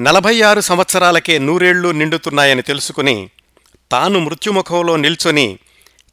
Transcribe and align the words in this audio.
నలభై 0.00 0.40
ఆరు 0.40 0.60
సంవత్సరాలకే 0.60 1.38
నూరేళ్ళు 1.38 1.88
నిండుతున్నాయని 1.88 2.62
తెలుసుకుని 2.62 3.30
తాను 3.92 4.18
మృత్యుముఖంలో 4.18 4.96
నిల్చొని 4.96 5.58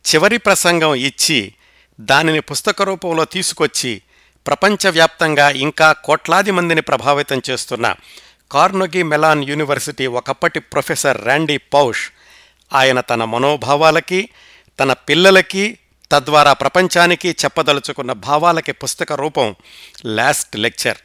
చివరి 0.05 0.37
ప్రసంగం 0.37 0.95
ఇచ్చి 0.95 1.53
దానిని 1.99 2.39
పుస్తక 2.39 2.81
రూపంలో 2.81 3.25
తీసుకొచ్చి 3.25 4.01
ప్రపంచవ్యాప్తంగా 4.47 5.49
ఇంకా 5.49 5.93
కోట్లాది 5.93 6.51
మందిని 6.51 6.81
ప్రభావితం 6.81 7.41
చేస్తున్న 7.49 7.95
కార్నొగి 8.51 9.03
మెలాన్ 9.03 9.43
యూనివర్సిటీ 9.43 10.05
ఒకప్పటి 10.05 10.59
ప్రొఫెసర్ 10.59 11.23
ర్యాండీ 11.23 11.57
పౌష్ 11.57 12.11
ఆయన 12.73 12.99
తన 12.99 13.23
మనోభావాలకి 13.23 14.29
తన 14.79 14.93
పిల్లలకి 14.93 15.77
తద్వారా 16.11 16.53
ప్రపంచానికి 16.53 17.29
చెప్పదలుచుకున్న 17.29 18.11
భావాలకి 18.11 18.71
పుస్తక 18.71 19.13
రూపం 19.13 19.55
లాస్ట్ 20.05 20.57
లెక్చర్. 20.57 20.97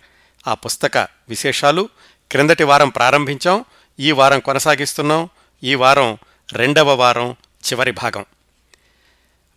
ఆ 0.46 0.54
పుస్తక 0.54 0.98
విశేషాలు 0.98 1.88
క్రిందటి 2.30 2.64
వారం 2.64 2.88
ప్రారంభించాం 2.88 3.64
ఈ 4.00 4.12
వారం 4.12 4.40
కొనసాగిస్తున్నాం 4.40 5.28
ఈ 5.64 5.74
వారం 5.74 6.18
రెండవ 6.52 6.94
వారం 6.94 7.36
చివరి 7.66 7.90
భాగం. 7.90 8.24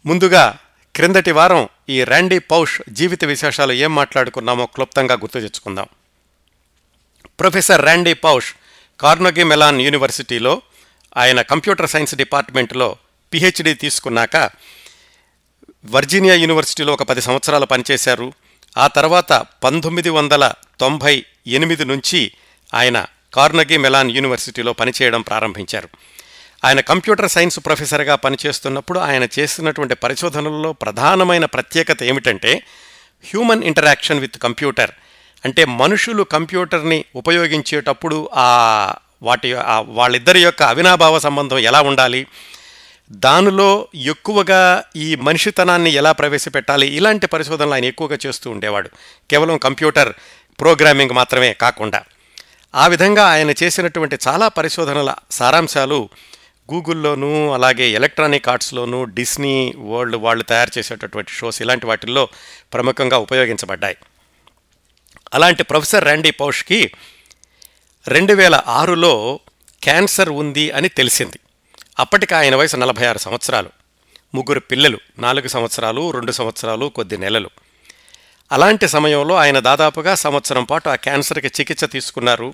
ముందుగా 0.05 0.57
క్రిందటి 0.95 1.31
వారం 1.31 1.69
ఈ 1.89 2.03
ర్యాండీ 2.03 2.39
పౌష్ 2.39 2.81
జీవిత 2.89 3.25
విశేషాలు 3.25 3.73
ఏం 3.73 3.95
మాట్లాడుకున్నామో 3.95 4.65
క్లుప్తంగా 4.65 5.15
గుర్తు 5.15 5.39
తెచ్చుకుందాం. 5.39 5.85
Professor 7.39 7.81
Randy 7.81 8.13
Pausch 8.13 8.53
Carnegie 8.99 9.43
Mellon 9.43 9.81
యూనివర్సిటీలో 9.81 10.61
ఆయన 11.17 11.41
కంప్యూటర్ 11.41 11.89
సైన్స్ 11.89 12.15
డిపార్ట్మెంట్లో 12.15 12.95
పిహెచ్డి 13.33 13.73
తీసుకున్నాక 13.73 14.49
వర్జీనియా 15.85 16.35
యూనివర్సిటీలో 16.35 16.93
ఒక 16.93 17.03
పది 17.03 17.21
సంవత్సరాలు 17.21 17.65
పనిచేశారు. 17.65 18.33
ఆ 18.77 18.87
తర్వాత 18.87 19.33
పంతొమ్మిది 19.63 20.09
వందల 20.09 20.53
తొంభై 20.79 21.25
ఎనిమిది 21.47 21.85
నుంచి 21.85 22.31
ఆయన 22.73 23.05
కార్నగీ 23.33 23.77
మెలాన్ 23.77 24.11
యూనివర్సిటీలో 24.11 24.73
పనిచేయడం 24.73 25.21
ప్రారంభించారు. 25.21 25.89
ఆయన 26.65 26.79
కంప్యూటర్ 26.79 27.29
సైన్స్ 27.29 27.59
ప్రొఫెసర్గా 27.65 28.15
పనిచేస్తున్నప్పుడు 28.15 28.99
ఆయన 28.99 29.27
చేస్తున్నటువంటి 29.39 29.95
పరిశోధనల్లో 29.95 30.73
ప్రధానమైన 30.73 31.45
ప్రత్యేకత 31.45 32.03
ఏమిటంటే 32.03 32.63
హ్యూమన్ 33.25 33.63
ఇంటరాక్షన్ 33.63 34.19
విత్ 34.19 34.37
కంప్యూటర్. 34.37 34.91
అంటే 35.45 35.65
మనుషులు 35.65 36.23
కంప్యూటర్ని 36.23 37.05
ఉపయోగించేటప్పుడు 37.15 38.29
ఆ 38.33 38.93
వాటి 39.23 39.55
వాళ్ళిద్దరి 39.85 40.43
యొక్క 40.43 40.63
అవినాభావ 40.63 41.19
సంబంధం 41.19 41.57
ఎలా 41.57 41.81
ఉండాలి? 41.81 42.27
దానిలో 43.11 43.87
ఎక్కువగా 43.95 44.83
ఈ 44.95 45.15
మనిషితనాన్ని 45.15 45.89
ఎలా 45.89 46.11
ప్రవేశపెట్టాలి? 46.11 46.87
ఇలాంటి 46.87 47.27
పరిశోధనలు 47.27 47.73
ఆయన 47.73 47.85
ఎక్కువగా 47.85 48.17
చేస్తూ 48.25 48.49
ఉండేవాడు. 48.51 48.89
కేవలం 49.29 49.57
కంప్యూటర్ 49.57 50.13
ప్రోగ్రామింగ్ 50.59 51.11
మాత్రమే 51.11 51.53
కాకుండా. 51.53 52.03
ఆ 52.75 52.87
విధంగా 52.87 53.25
ఆయన 53.25 53.53
చేసినటువంటి 53.63 54.17
చాలా 54.27 54.47
పరిశోధనల 54.47 55.15
సారాంశాలు 55.31 56.09
గూగుల్లోనూ 56.73 57.51
అలాగే 57.51 57.89
ఎలక్ట్రానిక్ 57.89 58.49
ఆర్ట్స్లోనూ 58.49 59.03
డిస్నీ 59.03 59.73
వరల్డ్ 59.77 60.15
వాళ్ళు 60.15 60.43
తయారు 60.43 60.71
చేసేటటువంటి 60.77 61.31
షోస్ 61.31 61.61
ఇలాంటి 61.61 61.85
వాటిల్లో 61.85 62.27
ప్రముఖంగా 62.73 63.17
ఉపయోగించబడ్డాయి. 63.17 63.97
అలాంటి 65.33 65.63
ప్రొఫెసర్ 65.63 66.03
ర్యాండీ 66.03 66.31
పౌష్కి 66.31 66.91
రెండు 68.07 68.33
వేల 68.33 68.61
ఆరులో 68.67 69.39
క్యాన్సర్ 69.83 70.29
ఉంది 70.29 70.71
అని 70.71 70.89
తెలిసింది. 70.89 71.39
అప్పటికి 71.99 72.35
ఆయన 72.35 72.55
వయసు 72.55 72.77
నలభై 72.77 73.05
ఆరు 73.05 73.17
సంవత్సరాలు. 73.17 73.69
ముగ్గురు 74.35 74.59
పిల్లలు 74.59 74.99
నాలుగు 75.19 75.47
సంవత్సరాలు 75.47 76.11
రెండు 76.11 76.31
సంవత్సరాలు 76.31 76.85
కొద్ది 76.85 77.17
నెలలు. 77.17 77.49
అలాంటి 78.53 78.87
సమయంలో 78.87 79.35
ఆయన 79.35 79.59
దాదాపుగా 79.59 80.15
సంవత్సరం 80.15 80.63
పాటు 80.63 80.89
ఆ 80.89 80.95
క్యాన్సర్కి 80.95 81.47
చికిత్స 81.47 81.83
తీసుకున్నారు. 81.83 82.53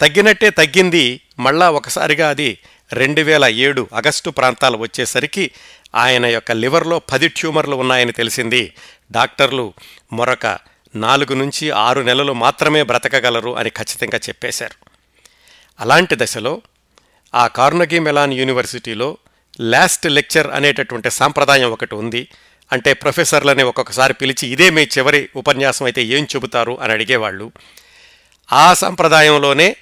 తగ్గినట్టే 0.00 0.50
తగ్గింది. 0.50 1.20
మళ్ళా 1.38 1.70
ఒకసారిగా 1.70 2.28
అది 2.28 2.58
రెండు 2.92 3.20
వేల 3.20 3.44
ఏడు 3.44 3.88
ఆగస్టు 3.94 4.30
ప్రాంతాలు 4.30 4.76
వచ్చేసరికి 4.76 5.50
ఆయన 5.94 6.26
యొక్క 6.26 6.52
లివర్లో 6.52 6.98
పది 6.98 7.28
ట్యూమర్లు 7.28 7.76
ఉన్నాయని 7.76 8.12
తెలిసింది. 8.12 8.74
డాక్టర్లు 9.12 9.72
మరొక 10.12 10.58
నాలుగు 10.96 11.34
నుంచి 11.34 11.70
ఆరు 11.70 12.00
నెలలు 12.00 12.32
మాత్రమే 12.32 12.82
బ్రతకగలరు 12.82 13.56
అని 13.56 13.70
ఖచ్చితంగా 13.70 14.20
చెప్పేశారు. 14.28 14.86
అలాంటి 15.80 16.16
దశలో 16.18 16.62
ఆ 17.34 17.46
కార్నగీ 17.46 17.98
మెలాన్ 17.98 18.32
యూనివర్సిటీలో 18.32 19.16
లాస్ట్ 19.60 20.06
లెక్చర్ 20.06 20.46
అనేటటువంటి 20.46 21.10
సాంప్రదాయం 21.10 21.72
ఒకటి 21.72 21.94
ఉంది. 21.94 22.28
అంటే 22.72 22.92
ప్రొఫెసర్లని 22.92 23.62
ఒక్కొక్కసారి 23.62 24.14
పిలిచి 24.14 24.48
ఇదే 24.48 24.70
మీ 24.70 24.82
చివరి 24.82 25.28
ఉపన్యాసం 25.36 25.84
అయితే 25.84 26.04
ఏం 26.04 26.24
చెబుతారు? 26.24 26.78
అని 26.80 26.92
అడిగేవాళ్ళు. 26.92 27.52
ఆ 28.52 28.74
సంప్రదాయంలోనే 28.74 29.76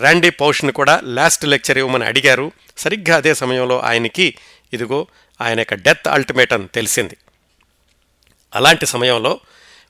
ర్యాండీ 0.00 0.30
పౌష్ను 0.30 0.72
కూడా 0.72 1.00
లాస్ట్ 1.04 1.44
లెక్చర్ 1.44 1.78
ఇవ్వమని 1.78 2.04
అడిగారు. 2.04 2.52
సరిగ్గా 2.78 3.16
అదే 3.16 3.34
సమయంలో 3.34 3.80
ఆయనకి 3.80 4.34
ఇదిగో 4.72 5.06
ఆయన 5.40 5.58
యొక్క 5.58 5.74
డెత్ 5.74 6.08
అల్టిమేటం 6.08 6.68
తెలిసింది. 6.74 7.16
అలాంటి 8.54 8.86
సమయంలో 8.86 9.40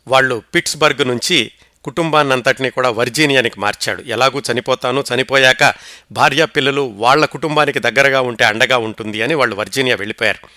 వాళ్ళు 0.08 0.42
పిట్స్బర్గ్ 0.54 1.08
నుంచి 1.08 1.52
కుటుంబాన్నంతటినీ 1.84 2.70
కూడా 2.70 2.90
వర్జీనియానికి 2.90 3.60
మార్చాడు. 3.60 4.02
ఎలాగూ 4.02 4.42
చనిపోతాను 4.52 5.04
చనిపోయాక 5.14 5.74
భార్య 6.12 6.46
పిల్లలు 6.46 6.80
వాళ్ళ 6.96 7.24
కుటుంబానికి 7.24 7.78
దగ్గరగా 7.78 8.20
ఉంటే 8.20 8.44
అండగా 8.44 8.76
ఉంటుంది 8.76 9.22
అని 9.22 9.34
వాళ్ళు 9.34 9.56
వర్జీనియా 9.56 9.96
వెళ్ళిపోయారు. 9.96 10.48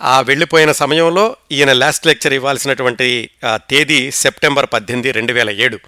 ఆ 0.00 0.20
వెళ్ళిపోయిన 0.20 0.72
సమయంలో 0.72 1.36
ఈయన 1.52 1.72
లాస్ట్ 1.72 2.06
లెక్చర్ 2.06 2.32
ఇవ్వాల్సినటువంటి 2.32 3.30
తేదీ 3.54 4.10
సెప్టెంబర్ 4.10 4.66
పద్దెనిమిది 4.72 5.12
రెండు 5.12 5.32
వేల 5.32 5.50
ఏడు. 5.50 5.78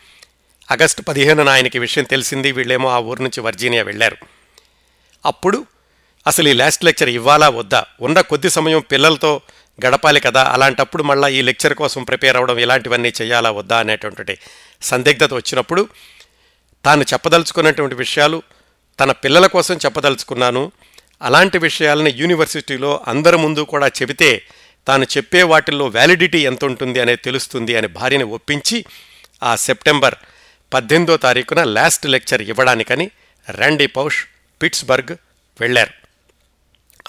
ఆగస్టు 0.71 1.03
పదిహేనున 1.03 1.49
ఆయనకి 1.49 1.79
విషయం 1.79 2.05
తెలిసింది 2.05 2.53
వీళ్ళేమో 2.53 2.89
ఆ 2.89 2.99
ఊరు 2.99 3.23
నుంచి 3.23 3.41
వర్జీనియా 3.41 3.83
వెళ్ళారు. 3.83 4.17
అప్పుడు 5.27 5.67
అసలు 6.27 6.49
ఈ 6.49 6.53
లాస్ట్ 6.53 6.85
లెక్చర్ 6.85 7.09
ఇవ్వాలా 7.09 7.49
వద్దా? 7.49 7.85
ఉన్న 8.01 8.21
కొద్ది 8.21 8.51
సమయం 8.51 8.83
పిల్లలతో 8.93 9.41
గడపాలి 9.87 10.21
కదా 10.21 10.43
అలాంటప్పుడు 10.43 11.03
మళ్ళీ 11.03 11.39
ఈ 11.39 11.43
లెక్చర్ 11.43 11.75
కోసం 11.75 12.05
ప్రిపేర్ 12.05 12.37
అవ్వడం 12.37 12.59
ఇలాంటివన్నీ 12.59 13.13
చేయాలా 13.23 13.51
వద్దా 13.51 13.79
అనేటువంటి 13.79 14.39
సందిగ్ధత 14.83 15.35
వచ్చినప్పుడు 15.35 15.89
తాను 16.85 17.03
చెప్పదలుచుకున్నటువంటి 17.03 17.95
విషయాలు 17.95 18.43
తన 19.01 19.13
పిల్లల 19.13 19.47
కోసం 19.47 19.77
చెప్పదలుచుకున్నాను 19.77 20.73
అలాంటి 21.25 21.59
విషయాలని 21.59 22.11
యూనివర్సిటీలో 22.17 23.05
అందరి 23.07 23.37
ముందు 23.37 23.61
కూడా 23.61 23.87
చెబితే 23.87 24.43
తాను 24.89 25.05
చెప్పే 25.05 25.43
వాటిల్లో 25.43 25.87
వ్యాలిడిటీ 25.87 26.39
ఎంత 26.39 26.65
ఉంటుంది 26.65 27.01
అనేది 27.01 27.23
తెలుస్తుంది 27.25 27.77
అని 27.77 27.87
భార్యని 27.87 28.25
ఒప్పించి 28.25 28.85
ఆ 29.43 29.57
సెప్టెంబర్ 29.57 30.15
పద్దెనిమిదో 30.75 31.17
తారీఖున 31.17 31.63
లాస్ట్ 31.63 32.07
లెక్చర్ 32.07 32.43
ఇవ్వడానికని 32.43 33.11
ర్యాండీ 33.51 33.87
పౌష్ 33.87 34.25
పిట్స్బర్గ్ 34.63 35.17
వెళ్ళారు. 35.61 35.91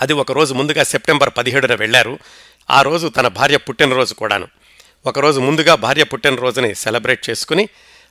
అది 0.01 0.13
ఒకరోజు 0.13 0.53
ముందుగా 0.53 0.83
సెప్టెంబర్ 0.83 1.29
పదిహేడున 1.37 1.75
వెళ్ళారు. 1.75 2.19
ఆ 2.71 2.81
రోజు 2.81 3.07
తన 3.07 3.27
భార్య 3.27 3.57
పుట్టినరోజు 3.57 4.13
కూడాను. 4.13 4.47
ఒకరోజు 5.05 5.39
ముందుగా 5.39 5.75
భార్య 5.75 6.03
పుట్టినరోజుని 6.03 6.75
సెలబ్రేట్ 6.75 7.29
చేసుకుని 7.29 7.69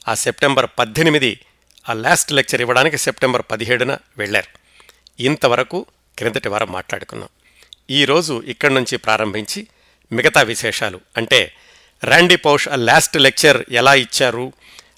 ఆ 0.08 0.14
సెప్టెంబర్ 0.14 0.70
పద్దెనిమిది 0.78 1.40
ఆ 1.88 1.92
లాస్ట్ 1.92 2.32
లెక్చర్ 2.32 2.60
ఇవ్వడానికి 2.60 2.98
సెప్టెంబర్ 2.98 3.42
పదిహేడున 3.50 3.98
వెళ్ళారు. 4.18 4.64
ఇంతవరకు 5.22 5.86
క్రిందటి 6.18 6.48
వారం 6.48 6.72
మాట్లాడుకున్నాం. 6.72 7.28
ఈరోజు 7.90 8.42
ఇక్కడి 8.46 8.74
నుంచి 8.74 8.96
ప్రారంభించి 8.96 9.66
మిగతా 10.12 10.42
విశేషాలు. 10.42 11.00
అంటే 11.16 11.52
ర్యాండీ 12.04 12.36
పౌష్ 12.36 12.68
ఆ 12.68 12.74
లాస్ట్ 12.74 13.16
లెక్చర్ 13.16 13.64
ఎలా 13.70 13.94
ఇచ్చారు? 13.94 14.52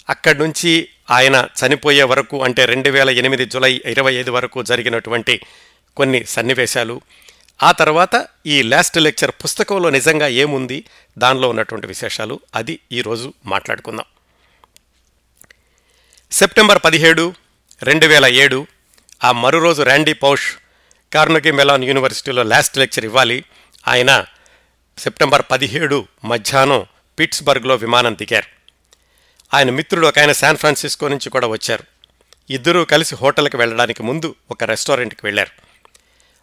అక్కడి 0.09 0.39
నుంచి 0.39 0.89
ఆయన 1.11 1.47
చనిపోయే 1.65 2.03
వరకు 2.03 2.43
అంటే 2.43 2.65
రెండు 2.65 2.89
వేల 2.89 3.09
ఎనిమిది 3.09 3.45
జులై 3.45 3.81
ఇరవై 3.85 4.13
ఐదు 4.13 4.31
వరకు 4.31 4.63
జరిగినటువంటి 4.63 5.41
కొన్ని 5.97 6.25
సన్నివేశాలు. 6.25 7.01
ఆ 7.63 7.71
తర్వాత 7.71 8.27
ఈ 8.45 8.61
లాస్ట్ 8.61 8.97
లెక్చర్ 8.97 9.31
పుస్తకంలో 9.43 9.89
నిజంగా 9.89 10.27
ఏముంది? 10.27 10.83
దానిలో 11.17 11.49
ఉన్నటువంటి 11.49 11.87
విశేషాలు. 11.87 12.39
అది 12.55 12.79
ఈరోజు 12.91 13.33
మాట్లాడుకుందాం. 13.45 14.05
సెప్టెంబర్ 16.31 16.79
పదిహేడు 16.85 17.33
రెండు 17.83 18.05
వేల 18.05 18.25
ఏడు 18.25 18.67
ఆ 19.23 19.31
మరో 19.31 19.59
రోజు 19.59 19.81
ర్యాండీ 19.81 20.13
పౌష్ 20.13 20.53
కార్నోకి 21.13 21.51
మెలాన్ 21.51 21.83
యూనివర్సిటీలో 21.83 22.43
లాస్ట్ 22.43 22.77
లెక్చర్ 22.77 23.05
ఇవ్వాలి. 23.05 23.43
ఆయన 23.87 24.25
సెప్టెంబర్ 24.97 25.41
పదిహేడు 25.51 26.07
మధ్యాహ్నం 26.25 26.85
పిట్స్బర్గ్లో 27.19 27.75
విమానం 27.75 28.15
దిగారు. 28.15 28.47
ఆయన 29.55 29.69
మిత్రుడు 29.69 30.07
ఒక 30.07 30.19
ఆయన 30.19 30.31
శాన్ 30.31 30.57
ఫ్రాన్సిస్కో 30.57 31.07
నుంచి 31.07 31.29
కూడా 31.29 31.47
వచ్చారు. 31.47 31.83
ఇద్దరూ 32.49 32.85
కలిసి 32.85 33.15
హోటల్కి 33.15 33.57
వెళ్ళడానికి 33.57 34.03
ముందు 34.03 34.35
ఒక 34.51 34.63
రెస్టారెంట్కి 34.63 35.21
వెళ్ళారు. 35.23 35.61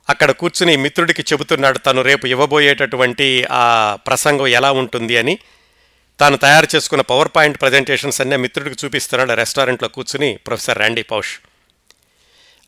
అక్కడ 0.09 0.31
కూర్చుని 0.31 0.77
మిత్రుడికి 0.77 1.23
చెబుతున్నాడు 1.23 1.79
తను 1.79 2.03
రేపు 2.03 2.27
ఇవ్వబోయేటటువంటి 2.27 3.47
ఆ 3.51 3.97
ప్రసంగం 4.07 4.47
ఎలా 4.47 4.73
ఉంటుంది 4.73 5.17
అని. 5.17 5.39
తాను 6.21 6.37
తయారు 6.37 6.67
చేసుకున్న 6.77 7.03
పవర్ 7.03 7.29
పాయింట్ 7.37 7.61
ప్రజెంటేషన్స్ 7.61 8.21
అన్నీ 8.21 8.37
మిత్రుడికి 8.37 8.77
చూపిస్తున్నాడు. 8.85 9.31
ఆ 9.31 9.35
రెస్టారెంట్లో 9.35 9.89
కూర్చుని 9.89 10.39
ప్రొఫెసర్ 10.47 10.79
ర్యాండీ 10.79 11.03
పౌష్. 11.03 11.39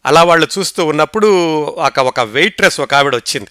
అలా 0.06 0.22
వాళ్ళు 0.22 0.48
చూస్తూ 0.58 0.86
ఉన్నప్పుడు 0.86 1.26
ఒక 1.64 2.00
ఒక 2.00 2.20
వెయిట్రెస్ 2.20 2.80
ఒక 2.80 2.94
ఆవిడ 2.94 3.14
వచ్చింది. 3.14 3.48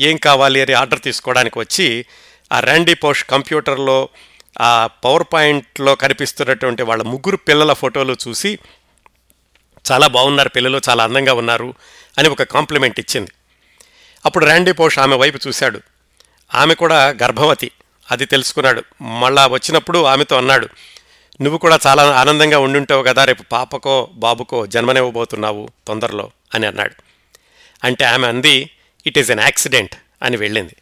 ఏం 0.00 0.16
కావాలి 0.16 0.62
అని 0.62 0.72
ఆర్డర్ 0.72 1.00
తీసుకోవడానికి 1.00 1.58
వచ్చి 1.58 2.06
ఆ 2.52 2.60
ర్యాండీ 2.60 2.94
పోష్ 2.94 3.24
కంప్యూటర్లో 3.24 4.08
ఆ 4.60 4.88
పవర్ 5.04 5.24
పాయింట్లో 5.32 5.94
కనిపిస్తున్నటువంటి 5.94 6.82
వాళ్ళ 6.82 7.02
ముగ్గురు 7.02 7.36
పిల్లల 7.36 7.72
ఫోటోలు 7.72 8.16
చూసి 8.28 8.58
చాలా 9.92 10.06
బాగున్నారు 10.06 10.48
పిల్లలు 10.48 10.80
చాలా 10.88 11.04
అందంగా 11.04 11.32
ఉన్నారు 11.32 11.74
అని 12.18 12.28
ఒక 12.28 12.42
కాంప్లిమెంట్ 12.42 13.00
ఇచ్చింది. 13.00 13.30
అప్పుడు 14.26 14.44
ర్యాండీ 14.44 14.72
పోష్ 14.72 14.98
ఆమె 14.98 15.16
వైపు 15.16 15.38
చూశాడు. 15.48 15.80
ఆమె 16.54 16.74
కూడా 16.74 17.08
గర్భవతి 17.22 17.70
అది 18.10 18.24
తెలుసుకున్నాడు. 18.24 18.84
మళ్ళా 19.02 19.46
వచ్చినప్పుడు 19.46 20.04
ఆమెతో 20.04 20.36
అన్నాడు 20.36 20.68
నువ్వు 21.40 21.58
కూడా 21.58 21.78
చాలా 21.86 22.02
ఆనందంగా 22.02 22.58
ఉండుంటావు 22.58 23.02
కదా 23.02 23.24
రేపు 23.24 23.42
పాపకో 23.52 24.08
బాబుకో 24.14 24.66
జన్మనివ్వబోతున్నావు 24.66 25.68
తొందరలో 25.86 26.30
అని 26.54 26.66
అన్నాడు. 26.66 26.94
అంటే 27.84 28.04
ఆమె 28.04 28.28
అంది 28.28 28.70
ఇట్ 29.06 29.18
ఈస్ 29.18 29.30
ఎన్ 29.30 29.40
యాక్సిడెంట్ 29.40 29.94
అని 30.22 30.36
వెళ్ళింది. 30.36 30.76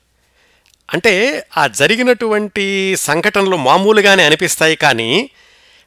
అంటే 0.93 1.43
ఆ 1.57 1.67
జరిగినటువంటి 1.67 2.97
సంఘటనలు 2.97 3.57
మామూలుగానే 3.57 4.25
అనిపిస్తాయి 4.25 4.77
కానీ 4.77 5.31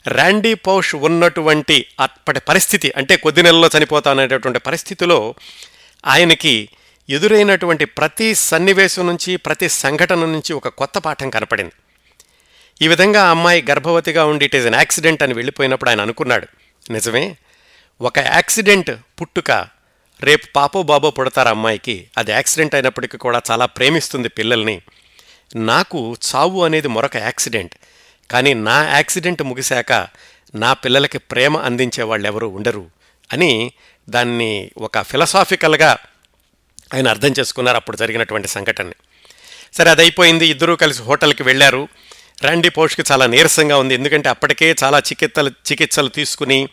ర్యాండీ 0.08 0.54
పౌష్ 0.54 0.96
ఉన్నటువంటి 0.96 1.86
అప్పటి 2.00 2.40
పరిస్థితి 2.40 2.94
అంటే 2.98 3.16
కొద్ది 3.16 3.44
నెలల్లో 3.44 3.70
చనిపోతాననేటటువంటి 3.78 4.60
పరిస్థితిలో 4.60 5.36
ఆయనకి 6.06 6.70
ఎదురైనటువంటి 7.10 7.86
ప్రతి 7.86 8.36
సన్నివేశం 8.36 9.08
నుంచి 9.08 9.36
ప్రతి 9.36 9.70
సంఘటన 9.70 10.20
నుంచి 10.20 10.54
ఒక 10.54 10.68
కొత్త 10.68 10.98
పాఠం 10.98 11.30
కనపడింది. 11.30 11.72
ఈ 12.82 12.88
విధంగా 12.88 13.24
ఆ 13.24 13.30
అమ్మాయి 13.30 13.66
గర్భవతిగా 13.70 14.26
ఉండి 14.26 14.46
ఇట్ 14.46 14.56
ఈజ్ 14.56 14.66
అన్ 14.66 14.76
యాక్సిడెంట్ 14.76 15.24
అని 15.24 15.34
వెళ్ళిపోయినప్పుడు 15.34 15.90
ఆయన 15.90 16.02
అనుకున్నాడు. 16.02 16.48
నిజమే? 16.92 17.38
ఒక 18.02 18.20
యాక్సిడెంట్ 18.20 18.92
పుట్టుక 19.22 19.68
రేపు 20.22 20.48
పాపో 20.56 20.84
బాబో 20.84 21.12
పుడతారు 21.12 21.50
అమ్మాయికి. 21.50 22.08
అది 22.18 22.32
యాక్సిడెంట్ 22.32 22.76
అయినప్పటికీ 22.76 23.18
కూడా 23.18 23.42
చాలా 23.52 23.66
ప్రేమిస్తుంది 23.66 24.30
పిల్లల్ని. 24.30 24.82
నాకు 25.56 26.16
చావు 26.36 26.64
అనేది 26.64 26.88
మరొక 26.88 27.18
యాక్సిడెంట్ 27.18 27.76
కానీ 28.32 28.54
నా 28.54 28.84
యాక్సిడెంట్ 28.84 29.44
ముగిశాక 29.44 30.08
నా 30.56 30.74
పిల్లలకి 30.74 31.18
ప్రేమ 31.18 31.58
అందించే 31.58 32.04
వాళ్ళు 32.04 32.28
ఎవరు 32.28 32.48
ఉండరు 32.48 32.90
అని 33.34 33.72
దాన్ని 34.10 34.72
ఒక 34.78 35.02
ఫిలసాఫికల్గా 35.02 35.98
ఆయన 36.94 37.08
అర్థం 37.08 37.34
చేసుకున్నారు 37.40 37.76
అప్పుడు 37.76 37.98
జరిగినటువంటి 37.98 38.48
సంఘటనని. 38.48 38.94
సరే 39.74 39.92
అది 39.92 40.02
అయిపోయింది. 40.02 40.48
ఇద్దరూ 40.48 40.76
కలిసి 40.76 41.04
హోటల్కి 41.04 41.44
వెళ్ళారు. 41.44 41.88
ర్యాండీ 42.44 42.70
పోష్కి 42.70 43.04
చాలా 43.12 43.26
నీరసంగా 43.26 43.78
ఉంది. 43.78 43.94
ఎందుకంటే 43.94 44.30
అప్పటికే 44.30 44.76
చాలా 44.84 45.00
చికిత్సలు 45.00 45.50
చికిత్సలు 45.50 46.10
తీసుకుని 46.10 46.70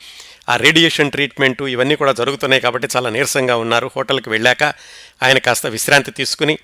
ఆ 0.48 0.56
రేడియేషన్ 0.56 1.10
ట్రీట్మెంటు 1.10 1.64
ఇవన్నీ 1.64 1.96
కూడా 1.96 2.12
జరుగుతున్నాయి 2.12 2.62
కాబట్టి 2.62 2.88
చాలా 2.96 3.10
నీరసంగా 3.10 3.56
ఉన్నారు. 3.56 3.90
హోటల్కి 3.96 4.30
వెళ్ళాక 4.30 4.62
ఆయన 5.22 5.38
కాస్త 5.38 5.66
విశ్రాంతి 5.66 6.10
తీసుకుని 6.10 6.58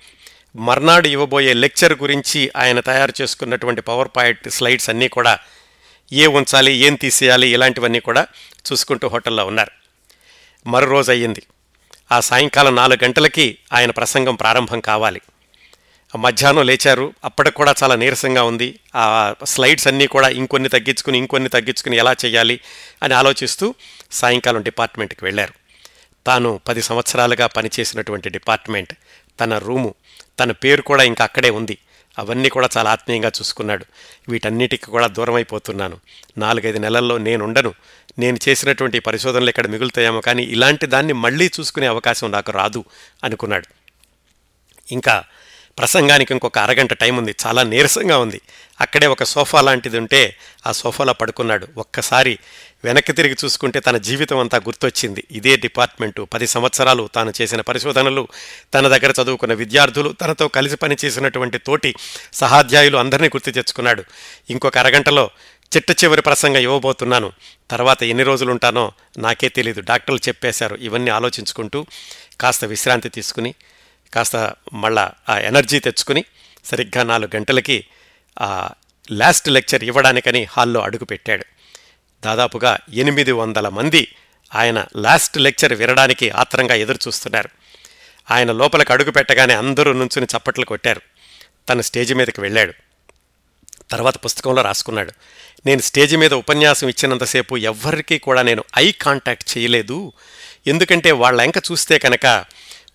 మర్నాడు 0.55 1.07
ఇవ్వబోయే 1.07 1.53
లెక్చర్ 1.53 1.93
గురించి 1.93 2.51
ఆయన 2.57 2.79
తయారు 2.79 3.13
చేసుకున్నటువంటి 3.21 3.81
పవర్ 3.81 4.07
పాయింట్ 4.15 4.49
స్లైడ్స్ 4.49 4.89
అన్నీ 4.89 5.07
కూడా 5.07 5.39
ఏ 6.13 6.27
ఉంచాలి 6.27 6.73
ఏం 6.73 6.95
తీసేయాలి 6.95 7.47
ఇలాంటివన్నీ 7.47 7.99
కూడా 7.99 8.27
చూసుకుంటూ 8.71 9.07
హోటల్లో 9.07 9.45
ఉన్నారు. 9.45 9.71
మరో 10.69 10.87
రోజు 10.87 11.11
అయ్యింది. 11.11 11.43
ఆ 12.11 12.19
సాయంకాలం 12.19 12.75
నాలుగు 12.75 13.03
గంటలకి 13.03 13.57
ఆయన 13.73 13.91
ప్రసంగం 13.91 14.35
ప్రారంభం 14.35 14.79
కావాలి. 14.79 15.21
మధ్యాహ్నం 16.15 16.65
లేచారు. 16.65 17.13
అప్పటికి 17.23 17.55
కూడా 17.55 17.75
చాలా 17.83 17.95
నీరసంగా 17.95 18.43
ఉంది. 18.43 18.79
ఆ 18.95 19.35
స్లైడ్స్ 19.43 19.87
అన్నీ 19.87 20.07
కూడా 20.07 20.29
ఇంకొన్ని 20.29 20.69
తగ్గించుకుని 20.69 21.17
ఇంకొన్ని 21.17 21.49
తగ్గించుకుని 21.49 21.97
ఎలా 21.97 22.15
చేయాలి 22.25 22.59
అని 23.03 23.13
ఆలోచిస్తూ 23.13 23.75
సాయంకాలం 24.11 24.61
డిపార్ట్మెంట్కి 24.61 25.25
వెళ్ళారు. 25.25 25.53
తాను 26.27 26.59
పది 26.67 26.81
సంవత్సరాలుగా 26.81 27.47
పనిచేసినటువంటి 27.47 28.29
డిపార్ట్మెంట్ 28.29 28.93
తన 29.39 29.57
రూము 29.57 29.93
తన 30.39 30.51
పేరు 30.51 30.81
కూడా 30.81 31.03
ఇంకా 31.03 31.23
అక్కడే 31.23 31.49
ఉంది. 31.49 31.77
అవన్నీ 32.19 32.49
కూడా 32.49 32.69
చాలా 32.77 32.91
ఆత్మీయంగా 32.91 33.31
చూసుకున్నాడు. 33.39 33.85
వీటన్నిటికీ 34.29 34.91
కూడా 34.91 35.07
దూరం 35.07 35.33
అయిపోతున్నాను. 35.33 35.97
నాలుగైదు 36.37 36.77
నెలల్లో 36.77 37.17
నేనుండను 37.17 37.73
నేను 38.19 38.37
చేసినటువంటి 38.49 38.99
పరిశోధనలు 38.99 39.49
ఇక్కడ 39.49 39.67
మిగులుతాయేమో 39.67 40.21
కానీ 40.21 40.43
ఇలాంటి 40.43 40.85
దాన్ని 40.85 41.13
మళ్ళీ 41.13 41.51
చూసుకునే 41.59 41.87
అవకాశం 41.87 42.31
నాకు 42.31 42.51
రాదు 42.51 42.83
అనుకున్నాడు. 43.23 43.65
ఇంకా 44.91 45.23
ప్రసంగానికి 45.77 46.33
ఇంకొక 46.33 46.57
అరగంట 46.57 46.93
టైం 46.93 47.17
ఉంది. 47.17 47.35
చాలా 47.45 47.63
నీరసంగా 47.63 48.17
ఉంది. 48.17 48.41
అక్కడే 48.81 49.07
ఒక 49.07 49.23
సోఫా 49.23 49.61
లాంటిది 49.61 49.97
ఉంటే 49.97 50.35
ఆ 50.67 50.71
సోఫాలో 50.71 51.13
పడుకున్నాడు. 51.13 51.67
ఒక్కసారి 51.77 52.37
వెనక్కి 52.83 53.13
తిరిగి 53.13 53.35
చూసుకుంటే 53.45 53.79
తన 53.79 53.97
జీవితం 53.97 54.37
అంతా 54.37 54.57
గుర్తొచ్చింది. 54.57 55.23
ఇదే 55.31 55.55
డిపార్ట్మెంటు. 55.55 56.27
పది 56.33 56.47
సంవత్సరాలు 56.47 57.09
తాను 57.15 57.33
చేసిన 57.41 57.61
పరిశోధనలు 57.61 58.27
తన 58.73 58.87
దగ్గర 58.87 59.13
చదువుకున్న 59.23 59.53
విద్యార్థులు 59.53 60.09
తనతో 60.09 60.47
కలిసి 60.47 60.75
పనిచేసినటువంటి 60.75 61.57
తోటి 61.57 61.95
సహాధ్యాయులు 62.33 62.97
అందరినీ 62.97 63.27
గుర్తు 63.27 63.51
తెచ్చుకున్నాడు. 63.51 64.03
ఇంకొక 64.49 64.77
అరగంటలో 64.77 65.29
చిట్ట 65.77 66.03
చివరి 66.03 66.21
ప్రసంగం 66.21 66.57
ఇవ్వబోతున్నాను. 66.57 67.31
తర్వాత 67.71 68.03
ఎన్ని 68.03 68.23
రోజులు 68.23 68.51
ఉంటానో 68.51 68.91
నాకే 69.17 69.49
తెలియదు 69.49 69.81
డాక్టర్లు 69.81 70.19
చెప్పేశారు. 70.27 70.75
ఇవన్నీ 70.75 71.11
ఆలోచించుకుంటూ 71.11 71.85
కాస్త 72.41 72.65
విశ్రాంతి 72.65 73.09
తీసుకుని 73.09 73.53
కాస్త 74.13 74.53
మళ్ళా 74.73 75.11
ఆ 75.29 75.37
ఎనర్జీ 75.37 75.79
తెచ్చుకుని 75.79 76.25
సరిగ్గా 76.65 77.03
నాలుగు 77.03 77.35
గంటలకి 77.35 77.85
ఆ 78.41 78.69
లాస్ట్ 79.11 79.49
లెక్చర్ 79.49 79.83
ఇవ్వడానికని 79.83 80.43
హాల్లో 80.43 80.81
అడుగుపెట్టాడు 80.81 81.45
దాదాపుగా 82.25 82.77
ఎనిమిది 82.93 83.31
వందల 83.31 83.67
మంది 83.67 84.15
ఆయన 84.55 84.85
లాస్ట్ 84.95 85.37
లెక్చర్ 85.37 85.73
వినడానికి 85.73 86.29
ఆత్రంగా 86.29 86.75
ఎదురు 86.75 86.99
చూస్తున్నారు. 87.07 87.49
ఆయన 88.31 88.51
లోపలికి 88.51 88.93
అడుగు 88.93 89.11
పెట్టగానే 89.11 89.53
అందరూ 89.53 89.93
నుంచుని 89.93 90.27
చప్పట్లు 90.37 90.65
కొట్టారు. 90.65 91.01
తను 91.69 91.81
స్టేజ్ 91.81 92.13
మీదకి 92.13 92.41
వెళ్ళాడు. 92.41 92.73
తర్వాత 93.91 94.25
పుస్తకంలో 94.25 94.61
రాసుకున్నాడు. 94.61 95.11
నేను 95.65 95.81
స్టేజ్ 95.81 96.17
మీద 96.17 96.33
ఉపన్యాసం 96.33 96.89
ఇచ్చినంతసేపు 96.89 97.57
ఎవ్వరికీ 97.57 98.19
కూడా 98.19 98.41
నేను 98.41 98.63
ఐ 98.77 98.91
కాంటాక్ట్ 98.91 99.57
చేయలేదు. 99.57 100.13
ఎందుకంటే 100.67 101.11
వాళ్ళ 101.11 101.41
ఎంక 101.41 101.57
చూస్తే 101.57 101.97
కనుక 101.99 102.45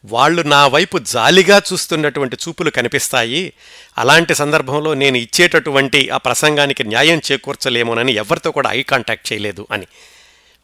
వాళ్ళు 0.05 0.43
నా 0.43 0.67
వైపు 0.67 0.99
జాలిగా 0.99 1.63
చూస్తున్నటువంటి 1.73 2.37
చూపులు 2.49 2.71
కనిపిస్తాయి. 2.71 3.53
అలాంటి 3.99 4.35
సందర్భంలో 4.35 4.95
నేను 4.95 5.17
ఇచ్చేటటువంటి 5.17 6.09
ఆ 6.09 6.17
ప్రసంగానికి 6.17 6.85
న్యాయం 6.85 7.21
చేకూర్చలేమోనని 7.33 8.13
ఎవరితో 8.13 8.51
కూడా 8.51 8.73
ఐ 8.73 8.83
కాంటాక్ట్ 8.83 9.33
చేయలేదు 9.33 9.67
అని. 9.71 9.87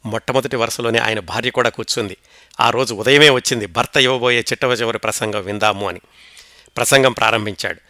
మొట్టమొదటి 0.06 0.56
వరుసలోనే 0.56 0.98
ఆయన 0.98 1.20
భార్య 1.20 1.50
కూడా 1.50 1.68
కూర్చుంది. 1.68 2.16
ఆ 2.60 2.70
రోజు 2.70 2.94
ఉదయమే 2.94 3.30
వచ్చింది 3.30 3.66
భర్త 3.66 3.96
ఇవ్వబోయే 3.96 4.40
చిట్టవ 4.40 4.72
చివరి 4.72 4.98
ప్రసంగం 4.98 5.42
విందాము 5.42 5.88
అని. 5.88 6.00
ప్రసంగం 6.76 7.12
ప్రారంభించాడు. 7.12 7.80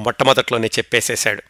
మొట్టమొదట్లోనే 0.00 0.66
చెప్పేసేశాడు. 0.66 1.42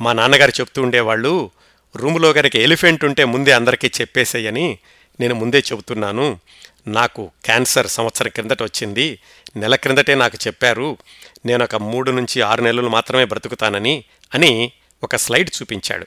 మా 0.00 0.12
నాన్నగారు 0.12 0.50
చెప్తూ 0.50 0.82
ఉండేవాళ్ళు 0.82 1.50
రూములో 1.96 2.30
గనక 2.30 2.56
ఎలిఫెంట్ 2.56 3.04
ఉంటే 3.04 3.24
ముందే 3.24 3.52
అందరికీ 3.52 3.90
చెప్పేసేయని 4.00 4.78
నేను 5.20 5.34
ముందే 5.34 5.58
చెబుతున్నాను. 5.58 6.38
నాకు 6.86 7.30
క్యాన్సర్ 7.44 7.86
సంవత్సరం 7.86 8.28
క్రిందట 8.28 8.62
వచ్చింది. 8.62 9.18
నెల 9.56 9.76
క్రిందటే 9.76 10.14
నాకు 10.14 10.38
చెప్పారు 10.46 10.98
నేను 11.46 11.64
ఒక 11.64 11.74
మూడు 11.74 12.10
నుంచి 12.10 12.40
ఆరు 12.40 12.62
నెలలు 12.62 12.88
మాత్రమే 12.88 13.24
బ్రతుకుతానని 13.24 14.04
అని 14.34 14.72
ఒక 15.02 15.16
స్లైడ్ 15.16 15.50
చూపించాడు. 15.62 16.06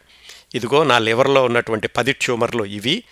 ఇదిగో 0.55 0.83
నా 0.83 0.99
లివర్లో 0.99 1.43
ఉన్నటువంటి 1.43 1.87
పది 1.87 2.13
ట్యూమర్లు 2.13 2.65
ఇవి. 2.65 3.03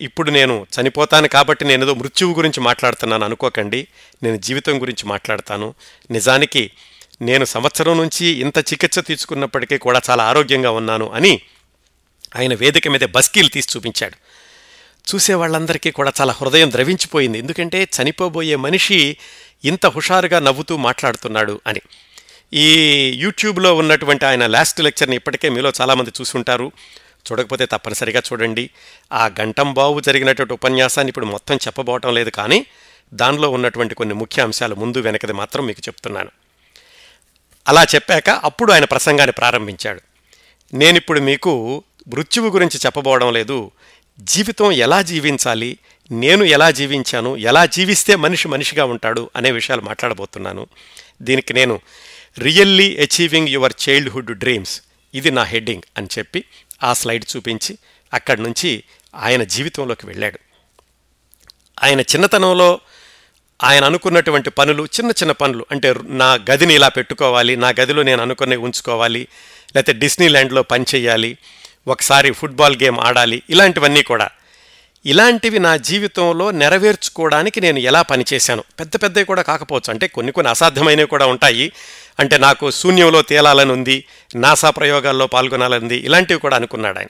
ఇప్పుడు 0.00 0.30
నేను 0.30 0.66
చనిపోతాను 0.80 1.28
కాబట్టి 1.28 1.64
నేను 1.64 1.82
ఏదో 1.82 1.94
మృత్యువు 1.94 2.34
గురించి 2.34 2.60
మాట్లాడుతున్నాను 2.60 3.24
అనుకోకండి. 3.24 3.88
నేను 4.22 4.36
జీవితం 4.36 4.82
గురించి 4.82 5.08
మాట్లాడతాను. 5.08 5.74
నిజానికి 6.10 6.70
నేను 7.22 7.44
సంవత్సరం 7.44 7.98
నుంచి 7.98 8.26
ఇంత 8.26 8.58
చికిత్స 8.58 8.98
తీసుకున్నప్పటికీ 8.98 9.78
కూడా 9.78 10.00
చాలా 10.10 10.24
ఆరోగ్యంగా 10.24 10.70
ఉన్నాను 10.70 11.12
అని 11.12 11.40
ఆయన 12.36 12.54
వేదిక 12.54 12.88
మీద 12.88 13.00
బస్కీలు 13.00 13.48
తీసి 13.48 13.68
చూపించాడు. 13.76 14.14
చూసే 15.04 15.34
వాళ్ళందరికీ 15.34 15.90
కూడా 15.90 16.12
చాలా 16.20 16.32
హృదయం 16.32 16.72
ద్రవించిపోయింది. 16.72 17.38
ఎందుకంటే 17.38 17.88
చనిపోబోయే 18.02 18.56
మనిషి 18.56 19.16
ఇంత 19.64 19.86
హుషారుగా 19.86 20.38
నవ్వుతూ 20.38 20.76
మాట్లాడుతున్నాడు 20.76 21.60
అని. 21.66 21.80
ఈ 22.52 22.74
యూట్యూబ్లో 23.16 23.74
ఉన్నటువంటి 23.74 24.26
ఆయన 24.26 24.46
లాస్ట్ 24.46 24.80
లెక్చర్ని 24.80 25.16
ఇప్పటికే 25.16 25.48
మీలో 25.48 25.72
చాలామంది 25.80 26.10
చూసుంటారు. 26.20 26.72
చూడకపోతే 27.32 27.66
తప్పనిసరిగా 27.66 28.22
చూడండి. 28.32 28.70
ఆ 29.12 29.26
గంటంబావు 29.40 30.00
జరిగినటువంటి 30.00 30.54
ఉపన్యాసాన్ని 30.54 31.08
ఇప్పుడు 31.08 31.26
మొత్తం 31.26 31.56
చెప్పబోవటం 31.56 32.14
లేదు 32.14 32.30
కానీ 32.30 32.66
దానిలో 33.14 33.50
ఉన్నటువంటి 33.50 33.94
కొన్ని 33.94 34.14
ముఖ్య 34.14 34.42
అంశాలు 34.42 34.74
ముందు 34.74 34.98
వెనకది 34.98 35.32
మాత్రం 35.32 35.66
మీకు 35.66 35.82
చెప్తున్నాను. 35.88 36.30
అలా 37.68 37.82
చెప్పాక 37.82 38.30
అప్పుడు 38.30 38.72
ఆయన 38.72 38.84
ప్రసంగాన్ని 38.84 39.32
ప్రారంభించాడు. 39.32 40.00
నేనిప్పుడు 40.74 41.20
మీకు 41.20 41.84
మృత్యువు 42.08 42.48
గురించి 42.48 42.80
చెప్పబోవడం 42.86 43.32
లేదు. 43.32 43.70
జీవితం 44.20 44.72
ఎలా 44.72 45.02
జీవించాలి? 45.02 45.78
నేను 46.10 46.44
ఎలా 46.44 46.70
జీవించాను? 46.70 47.36
ఎలా 47.36 47.66
జీవిస్తే 47.66 48.16
మనిషి 48.16 48.48
మనిషిగా 48.48 48.84
ఉంటాడు? 48.84 49.30
అనే 49.36 49.50
విషయాలు 49.50 49.80
మాట్లాడబోతున్నాను. 49.80 50.66
దీనికి 51.22 51.54
నేను 51.54 51.80
really 52.38 52.96
achieving 52.96 53.48
your 53.48 53.72
childhood 53.88 54.38
dreams 54.38 54.82
ఇది 55.14 55.30
నా 55.30 55.42
హెడ్డింగ్ 55.42 55.82
అని 55.96 56.08
చెప్పి 56.18 56.44
ఆ 56.82 56.92
స్లైడ్ 56.92 57.24
చూపించి 57.36 57.78
అక్కడి 58.14 58.42
నుంచి 58.42 58.84
ఆయన 59.14 59.42
జీవితంలోకి 59.42 60.06
వెళ్ళాడు. 60.06 60.38
ఆయన 61.82 62.00
చిన్నతనంలో 62.00 62.80
ఆయన 63.64 63.84
అనుకున్నటువంటి 63.84 64.50
పనులు 64.50 64.84
చిన్న 64.84 65.10
చిన్న 65.10 65.32
పనులు 65.32 65.66
అంటే 65.70 65.94
నా 66.04 66.38
గదిని 66.50 66.74
ఇలా 66.74 66.88
పెట్టుకోవాలి 66.88 67.56
నా 67.56 67.68
గదిలో 67.68 68.02
నేను 68.02 68.22
అనుకునే 68.22 68.56
ఉంచుకోవాలి 68.56 69.28
లేకపోతే 69.76 69.92
డిస్నీ 69.92 70.28
ల్యాండ్లో 70.28 70.62
పని 70.62 70.84
చేయాలి 70.94 71.38
ఒకసారి 71.88 72.30
ఫుట్బాల్ 72.30 72.76
గేమ్ 72.82 72.98
ఆడాలి 72.98 73.42
ఇలాంటివన్నీ 73.50 74.02
కూడా. 74.02 74.28
ఇలాంటివి 75.06 75.58
నా 75.58 75.76
జీవితంలో 75.76 76.50
నెరవేర్చుకోవడానికి 76.50 77.60
నేను 77.60 77.78
ఎలా 77.78 78.02
పనిచేశాను? 78.02 78.64
పెద్ద 78.80 78.96
పెద్దవి 78.96 79.24
కూడా 79.24 79.42
కాకపోవచ్చు. 79.42 79.90
అంటే 79.90 80.06
కొన్ని 80.06 80.32
కొన్ని 80.32 80.50
అసాధ్యమైనవి 80.50 81.06
కూడా 81.06 81.26
ఉంటాయి. 81.26 81.72
అంటే 82.20 82.38
నాకు 82.38 82.70
శూన్యంలో 82.70 83.22
తేలాలని 83.22 83.72
ఉంది 83.72 84.04
నాసా 84.36 84.70
ప్రయోగాల్లో 84.70 85.26
పాల్గొనాలని 85.26 85.82
ఉంది 85.82 85.96
ఇలాంటివి 85.96 86.40
కూడా 86.40 86.56
అనుకున్నాడు 86.56 86.98
ఆయన. 86.98 87.08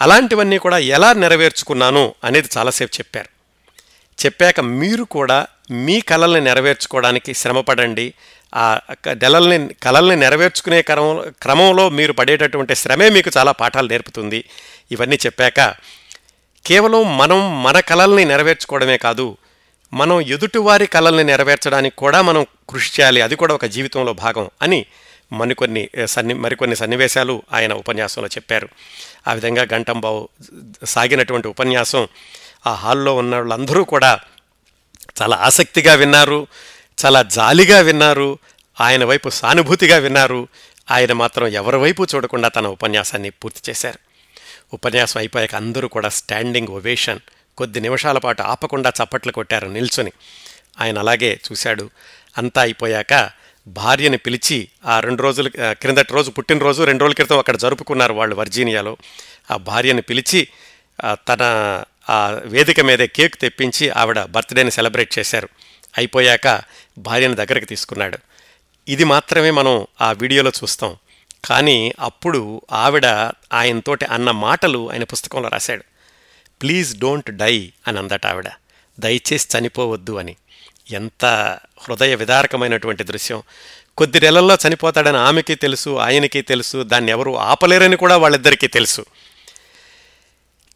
అలాంటివన్నీ 0.00 0.58
కూడా 0.58 0.78
ఎలా 0.78 1.12
నెరవేర్చుకున్నాను 1.12 2.14
అనేది 2.24 2.48
చాలాసేపు 2.58 2.96
చెప్పారు. 2.98 3.28
చెప్పాక 4.26 4.60
మీరు 4.60 5.04
కూడా 5.04 5.46
మీ 5.70 6.00
కళల్ని 6.00 6.40
నెరవేర్చుకోవడానికి 6.40 7.34
శ్రమపడండి 7.34 8.14
ఆ 8.54 8.80
నెలల్ని 9.12 9.74
కళల్ని 9.74 10.16
నెరవేర్చుకునే 10.16 10.82
క్రమం 10.82 11.32
క్రమంలో 11.42 11.88
మీరు 11.88 12.12
పడేటటువంటి 12.12 12.76
శ్రమే 12.76 13.08
మీకు 13.08 13.30
చాలా 13.38 13.52
పాఠాలు 13.52 13.88
నేర్పుతుంది. 13.88 14.44
ఇవన్నీ 14.92 15.18
చెప్పాక 15.26 15.74
కేవలం 16.66 17.18
మనం 17.18 17.62
మన 17.62 17.80
కళల్ని 17.80 18.24
నెరవేర్చుకోవడమే 18.24 18.96
కాదు 18.96 19.36
మనం 19.92 20.20
ఎదుటివారి 20.20 20.86
కళల్ని 20.86 21.24
నెరవేర్చడానికి 21.24 21.96
కూడా 21.96 22.22
మనం 22.22 22.46
కృషి 22.68 22.90
చేయాలి. 23.00 23.20
అది 23.20 23.36
కూడా 23.36 23.54
ఒక 23.54 23.64
జీవితంలో 23.64 24.12
భాగం 24.12 24.50
అని 24.62 24.86
మరికొన్ని 25.32 25.88
సన్ని 26.06 26.34
మరికొన్ని 26.34 26.76
సన్నివేశాలు 26.76 27.42
ఆయన 27.52 27.72
ఉపన్యాసంలో 27.72 28.28
చెప్పారు. 28.28 28.68
ఆ 29.28 29.32
విధంగా 29.32 29.66
గంటంబావు 29.74 30.28
సాగినటువంటి 30.84 31.48
ఉపన్యాసం 31.48 32.08
ఆ 32.66 32.74
హాల్లో 32.74 33.16
ఉన్న 33.16 33.36
వాళ్ళందరూ 33.36 33.84
కూడా 33.84 34.20
చాలా 35.22 35.36
ఆసక్తిగా 35.36 35.94
విన్నారు. 35.94 36.46
చాలా 37.04 37.22
జాలిగా 37.22 37.80
విన్నారు. 37.80 38.38
ఆయన 38.80 39.04
వైపు 39.04 39.28
సానుభూతిగా 39.28 39.96
విన్నారు. 39.96 40.48
ఆయన 40.90 41.12
మాత్రం 41.12 41.46
ఎవరి 41.46 41.76
వైపు 41.76 42.06
చూడకుండా 42.14 42.48
తన 42.48 42.66
ఉపన్యాసాన్ని 42.66 43.30
పూర్తి 43.30 43.70
చేశారు. 43.70 43.98
ఉపన్యాసం 44.74 45.20
అయిపోయాక 45.20 45.54
అందరూ 45.54 45.88
కూడా 45.88 46.08
స్టాండింగ్ 46.08 46.68
ఒవేషన్ 46.68 47.20
కొద్ది 47.58 47.80
నిమిషాల 47.80 48.18
పాటు 48.18 48.42
ఆపకుండా 48.42 48.92
చప్పట్లు 49.02 49.32
కొట్టారు 49.32 49.68
నిల్చుని. 49.68 50.12
ఆయన 50.80 50.98
అలాగే 50.98 51.40
చూశాడు. 51.52 51.90
అంతా 52.38 52.62
అయిపోయాక 52.62 53.30
భార్యని 53.66 54.16
పిలిచి 54.16 54.68
ఆ 54.86 55.00
రెండు 55.00 55.22
రోజుల 55.22 55.48
క్రిందటి 55.72 56.12
రోజు 56.12 56.30
పుట్టినరోజు 56.30 56.82
రెండు 56.82 57.02
రోజుల 57.04 57.14
క్రితం 57.14 57.38
అక్కడ 57.38 57.56
జరుపుకున్నారు 57.56 58.12
వాళ్ళు 58.12 58.36
వర్జీనియాలో. 58.36 58.96
ఆ 59.50 59.56
భార్యని 59.56 60.02
పిలిచి 60.02 60.48
తన 61.04 61.42
ఆ 62.10 62.40
వేదిక 62.44 62.80
మీదే 62.80 63.06
కేక్ 63.06 63.36
తెప్పించి 63.36 63.90
ఆవిడ 63.90 64.22
బర్త్డేని 64.22 64.70
సెలబ్రేట్ 64.70 65.18
చేశారు. 65.18 65.48
అయిపోయాక 65.98 66.62
భార్యని 66.98 67.34
దగ్గరికి 67.34 67.66
తీసుకున్నాడు. 67.66 68.18
ఇది 68.88 69.04
మాత్రమే 69.04 69.50
మనం 69.50 69.86
ఆ 70.00 70.12
వీడియోలో 70.12 70.50
చూస్తాం. 70.50 70.96
కానీ 71.44 71.92
అప్పుడు 72.00 72.62
ఆవిడ 72.72 73.06
ఆయనతోటి 73.52 74.04
అన్న 74.04 74.30
మాటలు 74.30 74.92
ఆయన 74.92 75.04
పుస్తకంలో 75.04 75.48
రాశాడు. 75.48 75.84
ప్లీజ్ 76.62 76.98
డోంట్ 76.98 77.30
డై 77.30 77.72
అని 77.88 77.98
అందట 77.98 78.26
ఆవిడ. 78.26 78.48
దయచేసి 79.00 79.58
చనిపోవద్దు 79.58 80.12
అని. 80.12 80.36
ఎంత 80.90 81.24
హృదయ 81.78 82.14
విదారకమైనటువంటి 82.14 83.04
దృశ్యం. 83.04 83.42
కొద్ది 83.98 84.20
నెలల్లో 84.20 84.58
చనిపోతాడని 84.68 85.16
ఆమెకి 85.16 85.54
తెలుసు 85.54 85.96
ఆయనకి 85.96 86.42
తెలుసు 86.42 86.82
దాన్ని 86.82 87.10
ఎవరు 87.10 87.38
ఆపలేరని 87.38 87.96
కూడా 87.96 88.16
వాళ్ళిద్దరికీ 88.16 88.66
తెలుసు. 88.66 89.04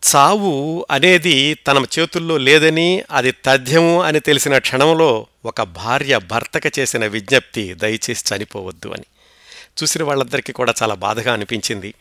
చావు 0.06 0.86
అనేది 0.90 1.54
తన 1.54 1.84
చేతుల్లో 1.98 2.38
లేదని 2.38 3.02
అది 3.10 3.30
తథ్యము 3.44 4.02
అని 4.02 4.20
తెలిసిన 4.20 4.58
క్షణంలో 4.58 5.26
ఒక 5.44 5.62
భార్య 5.62 6.18
భర్తకి 6.18 6.80
చేసిన 6.80 7.06
విజ్ఞప్తి 7.06 7.74
దయచేసి 7.74 8.34
చనిపోవద్దు 8.34 8.88
అని. 8.88 9.04
చూసిన 9.82 10.02
వాళ్ళందరికీ 10.02 10.52
కూడా 10.52 10.74
చాలా 10.82 10.94
బాధగా 10.94 11.32
అనిపించింది. 11.32 11.94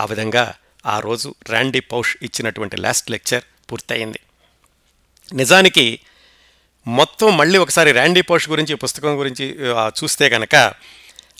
ఆ 0.00 0.04
విధంగా 0.04 0.54
ఆ 0.86 1.00
రోజు 1.00 1.34
ర్యాండీ 1.50 1.80
పౌష్ 1.80 2.16
ఇచ్చినటువంటి 2.22 2.76
లాస్ట్ 2.76 3.10
లెక్చర్ 3.10 3.44
పూర్తయింది. 3.72 4.20
నిజానికి 5.32 6.00
మొత్తం 6.86 7.36
మళ్ళీ 7.36 7.58
ఒకసారి 7.58 7.92
ర్యాండీ 7.92 8.20
పౌష్ 8.20 8.48
గురించి 8.48 8.74
పుస్తకం 8.74 9.18
గురించి 9.18 9.44
చూస్తే 10.02 10.28
కనుక 10.28 10.54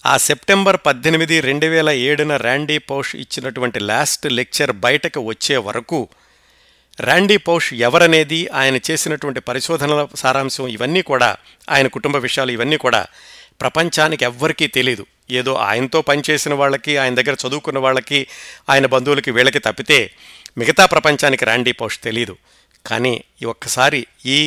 ఆ 0.05 0.15
సెప్టెంబర్ 0.21 0.79
పద్దెనిమిది 0.87 1.37
రెండు 1.41 1.67
వేల 1.67 1.91
ఏడున 2.05 2.33
ర్యాండీ 2.37 2.77
పౌష్ 2.87 3.13
ఇచ్చినటువంటి 3.17 3.81
లాస్ట్ 3.83 4.25
లెక్చర్ 4.33 4.73
బయటకు 4.85 5.21
వచ్చే 5.27 5.57
వరకు 5.67 6.01
ర్యాండీ 6.99 7.37
పౌష్ 7.45 7.69
ఎవరనేది 7.81 8.41
ఆయన 8.55 8.77
చేసినటువంటి 8.89 9.41
పరిశోధనల 9.41 10.03
సారాంశం 10.15 10.67
ఇవన్నీ 10.69 11.03
కూడా 11.03 11.31
ఆయన 11.69 11.89
కుటుంబ 11.89 12.17
విషయాలు 12.19 12.53
ఇవన్నీ 12.53 12.79
కూడా 12.79 13.03
ప్రపంచానికి 13.61 14.25
ఎవ్వరికీ 14.25 14.67
తెలియదు 14.69 15.05
ఏదో 15.31 15.53
ఆయనతో 15.67 15.99
పనిచేసిన 16.03 16.55
వాళ్ళకి 16.55 16.93
ఆయన 16.97 17.15
దగ్గర 17.15 17.37
చదువుకున్న 17.43 17.79
వాళ్ళకి 17.79 18.21
ఆయన 18.71 18.87
బంధువులకి 18.87 19.31
వీళ్ళకి 19.31 19.61
తప్పితే 19.61 19.99
మిగతా 20.59 20.87
ప్రపంచానికి 20.87 21.45
ర్యాండీ 21.45 21.73
పౌష్ 21.73 21.99
తెలియదు 22.01 22.35
కానీ 22.85 23.15
ఈ 23.43 23.47
ఒక్కసారి 23.47 24.01
ఈ 24.35 24.39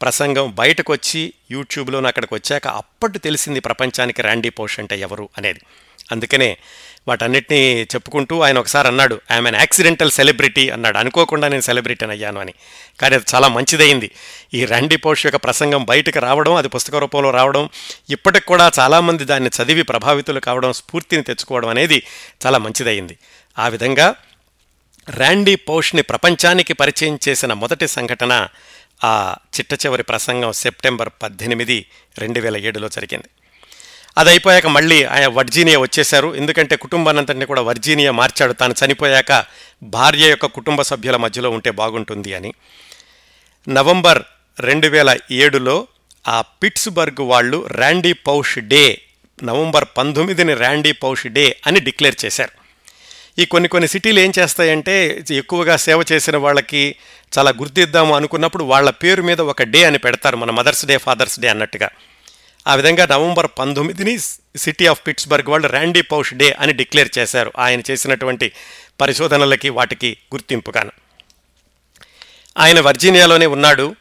ప్రసంగం 0.00 0.54
బయటకు 0.54 0.92
వచ్చి 0.92 1.32
యూట్యూబ్లో 1.50 2.06
అక్కడికి 2.06 2.34
వచ్చాక 2.34 2.68
అప్పటి 2.68 3.18
తెలిసింది 3.18 3.60
ప్రపంచానికి 3.60 4.22
ర్యాండీ 4.22 4.48
పోష్ 4.48 4.80
అంటే 4.80 5.00
ఎవరు 5.00 5.28
అనేది. 5.38 5.60
అందుకనే 6.12 6.56
వాటన్నిటినీ 7.08 7.82
చెప్పుకుంటూ 7.82 8.40
ఆయన 8.40 8.58
ఒకసారి 8.58 8.88
అన్నాడు 8.88 9.20
ఐఎమ్ 9.32 9.46
అన్ 9.46 9.54
యాక్సిడెంటల్ 9.54 10.10
సెలబ్రిటీ 10.10 10.68
అన్నాడు. 10.68 10.98
అనుకోకుండా 10.98 11.48
నేను 11.48 11.60
సెలబ్రిటీ 11.60 12.06
అయ్యాను 12.06 12.40
అని. 12.40 12.54
కానీ 13.00 13.14
అది 13.14 13.24
చాలా 13.34 13.48
మంచిదైంది 13.48 14.10
ఈ 14.54 14.64
ర్యాండీ 14.64 14.96
పోష్ 14.96 15.26
యొక్క 15.26 15.36
ప్రసంగం 15.36 15.84
బయటకు 15.84 16.18
రావడం 16.18 16.54
అది 16.54 16.68
పుస్తక 16.68 16.94
రూపంలో 16.94 17.30
రావడం 17.30 17.68
ఇప్పటికి 18.10 18.46
కూడా 18.46 18.70
చాలామంది 18.78 19.24
దాన్ని 19.24 19.50
చదివి 19.62 19.82
ప్రభావితులు 19.82 20.40
కావడం 20.40 20.72
స్ఫూర్తిని 20.72 21.22
తెచ్చుకోవడం 21.22 21.68
అనేది 21.68 22.02
చాలా 22.46 22.58
మంచిదైంది 22.58 23.18
ఆ 23.58 23.68
విధంగా 23.68 24.14
ర్యాండీ 25.10 25.54
పౌష్ని 25.54 26.02
ప్రపంచానికి 26.02 26.72
పరిచయం 26.72 27.18
చేసిన 27.28 27.52
మొదటి 27.52 27.88
సంఘటన 27.88 28.48
ఆ 29.04 29.34
చిట్ట 29.58 29.72
చివరి 29.72 30.02
ప్రసంగం 30.02 30.52
సెప్టెంబర్ 30.52 31.08
పద్దెనిమిది 31.22 31.86
రెండు 32.18 32.40
వేల 32.40 32.56
ఏడులో 32.56 32.88
జరిగింది. 32.88 33.24
అది 34.18 34.30
అయిపోయాక 34.30 34.66
మళ్ళీ 34.66 35.04
ఆయన 35.04 35.26
వర్జీనియా 35.26 35.78
వచ్చేశారు. 35.78 36.34
ఎందుకంటే 36.34 36.76
కుటుంబానంతటిని 36.76 37.46
కూడా 37.46 37.62
వర్జీనియా 37.62 38.12
మార్చాడు. 38.12 38.52
తాను 38.52 38.74
చనిపోయాక 38.84 39.44
భార్య 39.82 40.30
యొక్క 40.30 40.46
కుటుంబ 40.46 40.82
సభ్యుల 40.82 41.16
మధ్యలో 41.16 41.50
ఉంటే 41.50 41.70
బాగుంటుంది 41.70 42.34
అని. 42.34 42.54
నవంబర్ 43.68 44.22
రెండు 44.60 44.88
వేల 44.88 45.16
ఏడులో 45.30 45.86
ఆ 46.28 46.40
పిట్స్బర్గ్ 46.40 47.20
వాళ్ళు 47.20 47.66
ర్యాండీ 47.66 48.12
పౌష్ 48.12 48.58
డే 48.58 49.02
నవంబర్ 49.44 49.84
పంతొమ్మిదిని 49.98 50.54
ర్యాండీ 50.54 50.92
పౌష్ 50.92 51.26
డే 51.26 51.56
అని 51.66 51.80
డిక్లేర్ 51.80 52.16
చేశారు. 52.24 52.59
ఈ 53.40 53.44
కొన్ని 53.44 53.68
కొన్ని 53.68 53.88
సిటీలు 53.88 54.20
ఏం 54.20 54.32
చేస్తాయంటే 54.38 55.24
ఎక్కువగా 55.30 55.76
సేవ 55.76 56.04
చేసిన 56.12 56.36
వాళ్ళకి 56.36 56.96
చాలా 57.38 57.50
గుర్తిద్దాము 57.50 58.16
అనుకున్నప్పుడు 58.16 58.64
వాళ్ళ 58.64 58.90
పేరు 58.90 59.22
మీద 59.22 59.40
ఒక 59.40 59.62
డే 59.62 59.84
అని 59.84 59.98
పెడతారు 59.98 60.36
మన 60.36 60.50
మదర్స్ 60.50 60.86
డే 60.86 60.98
ఫాదర్స్ 60.98 61.40
డే 61.40 61.48
అన్నట్టుగా. 61.48 61.88
ఆ 62.68 62.74
విధంగా 62.74 63.06
నవంబర్ 63.10 63.46
పంతొమ్మిదిని 63.58 64.18
సిటీ 64.58 64.86
ఆఫ్ 64.86 65.06
పిట్స్బర్గ్ 65.06 65.50
వాళ్ళు 65.50 65.68
ర్యాండీ 65.68 66.00
పౌష్ 66.00 66.34
డే 66.34 66.56
అని 66.60 66.72
డిక్లేర్ 66.72 67.08
చేశారు. 67.18 67.52
ఆయన 67.58 67.80
చేసినటువంటి 67.90 68.52
పరిశోధనలకి 69.00 69.68
వాటికి 69.68 70.16
గుర్తింపుగాను. 70.34 70.90
ఆయన 72.58 72.80
వర్జీనియాలోనే 72.80 73.46
ఉన్నాడు. 73.46 73.96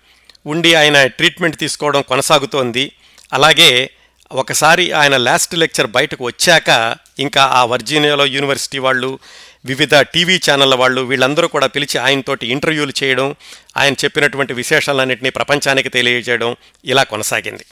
ఉండి 0.46 0.74
ఆయన 0.74 1.08
ట్రీట్మెంట్ 1.08 1.58
తీసుకోవడం 1.58 2.02
కొనసాగుతోంది. 2.02 2.92
అలాగే 3.34 3.90
ఒకసారి 4.32 4.92
ఆయన 4.92 5.18
లాస్ట్ 5.18 5.56
లెక్చర్ 5.56 5.88
బయటకు 5.88 6.26
వచ్చాక 6.26 6.96
ఇంకా 7.20 7.44
ఆ 7.44 7.66
వర్జీనియాలో 7.66 8.26
యూనివర్సిటీ 8.26 8.78
వాళ్ళు 8.78 9.20
వివిధ 9.66 9.96
టీవీ 10.00 10.36
ఛానళ్ళ 10.38 10.76
వాళ్ళు 10.76 11.02
వీళ్ళందరూ 11.02 11.48
కూడా 11.48 11.68
పిలిచి 11.68 11.98
ఆయనతోటి 11.98 12.48
ఇంటర్వ్యూలు 12.48 12.94
చేయడం 13.04 13.36
ఆయన 13.78 13.94
చెప్పినటువంటి 13.94 14.54
విశేషాలన్నింటినీ 14.54 15.30
ప్రపంచానికి 15.30 15.90
తెలియజేయడం 15.90 16.56
ఇలా 16.86 17.04
కొనసాగింది. 17.04 17.66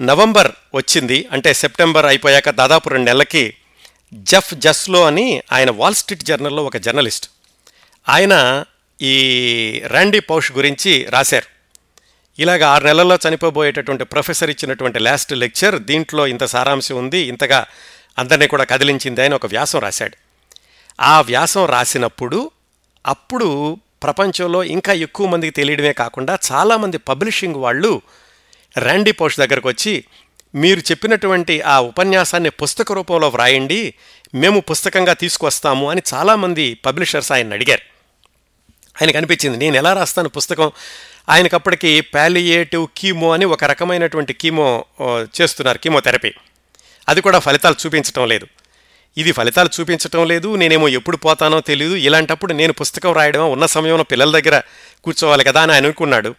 నవంబర్ 0.00 0.50
వచ్చింది 0.74 1.28
అంటే 1.32 1.54
సెప్టెంబర్ 1.54 2.06
అయిపోయాక 2.06 2.50
దాదాపు 2.50 2.88
రెండు 2.88 3.06
నెలలకి 3.06 3.54
జెఫ్ 4.14 4.54
జస్లో 4.54 5.06
అని 5.06 5.42
ఆయన 5.52 5.70
వాల్ 5.70 5.94
స్ట్రీట్ 5.94 6.24
జర్నల్లో 6.24 6.64
ఒక 6.64 6.76
జర్నలిస్ట్. 6.76 7.26
ఆయన 8.08 8.64
ఈ 9.02 9.14
ర్యాండీ 9.86 10.20
పౌష్ 10.20 10.52
గురించి 10.52 11.06
రాశారు. 11.10 11.48
ఇలాగ 12.38 12.62
ఆరు 12.64 12.84
నెలల్లో 12.84 13.18
చనిపోబోయేటటువంటి 13.28 14.04
ప్రొఫెసర్ 14.04 14.50
ఇచ్చినటువంటి 14.50 14.98
లాస్ట్ 14.98 15.32
లెక్చర్ 15.32 15.78
దీంట్లో 15.78 16.26
ఇంత 16.26 16.44
సారాంశం 16.44 16.96
ఉంది 16.96 17.18
ఇంతగా 17.18 17.66
అందరినీ 18.20 18.46
కూడా 18.46 18.64
కదిలించింది 18.64 19.22
అని 19.22 19.34
ఒక 19.34 19.46
వ్యాసం 19.46 19.78
రాశాడు. 19.78 20.16
ఆ 21.00 21.20
వ్యాసం 21.20 21.64
రాసినప్పుడు 21.64 22.50
అప్పుడు 23.06 23.78
ప్రపంచంలో 24.02 24.64
ఇంకా 24.64 24.92
ఎక్కువ 24.92 25.26
మందికి 25.26 25.52
తెలియడమే 25.52 25.92
కాకుండా 25.92 26.38
చాలామంది 26.52 26.98
పబ్లిషింగ్ 26.98 27.54
వాళ్ళు 27.54 28.02
ర్యాండీ 28.78 29.12
పోష్ 29.12 29.38
దగ్గరకు 29.38 29.68
వచ్చి 29.68 30.04
మీరు 30.54 30.80
చెప్పినటువంటి 30.80 31.60
ఆ 31.60 31.80
ఉపన్యాసాన్ని 31.80 32.50
పుస్తక 32.50 32.92
రూపంలో 32.92 33.28
వ్రాయండి 33.28 33.94
మేము 34.34 34.60
పుస్తకంగా 34.60 35.12
తీసుకొస్తాము 35.12 35.90
అని 35.90 36.02
చాలామంది 36.14 36.74
పబ్లిషర్స్ 36.74 37.32
ఆయన 37.32 37.52
అడిగారు. 37.52 37.82
ఆయనకు 39.02 39.16
అనిపించింది 39.16 39.56
నేను 39.56 39.76
ఎలా 39.76 39.92
రాస్తాను 39.92 40.28
పుస్తకం? 40.28 40.70
ఆయనకప్పటికి 41.28 42.00
ప్యాలియేటివ్ 42.00 42.88
కీమో 42.96 43.32
అని 43.32 43.44
ఒక 43.44 43.64
రకమైనటువంటి 43.64 44.32
కీమో 44.32 44.84
చేస్తున్నారు 45.40 45.78
కీమోథెరపీ. 45.78 46.32
అది 47.08 47.20
కూడా 47.20 47.38
ఫలితాలు 47.38 47.76
చూపించటం 47.86 48.28
లేదు. 48.28 48.46
ఇది 49.16 49.32
ఫలితాలు 49.32 49.70
చూపించటం 49.80 50.28
లేదు 50.28 50.56
నేనేమో 50.56 50.88
ఎప్పుడు 50.88 51.16
పోతానో 51.16 51.60
తెలియదు 51.60 51.94
ఇలాంటప్పుడు 51.94 52.52
నేను 52.52 52.72
పుస్తకం 52.72 53.12
రాయడం 53.12 53.52
ఉన్న 53.52 53.66
సమయంలో 53.66 54.04
పిల్లల 54.04 54.40
దగ్గర 54.40 54.62
కూర్చోవాలి 55.04 55.44
కదా 55.44 55.62
అని 55.62 55.72
అనుకున్నాడు. 55.72 56.34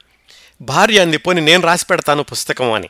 భార్య 0.61 0.99
అంది 0.99 1.17
పోని 1.17 1.41
నేను 1.41 1.63
రాసి 1.63 1.85
పెడతాను 1.85 2.23
పుస్తకం 2.23 2.71
అని. 2.71 2.89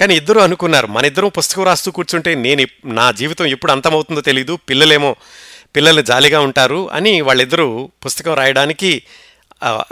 కానీ 0.00 0.14
ఇద్దరూ 0.14 0.40
అనుకున్నారు 0.40 0.86
మన 0.86 1.04
ఇద్దరం 1.04 1.28
పుస్తకం 1.28 1.64
రాస్తూ 1.64 1.90
కూర్చుంటే 1.90 2.34
నేను 2.34 2.66
నా 2.84 3.10
జీవితం 3.10 3.46
ఎప్పుడు 3.46 3.72
అంతమవుతుందో 3.72 4.20
తెలియదు 4.20 4.58
పిల్లలేమో 4.68 5.16
పిల్లలు 5.76 6.02
జాలిగా 6.02 6.40
ఉంటారు 6.40 6.90
అని 6.90 7.20
వాళ్ళిద్దరూ 7.20 7.90
పుస్తకం 8.04 8.34
రాయడానికి 8.34 9.02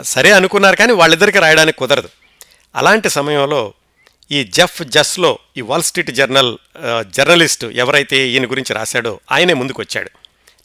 సరే 0.01 0.31
అనుకున్నారు 0.31 0.75
కానీ 0.75 0.93
వాళ్ళిద్దరికి 0.93 1.39
రాయడానికి 1.39 1.77
కుదరదు. 1.77 2.09
అలాంటి 2.75 3.09
సమయంలో 3.09 3.73
ఈ 4.31 4.43
జెఫ్ 4.43 4.83
జస్లో 4.83 5.39
ఈ 5.57 5.61
వాల్ 5.61 5.83
స్ట్రీట్ 5.83 6.11
జర్నల్ 6.11 6.57
జర్నలిస్ట్ 7.09 7.65
ఎవరైతే 7.65 8.27
ఈయన 8.27 8.45
గురించి 8.45 8.73
రాశాడో 8.73 9.19
ఆయనే 9.31 9.53
ముందుకొచ్చాడు. 9.53 10.11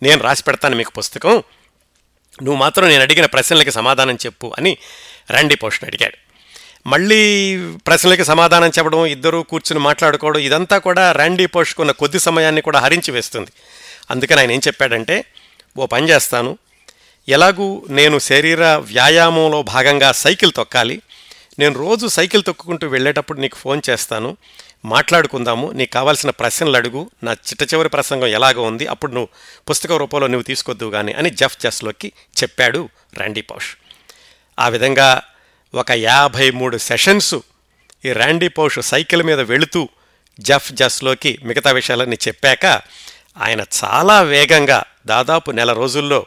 నేను 0.03 0.23
రాసి 0.23 0.43
పెడతాను 0.43 0.77
మీకు 0.77 0.91
పుస్తకం. 0.91 1.31
నువ్వు 2.43 2.57
మాత్రం 2.57 2.89
నేను 2.89 3.03
అడిగిన 3.03 3.27
ప్రశ్నలకి 3.27 3.73
సమాధానం 3.73 4.15
చెప్పు 4.15 4.53
అని 4.59 4.79
రండి 5.31 5.55
పోషన్ 5.57 5.85
అడిగాడు. 5.85 6.17
మళ్ళీ 6.89 7.23
ప్రశ్నలకి 7.67 8.25
సమాధానం 8.25 8.69
చెప్పడం 8.69 9.07
ఇద్దరూ 9.07 9.43
కూర్చుని 9.43 9.81
మాట్లాడుకోవడం 9.81 10.41
ఇదంతా 10.41 10.79
కూడా 10.79 11.13
ర్యాండీ 11.13 11.47
పోషుకున్న 11.47 11.91
కొద్ది 11.91 12.19
సమయాన్ని 12.19 12.63
కూడా 12.63 12.79
హరించి 12.79 13.11
వేస్తుంది. 13.11 13.51
అందుకని 14.11 14.41
ఆయన 14.41 14.51
ఏం 14.51 14.61
చెప్పాడంటే 14.67 15.25
ఓ 15.79 15.87
పని 15.87 16.11
చేస్తాను. 16.11 16.59
ఎలాగూ 17.29 17.87
నేను 17.91 18.19
శరీర 18.19 18.65
వ్యాయామంలో 18.65 19.63
భాగంగా 19.63 20.13
సైకిల్ 20.13 20.53
తొక్కాలి. 20.53 21.03
నేను 21.59 21.79
రోజు 21.79 22.07
సైకిల్ 22.07 22.43
తొక్కుకుంటూ 22.45 22.89
వెళ్ళేటప్పుడు 22.89 23.41
నీకు 23.41 23.57
ఫోన్ 23.57 23.83
చేస్తాను 23.91 24.37
మాట్లాడుకుందాము 24.85 25.71
నీకు 25.71 25.91
కావాల్సిన 25.91 26.31
ప్రశ్నలు 26.31 26.77
అడుగు 26.77 27.11
నా 27.23 27.33
చిట్ట 27.33 27.75
చివరి 27.75 27.89
ప్రసంగం 27.89 28.27
ఎలాగ 28.27 28.61
ఉంది 28.61 28.87
అప్పుడు 28.87 29.13
నువ్వు 29.13 29.29
పుస్తక 29.69 29.93
రూపంలో 29.93 30.27
నువ్వు 30.27 30.43
తీసుకొద్దు 30.43 30.85
కానీ 30.87 31.13
అని 31.13 31.31
జఫ్ 31.31 31.59
జస్లోకి 31.61 32.13
చెప్పాడు 32.43 32.89
ర్యాండీ 33.19 33.41
పౌష్. 33.41 33.71
ఆ 34.59 34.69
విధంగా 34.69 35.23
ఒక 35.75 35.91
యాభై 35.91 36.51
మూడు 36.51 36.77
సెషన్స్ 36.77 37.35
ఈ 38.05 38.13
ర్యాండీ 38.13 38.49
పౌష్ 38.49 38.81
సైకిల్ 38.81 39.23
మీద 39.23 39.41
వెళుతూ 39.41 39.89
జఫ్ 40.41 40.73
జస్లోకి 40.73 41.39
మిగతా 41.45 41.71
విషయాలన్నీ 41.71 42.19
చెప్పాక 42.29 42.67
ఆయన 43.37 43.61
చాలా 43.85 44.23
వేగంగా 44.23 44.83
దాదాపు 45.07 45.51
నెల 45.51 45.73
రోజుల్లో 45.73 46.27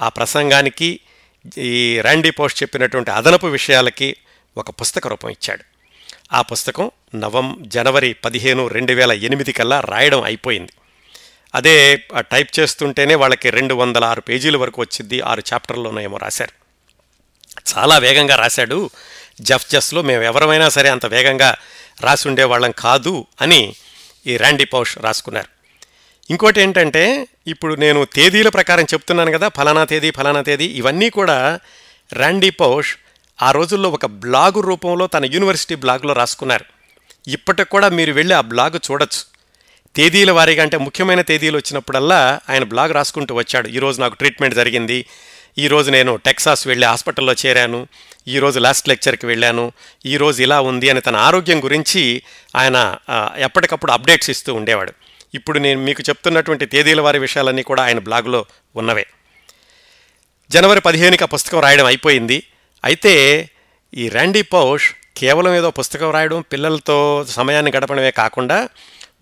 ఆ 0.00 0.08
ప్రసంగానికి 0.08 1.00
ఈ 1.58 2.00
ర్యాండీ 2.00 2.30
పోస్ట్ 2.30 2.62
చెప్పినటువంటి 2.62 3.10
అదనపు 3.10 3.46
విషయాలకి 3.46 4.16
ఒక 4.56 4.70
పుస్తక 4.70 5.06
రూపం 5.06 5.30
ఇచ్చాడు. 5.30 5.64
ఆ 6.32 6.42
పుస్తకం 6.42 6.90
నవం 7.14 7.56
జనవరి 7.60 8.12
పదిహేను 8.12 8.66
రెండు 8.66 8.92
వేల 8.92 9.12
ఎనిమిది 9.12 9.52
కల్లా 9.52 9.80
రాయడం 9.80 10.22
అయిపోయింది. 10.22 10.72
అదే 11.54 11.96
టైప్ 12.18 12.60
చేస్తుంటేనే 12.60 13.14
వాళ్ళకి 13.14 13.50
రెండు 13.50 13.74
వందల 13.74 14.04
ఆరు 14.04 14.20
పేజీల 14.20 14.56
వరకు 14.56 14.82
వచ్చింది 14.82 15.20
ఆరు 15.20 15.42
చాప్టర్లోనేమో 15.52 16.16
రాశారు. 16.16 16.52
చాలా 17.76 17.98
వేగంగా 17.98 18.36
రాశాడు. 18.36 18.90
జఫ్ 19.40 19.70
జస్లో 19.70 20.02
మేము 20.02 20.22
ఎవరమైనా 20.22 20.68
సరే 20.68 20.88
అంత 20.88 21.06
వేగంగా 21.06 21.56
రాసి 22.00 22.28
ఉండేవాళ్ళం 22.28 22.70
కాదు 22.78 23.26
అని 23.40 23.74
ఈ 24.26 24.36
ర్యాండీ 24.36 24.64
పౌష్ 24.64 24.98
రాసుకున్నారు. 24.98 25.48
ఇంకోటి 26.30 26.60
ఏంటంటే 26.60 27.28
ఇప్పుడు 27.46 27.74
నేను 27.74 28.04
తేదీల 28.04 28.48
ప్రకారం 28.48 28.84
చెప్తున్నాను 28.84 29.38
కదా 29.38 29.48
ఫలానా 29.48 29.84
తేదీ 29.84 30.10
ఫలానా 30.10 30.42
తేదీ 30.42 30.64
ఇవన్నీ 30.64 31.10
కూడా 31.10 31.60
ర్యాండీ 32.12 32.50
పౌష్ 32.50 32.96
ఆ 33.42 33.50
రోజుల్లో 33.50 33.90
ఒక 33.90 34.06
బ్లాగు 34.06 34.60
రూపంలో 34.60 35.06
తన 35.06 35.24
యూనివర్సిటీ 35.24 35.74
బ్లాగులో 35.74 36.12
రాసుకున్నారు. 36.12 36.64
ఇప్పటికి 37.28 37.70
కూడా 37.70 37.88
మీరు 37.88 38.12
వెళ్ళి 38.12 38.34
ఆ 38.34 38.40
బ్లాగ్ 38.40 38.90
చూడొచ్చు. 38.90 39.34
తేదీల 39.96 40.30
వారీగా 40.30 40.62
అంటే 40.62 40.76
ముఖ్యమైన 40.76 41.20
తేదీలు 41.20 41.56
వచ్చినప్పుడల్లా 41.56 42.40
ఆయన 42.50 42.64
బ్లాగ్ 42.64 42.92
రాసుకుంటూ 42.92 43.34
వచ్చాడు. 43.34 43.68
ఈరోజు 43.68 44.00
నాకు 44.00 44.14
ట్రీట్మెంట్ 44.14 44.54
జరిగింది. 44.54 45.06
ఈరోజు 45.58 45.90
నేను 45.90 46.16
టెక్సాస్ 46.16 46.66
వెళ్ళి 46.66 46.86
హాస్పిటల్లో 46.86 47.32
చేరాను. 47.46 47.88
ఈరోజు 48.28 48.60
లాస్ట్ 48.60 48.88
లెక్చర్కి 48.88 49.26
వెళ్ళాను. 49.26 49.72
ఈరోజు 50.06 50.42
ఇలా 50.42 50.60
ఉంది 50.60 50.90
అని 50.90 51.00
తన 51.00 51.16
ఆరోగ్యం 51.16 51.64
గురించి 51.64 52.22
ఆయన 52.56 52.96
ఎప్పటికప్పుడు 53.36 53.92
అప్డేట్స్ 53.92 54.30
ఇస్తూ 54.30 54.54
ఉండేవాడు. 54.54 54.92
ఇప్పుడు 55.34 55.58
నేను 55.58 55.80
మీకు 55.80 56.02
చెప్తున్నటువంటి 56.02 56.66
తేదీల 56.66 57.00
వారి 57.00 57.18
విషయాలన్నీ 57.18 57.62
కూడా 57.62 57.84
ఆయన 57.84 57.98
బ్లాగ్లో 57.98 58.44
ఉన్నవే. 58.76 59.06
జనవరి 60.50 60.80
పదిహేనుకి 60.80 61.22
ఆ 61.22 61.26
పుస్తకం 61.26 61.60
రాయడం 61.60 61.86
అయిపోయింది. 61.86 62.42
అయితే 62.84 63.14
ఈ 63.92 64.06
ర్యాండీ 64.08 64.42
పౌష్ 64.52 64.86
కేవలం 65.16 65.52
ఏదో 65.54 65.68
పుస్తకం 65.70 66.10
రాయడం 66.10 66.40
పిల్లలతో 66.52 66.98
సమయాన్ని 67.28 67.72
గడపడమే 67.76 68.10
కాకుండా 68.10 68.58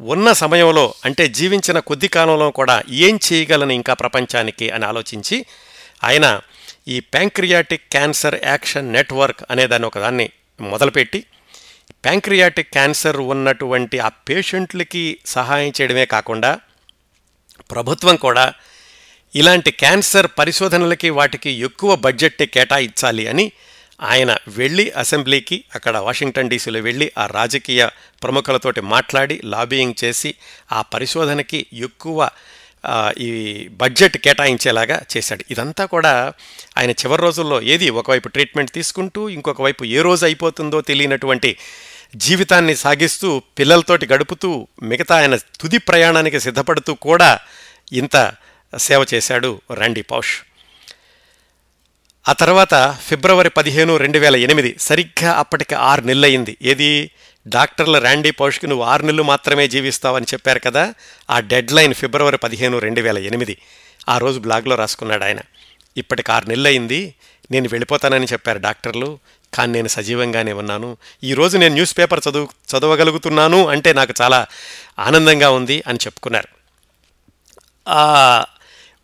ఉన్న 0.05 0.29
సమయంలో 0.33 0.85
అంటే 1.05 1.25
జీవించిన 1.29 1.79
కొద్ది 1.81 2.09
కాలంలో 2.09 2.49
కూడా 2.51 2.77
ఏం 3.01 3.15
చేయగలను 3.27 3.71
ఇంకా 3.71 3.95
ప్రపంచానికి 3.95 4.67
అని 4.71 4.87
ఆలోచించి 4.87 5.37
ఆయన 6.05 6.27
ఈ 6.89 6.97
ప్యాంక్రియాటిక్ 7.15 7.85
క్యాన్సర్ 7.91 8.37
యాక్షన్ 8.45 8.89
నెట్వర్క్ 8.93 9.43
అనే 9.51 9.67
దాన్ని 9.67 9.87
ఒకదాన్ని 9.87 10.27
మొదలుపెట్టి 10.61 11.21
ప్యాంక్రియాటిక్ 12.05 12.73
క్యాన్సర్ 12.73 13.19
ఉన్నటువంటి 13.27 13.97
ఆ 13.99 14.11
పేషెంట్లకి 14.29 15.05
సహాయం 15.27 15.71
చేయడమే 15.81 16.07
కాకుండా 16.07 16.51
ప్రభుత్వం 17.71 18.17
కూడా 18.17 18.47
ఇలాంటి 19.35 19.71
క్యాన్సర్ 19.71 20.27
పరిశోధనలకి 20.39 21.11
వాటికి 21.11 21.51
ఎక్కువ 21.51 21.97
బడ్జెట్ 21.97 22.43
కేటాయించాలి 22.43 23.29
అని 23.29 23.53
ఆయన 24.03 24.37
వెళ్ళి 24.49 24.91
అసెంబ్లీకి 24.91 25.65
అక్కడ 25.75 25.97
వాషింగ్టన్ 25.97 26.49
డీసీలో 26.49 26.81
వెళ్ళి 26.81 27.13
ఆ 27.19 27.27
రాజకీయ 27.27 27.89
ప్రముఖులతోటి 28.23 28.81
మాట్లాడి 28.81 29.41
లాబియింగ్ 29.45 30.05
చేసి 30.05 30.35
ఆ 30.73 30.83
పరిశోధనకి 30.83 31.67
ఎక్కువ 31.73 32.31
ఈ 33.19 33.31
బడ్జెట్ 33.69 34.17
కేటాయించేలాగా 34.17 35.03
చేశాడు. 35.17 35.45
ఇదంతా 35.51 35.85
కూడా 35.85 36.33
ఆయన 36.79 36.91
చివరి 36.91 37.23
రోజుల్లో 37.23 37.63
ఏది 37.63 37.91
ఒకవైపు 37.91 38.29
ట్రీట్మెంట్ 38.29 38.71
తీసుకుంటూ 38.71 39.29
ఇంకొక 39.29 39.63
వైపు 39.63 39.85
ఏ 39.85 40.03
రోజు 40.03 40.25
అయిపోతుందో 40.25 40.81
తెలియనటువంటి 40.81 41.57
జీవితాన్ని 42.17 42.77
సాగిస్తూ 42.77 43.43
పిల్లలతోటి 43.59 44.07
గడుపుతూ 44.07 44.69
మిగతా 44.83 45.17
ఆయన 45.17 45.37
తుది 45.37 45.79
ప్రయాణానికి 45.79 46.41
సిద్ధపడుతూ 46.41 46.95
కూడా 46.95 47.39
ఇంత 47.93 48.33
సేవ 48.77 49.07
చేశాడు 49.15 49.61
రండి 49.75 50.03
పౌష్. 50.03 50.41
ఆ 52.29 52.33
తర్వాత 52.33 52.99
ఫిబ్రవరి 53.05 53.51
పదిహేను 53.51 53.97
రెండు 53.97 54.19
వేల 54.19 54.37
ఎనిమిది 54.37 54.77
సరిగ్గా 54.81 55.33
అప్పటికి 55.33 55.75
ఆరు 55.75 56.01
నెలలు 56.01 56.25
అయింది. 56.25 56.57
ఏది? 56.63 57.11
డాక్టర్లు 57.47 57.99
ర్యాండీ 57.99 58.31
పౌష్కి 58.31 58.67
నువ్వు 58.67 58.85
ఆరు 58.85 59.03
నెలలు 59.03 59.23
మాత్రమే 59.23 59.69
జీవిస్తావని 59.69 60.27
చెప్పారు 60.35 60.59
కదా 60.59 60.95
ఆ 61.31 61.41
డెడ్ 61.41 61.73
లైన్ 61.73 61.95
ఫిబ్రవరి 61.95 62.39
పదిహేను 62.39 62.79
రెండు 62.79 63.01
వేల 63.01 63.19
ఎనిమిది. 63.19 63.59
ఆ 64.09 64.19
రోజు 64.19 64.41
బ్లాగ్లో 64.41 64.77
రాసుకున్నాడు 64.77 65.25
ఆయన. 65.25 65.39
ఇప్పటికి 65.97 66.33
ఆరు 66.33 66.49
నెలలు 66.49 66.69
అయింది 66.69 67.15
నేను 67.51 67.69
వెళ్ళిపోతానని 67.69 68.25
చెప్పారు 68.25 68.59
డాక్టర్లు 68.59 69.19
కానీ 69.55 69.73
నేను 69.73 69.89
సజీవంగానే 69.89 70.53
ఉన్నాను. 70.53 70.97
ఈరోజు 71.25 71.59
నేను 71.59 71.75
న్యూస్ 71.75 71.99
పేపర్ 71.99 72.21
చదువు 72.31 72.49
చదవగలుగుతున్నాను 72.71 73.69
అంటే 73.69 73.93
నాకు 73.93 74.15
చాలా 74.23 74.47
ఆనందంగా 74.99 75.51
ఉంది 75.51 75.83
అని 75.87 75.99
చెప్పుకున్నారు. 76.07 76.49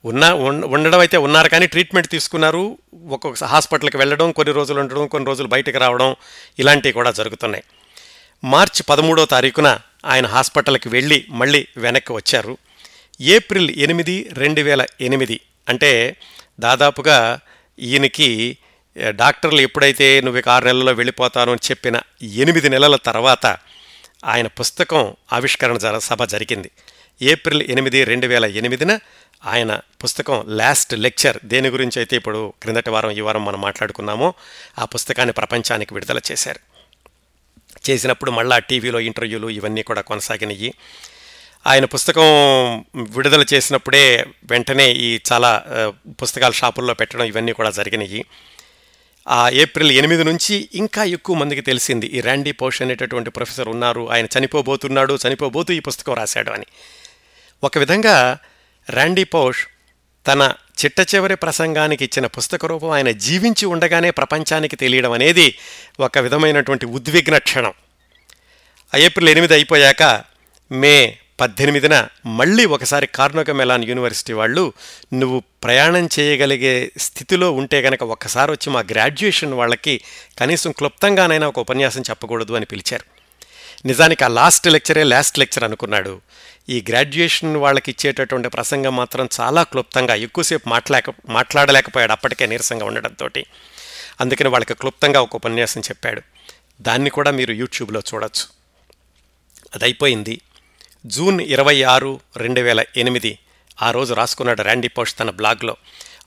ఉన్న 0.04 0.30
ఉండడం 0.64 0.98
అయితే 0.98 1.16
ఉన్నారు 1.16 1.48
కానీ 1.48 1.66
ట్రీట్మెంట్ 1.66 2.08
తీసుకున్నారు. 2.08 2.78
ఒక్కొక్క 3.08 3.44
హాస్పిటల్కి 3.44 3.96
వెళ్ళడం 3.96 4.32
కొన్ని 4.32 4.54
రోజులు 4.54 4.80
ఉండడం 4.80 5.06
కొన్ని 5.06 5.26
రోజులు 5.26 5.48
బయటకు 5.48 5.78
రావడం 5.78 6.16
ఇలాంటివి 6.58 6.92
కూడా 6.92 7.10
జరుగుతున్నాయి. 7.10 7.64
మార్చి 8.44 8.82
పదమూడో 8.82 9.24
తారీఖున 9.24 9.78
ఆయన 10.04 10.26
హాస్పిటల్కి 10.26 10.88
వెళ్ళి 10.88 11.26
మళ్ళీ 11.30 11.66
వెనక్కి 11.76 12.12
వచ్చారు. 12.12 12.58
ఏప్రిల్ 13.20 13.70
ఎనిమిది 13.70 14.28
రెండు 14.32 14.60
వేల 14.60 14.86
ఎనిమిది 15.00 15.40
అంటే 15.68 16.16
దాదాపుగా 16.60 17.38
ఈయనకి 17.78 18.58
డాక్టర్లు 19.10 19.60
ఎప్పుడైతే 19.60 20.20
నువ్వు 20.20 20.50
ఆరు 20.50 20.64
నెలల్లో 20.64 20.92
వెళ్ళిపోతాను 20.92 21.52
అని 21.52 21.70
చెప్పిన 21.70 22.00
ఎనిమిది 22.22 22.68
నెలల 22.68 22.96
తర్వాత 22.96 23.46
ఆయన 24.24 24.46
పుస్తకం 24.46 25.14
ఆవిష్కరణ 25.32 25.98
సభ 25.98 26.24
జరిగింది. 26.24 26.70
ఏప్రిల్ 27.22 27.62
ఎనిమిది 27.62 28.04
రెండు 28.04 28.26
వేల 28.26 28.44
ఎనిమిదిన 28.44 28.98
ఆయన 29.46 29.80
పుస్తకం 30.04 30.44
లాస్ట్ 30.48 30.94
లెక్చర్ 30.94 31.38
దేని 31.44 31.68
గురించి 31.68 31.98
అయితే 31.98 32.16
ఇప్పుడు 32.16 32.52
క్రిందటి 32.62 32.90
వారం 32.90 33.10
ఈ 33.10 33.20
వారం 33.20 33.44
మనం 33.44 33.60
మాట్లాడుకున్నామో 33.60 34.34
ఆ 34.78 34.84
పుస్తకాన్ని 34.84 35.32
ప్రపంచానికి 35.32 35.94
విడుదల 35.94 36.20
చేశారు. 36.32 36.60
చేసినప్పుడు 37.90 38.30
మళ్ళా 38.30 38.58
టీవీలో 38.58 39.00
ఇంటర్వ్యూలు 39.00 39.50
ఇవన్నీ 39.50 39.82
కూడా 39.82 40.00
కొనసాగినాయి. 40.00 40.74
ఆయన 41.66 41.84
పుస్తకం 41.84 42.22
విడుదల 42.96 43.44
చేసినప్పుడే 43.54 44.26
వెంటనే 44.44 44.92
ఈ 44.92 45.20
చాలా 45.32 45.64
పుస్తకాల 46.22 46.50
షాపుల్లో 46.50 46.94
పెట్టడం 46.94 47.24
ఇవన్నీ 47.24 47.52
కూడా 47.52 47.70
జరిగినాయి. 47.70 48.24
ఆ 49.28 49.48
ఏప్రిల్ 49.48 49.92
ఎనిమిది 49.92 50.24
నుంచి 50.24 50.68
ఇంకా 50.74 51.04
ఎక్కువ 51.04 51.36
మందికి 51.36 51.60
తెలిసింది 51.60 52.06
ఈ 52.06 52.20
ర్యాండీ 52.20 52.52
పోష్ 52.52 52.82
అనేటటువంటి 52.82 53.30
ప్రొఫెసర్ 53.30 53.68
ఉన్నారు 53.68 54.10
ఆయన 54.10 54.26
చనిపోబోతున్నాడు 54.38 55.18
చనిపోబోతూ 55.28 55.74
ఈ 55.74 55.80
పుస్తకం 55.80 56.14
రాశాడు 56.14 56.50
అని. 56.50 56.66
ఒక 57.64 57.78
విధంగా 57.78 58.38
ర్యాండీ 58.90 59.24
పోష్ 59.24 59.66
తన 60.26 60.52
చిట్ట 60.84 61.14
చివరి 61.14 61.36
ప్రసంగానికి 61.36 62.04
ఇచ్చిన 62.04 62.26
పుస్తక 62.26 62.66
రూపం 62.66 62.90
ఆయన 62.90 63.10
జీవించి 63.10 63.66
ఉండగానే 63.66 64.10
ప్రపంచానికి 64.10 64.76
తెలియడం 64.76 65.12
అనేది 65.12 65.58
ఒక 66.00 66.18
విధమైనటువంటి 66.18 66.86
ఉద్విగ్న 66.86 67.38
క్షణం. 67.38 67.72
ఏప్రిల్ 68.98 69.28
ఎనిమిది 69.28 69.54
అయిపోయాక 69.54 70.22
మే 70.72 71.18
పద్దెనిమిదిన 71.40 72.08
మళ్ళీ 72.26 72.64
ఒకసారి 72.64 73.06
కార్నోగ 73.06 73.52
మెలాన్ 73.52 73.84
యూనివర్సిటీ 73.84 74.32
వాళ్ళు 74.32 74.72
నువ్వు 75.14 75.42
ప్రయాణం 75.64 76.08
చేయగలిగే 76.18 76.90
స్థితిలో 76.98 77.52
ఉంటే 77.52 77.80
గనక 77.80 78.02
ఒక్కసారి 78.02 78.50
వచ్చి 78.50 78.72
మా 78.72 78.80
గ్రాడ్యుయేషన్ 78.80 79.54
వాళ్ళకి 79.54 80.00
కనీసం 80.38 80.72
క్లుప్తంగానైనా 80.72 81.48
ఒక 81.48 81.58
ఉపన్యాసం 81.58 82.00
చెప్పకూడదు 82.00 82.52
అని 82.52 82.66
పిలిచారు. 82.66 83.04
నిజానికి 83.86 84.24
ఆ 84.24 84.28
లాస్ట్ 84.28 84.66
లెక్చరే 84.66 85.02
లాస్ట్ 85.02 85.38
లెక్చర్ 85.38 85.64
అనుకున్నాడు. 85.64 86.20
ఈ 86.70 86.84
గ్రాడ్యుయేషన్ 86.88 87.56
వాళ్ళకి 87.56 87.90
ఇచ్చేటటువంటి 87.90 88.48
ప్రసంగం 88.48 88.96
మాత్రం 88.96 89.28
చాలా 89.40 89.62
క్లుప్తంగా 89.62 90.14
ఎక్కువసేపు 90.14 90.68
మాట్లాక 90.68 91.04
మాట్లాడలేకపోయాడు 91.28 92.12
అప్పటికే 92.12 92.46
నీరసంగా 92.46 92.84
ఉండడంతో 92.86 93.28
అందుకని 94.20 94.48
వాళ్ళకి 94.48 94.74
క్లుప్తంగా 94.74 95.20
ఒక 95.20 95.34
ఉపన్యాసం 95.34 95.80
చెప్పాడు. 95.80 96.22
దాన్ని 96.80 97.10
కూడా 97.10 97.30
మీరు 97.30 97.52
యూట్యూబ్లో 97.52 98.02
చూడొచ్చు. 98.14 98.46
అది 99.74 99.84
అయిపోయింది 99.84 100.40
జూన్ 101.06 101.40
ఇరవై 101.40 101.82
ఆరు 101.82 102.20
రెండు 102.36 102.60
వేల 102.60 102.84
ఎనిమిది. 102.96 103.38
ఆ 103.82 103.90
రోజు 103.90 104.14
రాసుకున్నాడు 104.14 104.62
ర్యాండీ 104.62 104.88
పోష్ 104.88 105.14
తన 105.20 105.30
బ్లాగ్లో. 105.30 105.76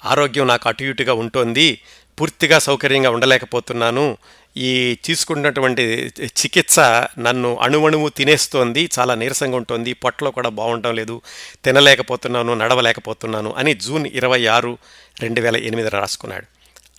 ఆరోగ్యం 0.06 0.48
నాకు 0.48 0.70
అటు 0.70 0.84
ఇటుగా 0.84 1.14
ఉంటుంది. 1.14 1.82
పూర్తిగా 2.20 2.60
సౌకర్యంగా 2.60 3.10
ఉండలేకపోతున్నాను. 3.10 4.18
ఈ 4.58 4.96
తీసుకున్నటువంటి 4.96 6.12
చికిత్స 6.24 6.80
నన్ను 7.20 7.58
అణువణువు 7.58 8.10
తినేస్తోంది 8.10 8.90
చాలా 9.00 9.16
నీరసంగా 9.16 9.58
ఉంటుంది 9.58 9.94
పొట్టలో 9.94 10.32
కూడా 10.32 10.50
బాగుండటం 10.50 10.96
లేదు 10.96 11.22
తినలేకపోతున్నాను 11.66 12.54
నడవలేకపోతున్నాను 12.54 13.54
అని 13.58 13.74
జూన్ 13.74 14.08
ఇరవై 14.08 14.46
ఆరు 14.46 14.78
రెండు 15.20 15.42
వేల 15.42 15.58
ఎనిమిది 15.58 15.90
రాసుకున్నాడు. 15.90 16.46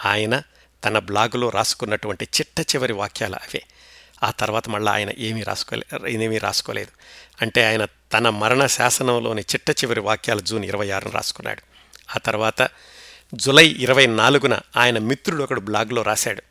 ఆయన 0.09 0.42
తన 0.85 0.98
బ్లాగులో 0.98 1.48
రాసుకున్నటువంటి 1.48 2.25
చిట్ట 2.25 2.61
చివరి 2.61 2.92
వాక్యాలు 2.92 3.35
అవే. 3.35 3.62
ఆ 4.22 4.31
తర్వాత 4.31 4.68
మళ్ళీ 4.68 4.92
ఆయన 4.92 5.11
ఏమీ 5.18 5.42
రాసుకోలే 5.42 6.14
ఏమీ 6.25 6.38
రాసుకోలేదు. 6.38 6.90
అంటే 7.42 7.64
ఆయన 7.64 7.87
తన 8.12 8.29
మరణ 8.29 8.66
శాసనంలోని 8.66 9.42
చిట్ట 9.42 9.70
చివరి 9.70 10.01
వాక్యాలు 10.01 10.40
జూన్ 10.40 10.64
ఇరవై 10.64 10.90
ఆరును 10.90 11.11
రాసుకున్నాడు. 11.11 11.62
ఆ 12.16 12.18
తర్వాత 12.18 12.68
జులై 13.35 13.66
ఇరవై 13.66 14.07
నాలుగున 14.07 14.59
ఆయన 14.77 14.99
మిత్రుడు 14.99 15.42
ఒకడు 15.42 15.61
బ్లాగ్లో 15.61 16.03
రాశాడు. 16.03 16.42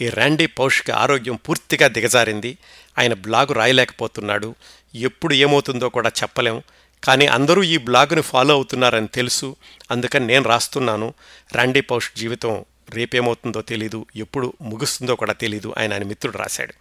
ఈ 0.00 0.08
ర్యాండీ 0.08 0.46
పౌష్కి 0.46 0.92
ఆరోగ్యం 0.92 1.36
పూర్తిగా 1.36 1.88
దిగజారింది. 1.88 2.58
ఆయన 2.98 3.14
బ్లాగు 3.14 3.52
రాయలేకపోతున్నాడు. 3.52 4.54
ఎప్పుడు 4.94 5.34
ఏమవుతుందో 5.34 5.88
కూడా 5.88 6.08
చెప్పలేం. 6.22 6.62
కానీ 7.04 7.26
అందరూ 7.26 7.62
ఈ 7.62 7.76
బ్లాగుని 7.76 8.22
ఫాలో 8.22 8.54
అవుతున్నారని 8.54 9.08
తెలుసు. 9.08 9.56
అందుకని 9.90 10.26
నేను 10.26 10.44
రాస్తున్నాను. 10.44 11.14
ర్యాండీ 11.54 11.80
పౌష్ 11.80 12.10
జీవితం 12.16 12.64
రేపేమవుతుందో 12.90 13.62
తెలీదు. 13.62 14.06
ఎప్పుడు 14.16 14.52
ముగుస్తుందో 14.62 15.14
కూడా 15.14 15.32
తెలీదు 15.32 15.74
ఆయన 15.78 15.92
ఆయన 15.92 16.04
మిత్రుడు 16.04 16.38
రాశాడు. 16.38 16.74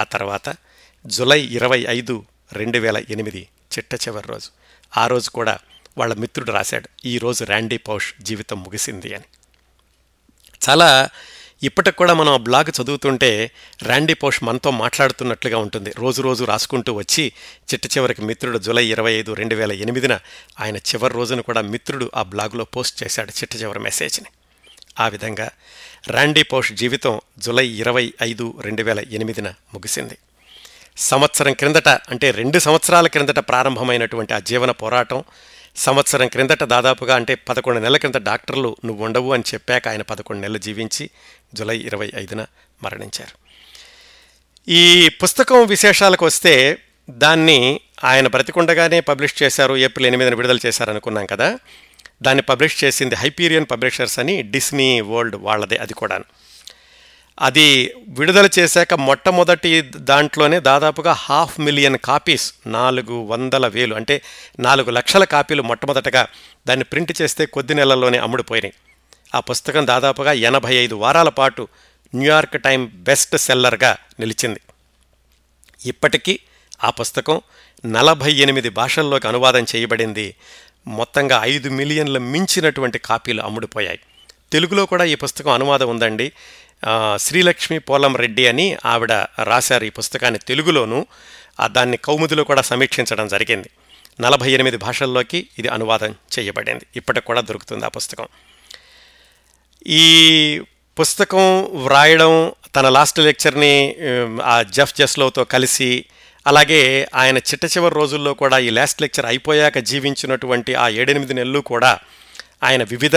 ఆ 0.00 0.04
తర్వాత 0.04 0.56
జులై 1.06 1.40
ఇరవై 1.40 1.86
ఐదు 1.88 2.24
రెండు 2.52 2.78
వేల 2.78 3.04
ఎనిమిది 3.10 3.48
చిట్ట 3.78 3.94
చివరి 3.94 4.28
రోజు. 4.28 4.50
ఆ 4.96 5.06
రోజు 5.06 5.30
కూడా 5.30 5.58
వాళ్ళ 5.98 6.14
మిత్రుడు 6.14 6.52
రాశాడు 6.52 6.88
ఈరోజు 7.06 7.44
ర్యాండీ 7.44 7.76
పౌష్ 7.76 8.22
జీవితం 8.22 8.62
ముగిసింది 8.62 9.14
అని. 9.14 9.24
చాలా 10.68 11.08
ఇప్పటికి 11.62 11.96
కూడా 11.96 12.14
మనం 12.14 12.32
ఆ 12.32 12.36
బ్లాగ్ 12.36 12.82
చదువుతుంటే 12.82 13.50
ర్యాండీ 13.82 14.14
పోష్ 14.14 14.44
మనతో 14.44 14.70
మాట్లాడుతున్నట్లుగా 14.70 15.58
ఉంటుంది. 15.58 15.92
రోజు 15.96 16.22
రోజు 16.22 16.44
రాసుకుంటూ 16.44 16.92
వచ్చి 16.92 17.32
చిట్ట 17.74 17.86
చివరికి 17.86 18.22
మిత్రుడు 18.22 18.58
జూలై 18.58 18.86
ఇరవై 18.86 19.12
ఐదు 19.12 19.32
రెండు 19.32 19.54
వేల 19.54 19.72
ఎనిమిదిన 19.72 20.18
ఆయన 20.60 20.76
చివరి 20.76 21.14
రోజున 21.14 21.40
కూడా 21.40 21.60
మిత్రుడు 21.60 22.10
ఆ 22.14 22.22
బ్లాగ్లో 22.22 22.64
పోస్ట్ 22.64 23.04
చేశాడు 23.04 23.30
చిట్ట 23.30 23.56
చివరి 23.56 23.78
మెసేజ్ని. 23.78 24.26
ఆ 25.00 25.08
విధంగా 25.08 25.50
ర్యాండీ 26.10 26.42
పోష్ 26.42 26.72
జీవితం 26.72 27.20
జూలై 27.38 27.66
ఇరవై 27.66 28.14
ఐదు 28.22 28.54
రెండు 28.60 28.82
వేల 28.82 29.00
ఎనిమిదిన 29.00 29.48
ముగిసింది. 29.48 30.18
సంవత్సరం 30.96 31.52
క్రిందట 31.52 31.88
అంటే 31.88 32.30
రెండు 32.30 32.58
సంవత్సరాల 32.58 33.06
క్రిందట 33.06 33.38
ప్రారంభమైనటువంటి 33.38 34.34
ఆ 34.34 34.38
జీవన 34.38 34.70
పోరాటం 34.70 35.24
సంవత్సరం 35.76 36.28
క్రిందట 36.28 36.64
దాదాపుగా 36.64 37.14
అంటే 37.14 37.34
పదకొండు 37.34 37.80
నెలల 37.80 37.96
క్రింద 37.96 38.14
డాక్టర్లు 38.14 38.76
నువ్వు 38.84 39.04
ఉండవు 39.04 39.32
అని 39.32 39.42
చెప్పాక 39.54 39.88
ఆయన 39.88 40.02
పదకొండు 40.02 40.40
నెలలు 40.40 40.58
జీవించి 40.58 41.10
జూలై 41.54 41.78
ఇరవై 41.78 42.12
ఐదున 42.16 42.46
మరణించారు. 42.82 43.44
ఈ 44.70 45.08
పుస్తకం 45.08 45.66
విశేషాలకు 45.66 46.26
వస్తే 46.26 46.78
దాన్ని 47.10 47.80
ఆయన 48.04 48.26
బ్రతికుండగానే 48.26 49.00
పబ్లిష్ 49.00 49.42
చేశారు 49.42 49.76
ఏప్రిల్ 49.76 50.06
ఎనిమిదిన 50.06 50.34
విడుదల 50.34 50.58
చేశారనుకున్నాం 50.66 51.26
కదా. 51.26 51.58
దాన్ని 52.22 52.42
పబ్లిష్ 52.42 52.84
చేసింది 52.84 53.14
హైపీరియన్ 53.14 53.66
పబ్లిషర్స్ 53.70 54.18
అని 54.18 54.42
డిస్నీ 54.42 55.00
వరల్డ్ 55.00 55.36
వాళ్ళదే 55.36 55.76
అది 55.76 55.94
కూడాను. 55.94 56.24
అది 57.40 57.94
విడుదల 58.08 58.48
చేశాక 58.58 58.94
మొట్టమొదటి 58.94 59.80
దాంట్లోనే 59.80 60.60
దాదాపుగా 60.60 61.12
హాఫ్ 61.12 61.60
మిలియన్ 61.60 61.98
కాపీస్ 61.98 62.54
నాలుగు 62.66 63.24
వందల 63.26 63.66
వేలు 63.66 63.94
అంటే 63.94 64.22
నాలుగు 64.60 64.90
లక్షల 64.90 65.24
కాపీలు 65.24 65.62
మొట్టమొదటగా 65.62 66.26
దాన్ని 66.68 66.84
ప్రింట్ 66.84 67.22
చేస్తే 67.22 67.46
కొద్ది 67.46 67.74
నెలల్లోనే 67.74 68.18
అమ్ముడుపోయినాయి. 68.18 68.72
ఆ 69.34 69.40
పుస్తకం 69.40 69.86
దాదాపుగా 69.86 70.32
ఎనభై 70.32 70.74
ఐదు 70.74 70.94
వారాల 70.94 71.28
పాటు 71.28 71.68
న్యూయార్క్ 72.14 72.62
టైం 72.62 72.90
బెస్ట్ 72.94 73.36
సెల్లర్గా 73.36 73.96
నిలిచింది. 74.20 74.60
ఇప్పటికీ 75.86 76.38
ఆ 76.84 76.90
పుస్తకం 76.90 77.40
నలభై 77.86 78.32
ఎనిమిది 78.32 78.68
భాషల్లోకి 78.68 79.28
అనువాదం 79.28 79.66
చేయబడింది. 79.76 80.34
మొత్తంగా 80.86 81.40
ఐదు 81.44 81.68
మిలియన్ల 81.68 82.18
మించినటువంటి 82.18 82.98
కాపీలు 82.98 83.42
అమ్ముడుపోయాయి. 83.42 83.98
తెలుగులో 84.52 84.86
కూడా 84.86 85.04
ఈ 85.04 85.14
పుస్తకం 85.14 85.50
అనువాదం 85.50 85.88
ఉందండి. 85.88 86.32
శ్రీలక్ష్మి 87.18 87.78
పోలం 87.78 88.16
రెడ్డి 88.16 88.46
అని 88.46 88.76
ఆవిడ 88.84 89.12
రాశారు 89.42 89.84
ఈ 89.84 89.90
పుస్తకాన్ని 89.90 90.38
తెలుగులోను 90.38 91.06
దాన్ని 91.70 91.96
కౌముదిలో 91.96 92.44
కూడా 92.44 92.62
సమీక్షించడం 92.62 93.28
జరిగింది. 93.28 93.70
నలభై 94.20 94.50
ఎనిమిది 94.50 94.76
భాషల్లోకి 94.76 95.48
ఇది 95.58 95.68
అనువాదం 95.68 96.14
చేయబడింది. 96.34 96.86
ఇప్పటికి 96.96 97.26
కూడా 97.26 97.40
దొరుకుతుంది 97.40 97.84
ఆ 97.84 97.88
పుస్తకం. 97.88 98.26
ఈ 99.86 100.04
పుస్తకం 101.00 101.68
వ్రాయడం 101.86 102.52
తన 102.76 102.88
లాస్ట్ 102.88 103.18
లెక్చర్ని 103.18 103.96
ఆ 104.42 104.62
జఫ్ 104.62 104.94
జస్లోతో 104.98 105.44
కలిసి 105.44 106.04
అలాగే 106.46 107.08
ఆయన 107.14 107.36
చిట్ట 107.38 107.64
చివరి 107.64 107.94
రోజుల్లో 107.94 108.34
కూడా 108.34 108.58
ఈ 108.58 108.70
లాస్ట్ 108.70 109.02
లెక్చర్ 109.02 109.26
అయిపోయాక 109.26 109.78
జీవించినటువంటి 109.78 110.74
ఆ 110.74 110.88
ఏడెనిమిది 110.88 111.34
నెలలు 111.34 111.60
కూడా 111.60 111.98
ఆయన 112.62 112.82
వివిధ 112.82 113.16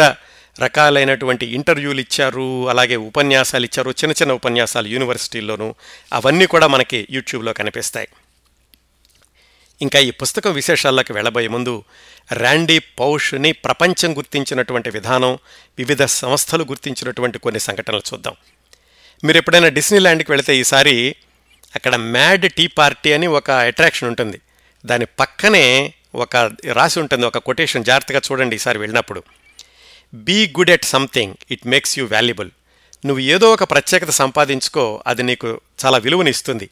రకాలైనటువంటి 0.60 1.46
ఇంటర్వ్యూలు 1.46 2.00
ఇచ్చారు 2.00 2.70
అలాగే 2.70 2.96
ఉపన్యాసాలు 2.96 3.66
ఇచ్చారు 3.66 3.92
చిన్న 3.92 4.12
చిన్న 4.12 4.34
ఉపన్యాసాలు 4.34 4.88
యూనివర్సిటీల్లోనూ. 4.88 5.76
అవన్నీ 6.14 6.46
కూడా 6.46 6.68
మనకి 6.68 7.08
యూట్యూబ్లో 7.12 7.54
కనిపిస్తాయి. 7.54 8.08
ఇంకా 9.82 10.00
ఈ 10.00 10.12
పుస్తకం 10.12 10.54
విశేషాల్లోకి 10.54 11.14
వెళ్ళబోయే 11.14 11.48
ముందు 11.48 11.84
ర్యాండీ 12.34 12.80
పౌష్ని 12.80 13.52
ప్రపంచం 13.52 14.18
గుర్తించినటువంటి 14.18 14.90
విధానం 14.90 15.38
వివిధ 15.78 16.04
సంస్థలు 16.04 16.64
గుర్తించినటువంటి 16.64 17.40
కొన్ని 17.40 17.60
సంఘటనలు 17.60 18.02
చూద్దాం. 18.14 18.36
మీరు 19.24 19.38
ఎప్పుడైనా 19.38 19.68
డిస్నీల్యాండ్కి 19.68 20.32
వెళితే 20.32 20.58
ఈసారి 20.58 21.16
అక్కడ 21.76 21.96
మ్యాడ్ 21.96 22.54
టీ 22.54 22.68
పార్టీ 22.68 23.14
అని 23.14 23.28
ఒక 23.28 23.52
అట్రాక్షన్ 23.52 24.10
ఉంటుంది. 24.10 24.42
దాని 24.86 25.06
పక్కనే 25.06 25.94
ఒక 26.16 26.36
రాసి 26.72 27.00
ఉంటుంది 27.00 27.26
ఒక 27.26 27.38
కొటేషన్ 27.38 27.86
జాగ్రత్తగా 27.86 28.22
చూడండి 28.32 28.56
ఈసారి 28.56 28.78
వెళ్ళినప్పుడు. 28.78 29.24
Be 30.14 30.48
good 30.48 30.70
at 30.70 30.86
something 30.86 31.34
it 31.52 31.68
makes 31.68 32.00
you 32.00 32.06
valuable 32.06 32.50
నువ్వు 33.06 33.24
ఏదో 33.24 33.54
ఒక 33.54 33.64
ప్రత్యేకత 33.64 34.10
సంపాదించుకో 34.10 35.04
అది 35.08 35.24
నీకు 35.24 35.62
చాలా 35.86 35.98
విలువనిస్తుంది. 35.98 36.70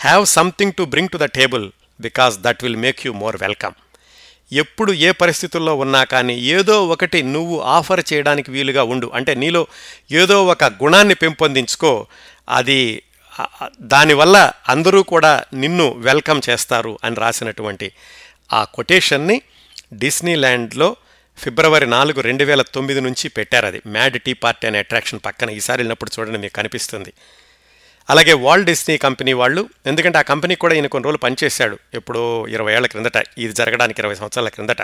Have 0.00 0.26
something 0.26 0.72
to 0.72 0.82
bring 0.82 1.08
to 1.08 1.18
the 1.18 1.24
table 1.24 1.70
because 2.00 2.38
that 2.38 2.62
will 2.62 2.76
make 2.76 3.06
you 3.06 3.12
more 3.12 3.36
welcome 3.40 3.72
ఎప్పుడు 4.52 4.92
ఏ 4.92 5.10
పరిస్థితుల్లో 5.10 5.74
ఉన్నా 5.74 6.04
కానీ 6.04 6.38
ఏదో 6.38 6.88
ఒకటి 6.88 7.22
నువ్వు 7.22 7.60
ఆఫర్ 7.60 8.02
చేయడానికి 8.12 8.50
వీలుగా 8.50 8.82
ఉండు. 8.82 9.10
అంటే 9.14 9.34
నీలో 9.34 9.66
ఏదో 10.10 10.46
ఒక 10.46 10.64
గుణాన్ని 10.64 11.14
పెంపొందించుకో 11.14 12.06
అది 12.48 13.02
దానివల్ల 13.80 14.52
అందరూ 14.68 15.02
కూడా 15.02 15.44
నిన్ను 15.54 15.94
వెల్కమ్ 15.96 16.40
చేస్తారు 16.50 16.98
అని 17.04 17.16
రాసినటువంటి 17.16 17.92
ఆ 18.52 18.64
కొటేషన్ని 18.64 19.42
డిస్నీల్యాండ్లో 19.94 20.96
ఫిబ్రవరి 21.40 21.86
నాలుగు 21.86 22.20
రెండు 22.20 22.44
వేల 22.44 22.62
తొమ్మిది 22.62 23.00
నుంచి 23.00 23.28
పెట్టారు 23.28 23.66
అది. 23.66 23.82
మ్యాడ్ 23.86 24.22
టీ 24.22 24.32
పార్టీ 24.32 24.66
అనే 24.66 24.78
అట్రాక్షన్ 24.78 25.20
పక్కన 25.24 25.50
ఈసారి 25.50 25.78
వెళ్ళినప్పుడు 25.78 26.10
చూడండి 26.18 26.38
మీకు 26.38 26.52
కనిపిస్తుంది. 26.52 27.12
అలాగే 28.10 28.32
వాల్ట్ 28.32 28.66
డిస్నీ 28.66 28.96
కంపెనీ 28.96 29.32
వాళ్ళు 29.32 29.68
ఎందుకంటే 29.86 30.18
ఆ 30.18 30.22
కంపెనీ 30.22 30.54
కూడా 30.54 30.74
ఈయన 30.74 30.86
కొన్ని 30.86 31.04
రోజులు 31.04 31.18
పనిచేశాడు 31.18 31.78
ఎప్పుడో 31.94 32.46
ఇరవై 32.48 32.74
ఏళ్ళ 32.74 32.86
క్రిందట 32.86 33.24
ఇది 33.38 33.52
జరగడానికి 33.52 34.00
ఇరవై 34.00 34.14
సంవత్సరాల 34.14 34.48
క్రిందట. 34.48 34.82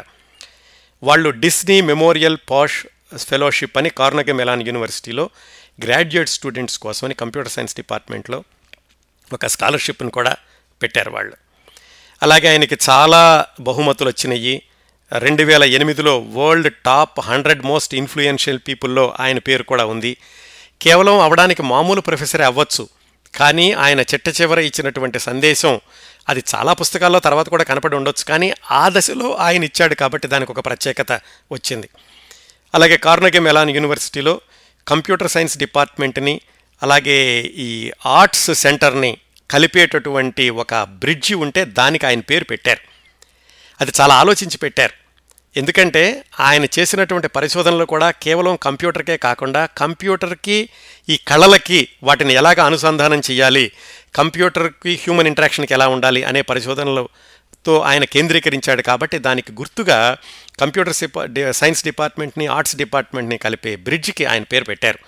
వాళ్ళు 1.03 1.31
డిస్నీ 1.31 1.81
మెమోరియల్ 1.81 2.39
పాష్ 2.51 2.87
ఫెలోషిప్ 3.17 3.79
అని 3.79 3.91
కార్నగీ 3.91 4.33
మెలాన్ 4.33 4.67
యూనివర్సిటీలో 4.67 5.31
గ్రాడ్యుయేట్ 5.85 6.29
స్టూడెంట్స్ 6.29 6.79
కోసమని 6.79 7.15
కంప్యూటర్ 7.15 7.53
సైన్స్ 7.53 7.77
డిపార్ట్మెంట్లో 7.77 8.45
ఒక 9.33 9.47
స్కాలర్షిప్ని 9.47 10.11
కూడా 10.11 10.37
పెట్టారు 10.83 11.11
వాళ్ళు. 11.11 11.37
అలాగే 12.23 12.49
ఆయనకి 12.49 12.77
చాలా 12.91 13.47
బహుమతులు 13.61 14.09
వచ్చినాయి. 14.09 14.63
రెండు 15.13 15.43
వేల 15.43 15.65
ఎనిమిదిలో 15.65 16.21
world 16.21 16.73
top 16.87 17.21
hundred 17.21 17.63
most 17.63 17.95
influential 17.95 18.59
పీపుల్లో 18.69 19.15
ఆయన 19.21 19.39
పేరు 19.39 19.63
కూడా 19.63 19.85
ఉంది. 19.85 20.17
కేవలం 20.83 21.21
అవడానికి 21.21 21.63
మామూలు 21.63 22.01
ప్రొఫెసరే 22.01 22.45
అవ్వచ్చు 22.45 22.89
కానీ 23.35 23.73
ఆయన 23.73 24.01
చిట్ట 24.01 24.29
చివర 24.41 24.59
ఇచ్చినటువంటి 24.59 25.19
సందేశం 25.19 25.81
అది 26.29 26.45
చాలా 26.55 26.73
పుస్తకాల్లో 26.73 27.19
తర్వాత 27.19 27.49
కూడా 27.49 27.65
కనపడి 27.65 27.97
ఉండొచ్చు 27.97 28.25
కానీ 28.25 28.53
ఆ 28.71 28.89
దశలో 28.89 29.35
ఆయన 29.35 29.65
ఇచ్చాడు 29.65 29.95
కాబట్టి 29.95 30.29
దానికి 30.29 30.53
ఒక 30.53 30.67
ప్రత్యేకత 30.67 31.13
వచ్చింది. 31.53 31.89
అలాగే 32.75 32.97
కార్నగే 32.97 33.39
మెలాన్ 33.39 33.71
యూనివర్సిటీలో 33.71 34.41
కంప్యూటర్ 34.87 35.29
సైన్స్ 35.29 35.59
డిపార్ట్మెంట్ని 35.59 36.41
అలాగే 36.83 37.41
ఈ 37.41 37.91
ఆర్ట్స్ 38.07 38.55
సెంటర్ని 38.55 39.17
కలిపేటటువంటి 39.51 40.51
ఒక 40.51 40.75
బ్రిడ్జి 40.75 41.35
ఉంటే 41.35 41.65
దానికి 41.65 42.07
ఆయన 42.07 42.21
పేరు 42.21 42.45
పెట్టారు. 42.45 42.96
అది 43.81 43.93
చాలా 44.01 44.15
ఆలోచించి 44.15 44.59
పెట్టారు. 44.59 45.07
ఎందుకంటే 45.59 46.25
ఆయన 46.41 46.65
చేసినటువంటి 46.79 47.29
పరిశోధనలు 47.29 47.85
కూడా 47.85 48.11
కేవలం 48.11 48.59
కంప్యూటర్కే 48.63 49.17
కాకుండా 49.17 49.67
కంప్యూటర్కి 49.67 50.69
ఈ 51.09 51.17
కళలకి 51.29 51.89
వాటిని 52.03 52.35
ఎలాగ 52.35 52.61
అనుసంధానం 52.61 53.23
చేయాలి 53.31 53.73
కంప్యూటర్కి 54.15 54.95
హ్యూమన్ 54.95 55.27
ఇంటరాక్షన్కి 55.27 55.75
ఎలా 55.75 55.89
ఉండాలి 55.89 56.25
అనే 56.25 56.43
పరిశోధనలతో 56.43 57.81
ఆయన 57.81 58.05
కేంద్రీకరించాడు 58.05 58.83
కాబట్టి 58.83 59.19
దానికి 59.19 59.53
గుర్తుగా 59.53 60.17
కంప్యూటర్ 60.61 61.53
సైన్స్ 61.53 61.85
డిపార్ట్మెంట్ని 61.85 62.47
ఆర్ట్స్ 62.47 62.77
డిపార్ట్మెంట్ని 62.77 63.39
కలిపే 63.39 63.77
బ్రిడ్జ్కి 63.77 64.25
ఆయన 64.25 64.43
పేరు 64.43 64.65
పెట్టారు. 64.65 64.99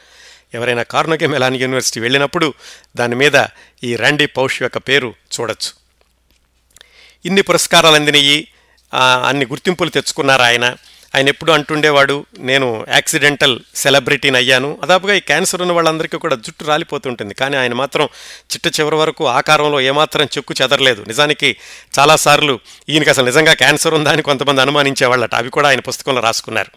ఎవరైనా 0.54 0.82
కార్నోగే 0.82 1.26
మెలాన్ 1.26 1.56
యూనివర్సిటీ 1.56 2.00
వెళ్ళినప్పుడు 2.00 2.54
దాని 2.96 3.14
మీద 3.14 3.44
ఈ 3.84 3.96
రండి 3.96 4.26
పౌష్ 4.26 4.62
యొక్క 4.62 4.78
పేరు 4.78 5.14
చూడొచ్చు. 5.40 5.70
ఇన్ని 7.24 7.42
పురస్కారాలు 7.42 7.94
అందినయి. 7.94 8.48
అన్ని 8.94 9.46
గుర్తింపులు 9.46 9.90
తెచ్చుకున్నారు 9.90 10.42
ఆయన. 10.42 10.76
ఆయన 11.14 11.28
ఎప్పుడు 11.28 11.52
అంటుండేవాడు 11.52 12.26
నేను 12.38 12.86
యాక్సిడెంటల్ 12.88 13.60
సెలబ్రిటీని 13.74 14.36
అయ్యాను. 14.36 14.78
అదాపుగా 14.82 15.14
ఈ 15.14 15.20
క్యాన్సర్ 15.20 15.62
ఉన్న 15.62 15.72
వాళ్ళందరికీ 15.72 16.16
కూడా 16.16 16.36
జుట్టు 16.36 16.64
రాలిపోతుంటుంది. 16.64 17.34
కానీ 17.34 17.56
ఆయన 17.56 17.74
మాత్రం 17.74 18.08
చిట్ట 18.52 18.80
చివరి 18.80 18.94
వరకు 18.94 19.26
ఆకారంలో 19.26 19.80
ఏమాత్రం 19.80 20.24
చెక్కు 20.24 20.54
చెదరలేదు. 20.62 21.04
నిజానికి 21.06 21.56
చాలాసార్లు 21.98 22.60
ఈయనకి 22.88 23.10
అసలు 23.10 23.24
నిజంగా 23.24 23.52
క్యాన్సర్ 23.52 23.94
ఉందా 23.94 24.12
అని 24.12 24.22
కొంతమంది 24.22 24.60
అనుమానించేవాళ్ళట. 24.60 25.34
అవి 25.34 25.50
కూడా 25.50 25.68
ఆయన 25.68 25.80
పుస్తకంలో 25.80 26.20
రాసుకున్నారు. 26.20 26.70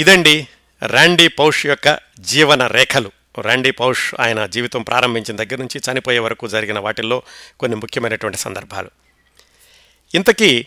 ఇదండి 0.00 0.48
ర్యాండీ 0.84 1.28
పౌష్ 1.28 1.66
యొక్క 1.66 1.98
జీవన 2.20 2.66
రేఖలు. 2.66 3.10
ర్యాండీ 3.40 3.70
పౌష్ 3.70 4.14
ఆయన 4.20 4.46
జీవితం 4.46 4.82
ప్రారంభించిన 4.82 5.36
దగ్గర 5.36 5.56
నుంచి 5.56 5.80
చనిపోయే 5.92 6.18
వరకు 6.18 6.48
జరిగిన 6.48 6.78
వాటిల్లో 6.78 7.22
కొన్ని 7.60 7.76
ముఖ్యమైనటువంటి 7.76 8.38
సందర్భాలు. 8.38 8.90
ఇంతకీ 10.14 10.66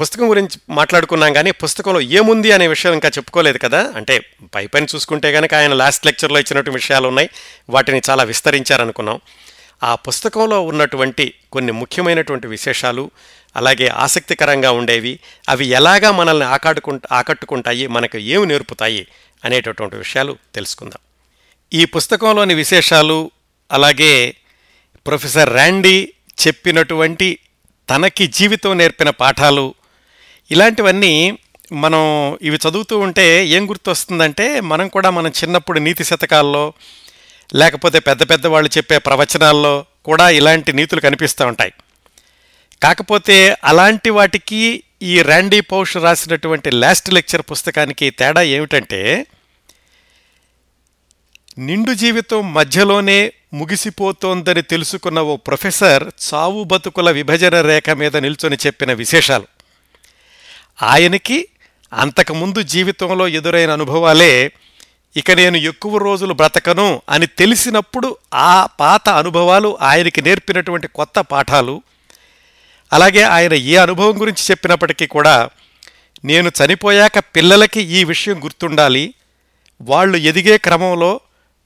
పుస్తకం 0.00 0.30
గురించి 0.30 0.60
మాట్లాడుకున్నాం 0.68 1.32
కానీ 1.32 1.50
పుస్తకంలో 1.50 2.00
ఏముంది 2.00 2.52
అనే 2.52 2.68
విషయం 2.68 2.92
ఇంకా 2.92 3.08
చెప్పుకోలేదు 3.08 3.58
కదా. 3.58 3.92
అంటే 3.96 4.18
పై 4.54 4.66
పైన 4.66 4.84
చూసుకుంటే 4.84 5.32
కనుక 5.32 5.54
ఆయన 5.54 5.72
లాస్ట్ 5.72 6.06
లెక్చర్లో 6.06 6.36
ఇచ్చినటువంటి 6.38 6.70
విషయాలు 6.70 7.08
ఉన్నాయి 7.08 7.30
వాటిని 7.70 8.02
చాలా 8.10 8.22
విస్తరించారనుకున్నాం. 8.22 9.20
ఆ 9.82 9.94
పుస్తకంలో 9.94 10.60
ఉన్నటువంటి 10.60 11.34
కొన్ని 11.52 11.72
ముఖ్యమైనటువంటి 11.72 12.46
విశేషాలు 12.46 13.10
అలాగే 13.56 13.88
ఆసక్తికరంగా 13.88 14.70
ఉండేవి 14.70 15.18
అవి 15.48 15.66
ఎలాగా 15.66 16.10
మనల్ని 16.10 16.46
ఆకాడుకుంట 16.46 17.02
ఆకట్టుకుంటాయి 17.12 17.86
మనకు 17.86 18.18
ఏమి 18.18 18.46
నేర్పుతాయి 18.46 19.06
అనేటటువంటి 19.44 19.96
విషయాలు 19.96 20.36
తెలుసుకుందాం. 20.54 20.98
ఈ 21.80 21.84
పుస్తకంలోని 21.84 22.54
విశేషాలు 22.54 23.30
అలాగే 23.72 24.34
ప్రొఫెసర్ 25.06 25.52
ర్యాండీ 25.52 26.12
చెప్పినటువంటి 26.46 27.38
తనకి 27.90 28.26
జీవితం 28.26 28.78
నేర్పిన 28.78 29.10
పాఠాలు 29.10 29.74
ఇలాంటివన్నీ 30.50 31.38
మనం 31.72 32.34
ఇవి 32.42 32.58
చదువుతూ 32.68 32.98
ఉంటే 32.98 33.46
ఏం 33.46 33.68
గుర్తొస్తుందంటే 33.68 34.60
మనం 34.60 34.88
కూడా 34.88 35.10
మనం 35.10 35.30
చిన్నప్పుడు 35.30 35.78
నీతి 35.78 36.04
శతకాల్లో 36.04 36.72
లేకపోతే 37.54 37.98
పెద్ద 37.98 38.30
పెద్ద 38.30 38.46
వాళ్ళు 38.46 38.70
చెప్పే 38.76 38.98
ప్రవచనాల్లో 38.98 39.84
కూడా 40.04 40.30
ఇలాంటి 40.30 40.72
నీతులు 40.72 41.00
కనిపిస్తూ 41.00 41.46
ఉంటాయి. 41.46 41.72
కాకపోతే 42.82 43.56
అలాంటి 43.64 44.10
వాటికి 44.10 44.82
ఈ 45.02 45.22
ర్యాండీ 45.22 45.60
పౌష్ 45.60 45.96
రాసినటువంటి 45.96 46.70
లాస్ట్ 46.70 47.12
లెక్చర్ 47.12 47.42
పుస్తకానికి 47.50 48.10
తేడా 48.10 48.42
ఏమిటంటే 48.42 49.26
నిండు 51.58 51.92
జీవితం 51.92 52.54
మధ్యలోనే 52.54 53.32
ముగిసిపోతోందని 53.54 54.62
తెలుసుకున్న 54.62 55.20
ఓ 55.20 55.36
ప్రొఫెసర్ 55.36 56.04
చావు 56.04 56.64
బతుకుల 56.64 57.10
విభజన 57.10 57.60
రేఖ 57.60 57.90
మీద 57.90 58.16
నిల్చొని 58.16 58.56
చెప్పిన 58.66 58.92
విశేషాలు. 58.92 59.57
ఆయనకి 60.82 61.48
అంతకుముందు 61.92 62.62
జీవితంలో 62.62 63.28
ఎదురైన 63.28 63.70
అనుభవాలే 63.70 64.52
ఇక 65.16 65.30
నేను 65.30 65.56
ఎక్కువ 65.56 65.98
రోజులు 65.98 66.34
బ్రతకను 66.34 67.02
అని 67.08 67.26
తెలిసినప్పుడు 67.26 68.16
ఆ 68.34 68.66
పాత 68.80 69.08
అనుభవాలు 69.08 69.78
ఆయనకి 69.80 70.22
నేర్పినటువంటి 70.22 70.88
కొత్త 70.88 71.20
పాఠాలు. 71.20 71.82
అలాగే 72.92 73.22
ఆయన 73.22 73.54
ఏ 73.54 73.76
అనుభవం 73.76 74.20
గురించి 74.20 74.42
చెప్పినప్పటికీ 74.50 75.06
కూడా 75.06 75.48
నేను 76.24 76.48
చనిపోయాక 76.48 77.18
పిల్లలకి 77.18 77.80
ఈ 77.80 78.04
విషయం 78.04 78.44
గుర్తుండాలి. 78.44 79.14
వాళ్ళు 79.80 80.16
ఎదిగే 80.16 80.58
క్రమంలో 80.58 81.20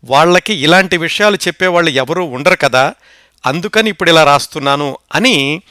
వాళ్ళకి 0.04 0.54
ఇలాంటి 0.54 0.96
విషయాలు 0.96 1.36
చెప్పేవాళ్ళు 1.36 1.90
ఎవరూ 1.90 2.24
ఉండరు 2.24 2.56
కదా. 2.56 2.94
అందుకని 3.46 3.90
ఇప్పుడు 3.90 4.10
ఇలా 4.10 4.24
రాస్తున్నాను 4.24 4.98
అని 5.14 5.62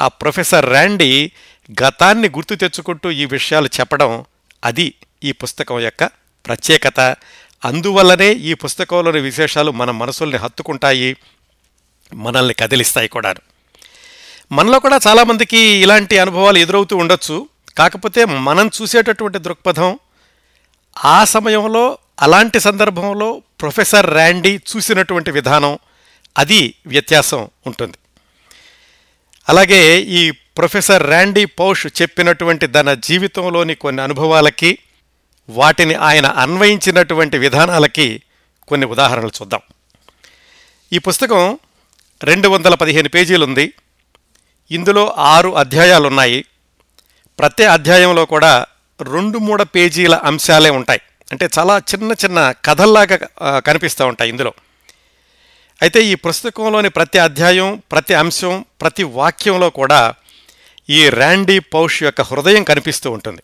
ఆ 0.00 0.08
ప్రొఫెసర్ 0.08 0.66
ర్యాండీ 0.66 1.30
గతాన్ని 1.72 2.28
గుర్తు 2.28 2.54
తెచ్చుకుంటూ 2.54 3.10
ఈ 3.10 3.24
విషయాలు 3.24 3.66
చెప్పడం 3.66 4.24
అది 4.64 4.94
ఈ 5.24 5.32
పుస్తకం 5.32 5.80
యొక్క 5.80 6.04
ప్రత్యేకత. 6.46 7.00
అందువల్లనే 7.64 8.32
ఈ 8.32 8.54
పుస్తకంలోని 8.54 9.20
విశేషాలు 9.20 9.70
మన 9.70 9.90
మనసుల్ని 9.90 10.36
హత్తుకుంటాయి 10.36 11.16
మనల్ని 12.14 12.54
కదిలిస్తాయి 12.54 13.08
కూడా 13.08 13.34
మనలో 14.52 14.78
కూడా 14.78 15.00
చాలామందికి 15.06 15.58
ఇలాంటి 15.58 16.18
అనుభవాలు 16.18 16.58
ఎదురవుతూ 16.58 16.96
ఉండొచ్చు. 16.96 17.48
కాకపోతే 17.78 18.24
మనం 18.24 18.70
చూసేటటువంటి 18.82 19.38
దృక్పథం 19.38 19.98
ఆ 21.04 21.24
సమయంలో 21.24 21.98
అలాంటి 22.20 22.60
సందర్భంలో 22.60 23.42
ప్రొఫెసర్ 23.60 24.10
ర్యాండీ 24.10 24.56
చూసినటువంటి 24.56 25.30
విధానం 25.30 25.78
అది 26.38 26.74
వ్యత్యాసం 26.86 27.48
ఉంటుంది. 27.66 27.98
అలాగే 29.48 30.00
ఈ 30.00 30.32
ప్రొఫెసర్ 30.56 31.06
ర్యాండీ 31.06 31.44
పౌష్ 31.44 31.86
చెప్పినటువంటి 32.02 32.66
తన 32.66 32.94
జీవితంలోని 32.94 33.74
కొన్ని 33.74 34.02
అనుభవాలకి 34.02 34.78
వాటిని 35.48 35.94
ఆయన 35.94 36.26
అన్వయించినటువంటి 36.26 37.38
విధానాలకి 37.38 38.22
కొన్ని 38.68 38.86
ఉదాహరణలు 38.86 39.28
చూద్దాం. 39.28 39.60
ఈ 40.92 40.98
పుస్తకం 40.98 41.58
రెండు 42.24 42.48
వందల 42.48 42.74
పదిహేను 42.74 43.08
పేజీలు 43.08 43.44
ఉంది 43.44 43.72
ఇందులో 44.70 45.14
ఆరు 45.18 45.56
అధ్యాయాలు 45.56 46.06
ఉన్నాయి 46.06 46.44
ప్రతి 47.38 47.64
అధ్యాయంలో 47.64 48.24
కూడా 48.24 48.66
రెండు 49.02 49.38
మూడు 49.38 49.64
పేజీల 49.64 50.14
అంశాలే 50.14 50.70
ఉంటాయి. 50.70 51.00
అంటే 51.32 51.48
చాలా 51.58 51.78
చిన్న 51.78 52.12
చిన్న 52.12 52.54
కథల్లాగా 52.64 53.16
కనిపిస్తూ 53.58 54.06
ఉంటాయి 54.06 54.30
ఇందులో. 54.30 54.54
అయితే 55.82 56.04
ఈ 56.04 56.14
పుస్తకంలోని 56.14 56.88
ప్రతి 56.88 57.18
అధ్యాయం 57.18 57.82
ప్రతి 57.92 58.14
అంశం 58.14 58.64
ప్రతి 58.80 59.02
వాక్యంలో 59.02 59.70
కూడా 59.70 60.14
ఈ 60.88 61.08
ర్యాండీ 61.10 61.58
పౌష్ 61.58 62.02
యొక్క 62.02 62.20
హృదయం 62.20 62.64
కనిపిస్తూ 62.64 63.10
ఉంటుంది. 63.10 63.42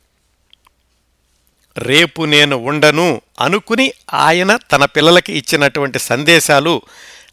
రేపు 1.77 2.25
నేను 2.25 2.57
ఉండను 2.57 3.23
అనుకుని 3.41 3.93
ఆయన 4.15 4.57
తన 4.57 4.85
పిల్లలకి 4.85 5.33
ఇచ్చినటువంటి 5.33 5.99
సందేశాలు 5.99 6.83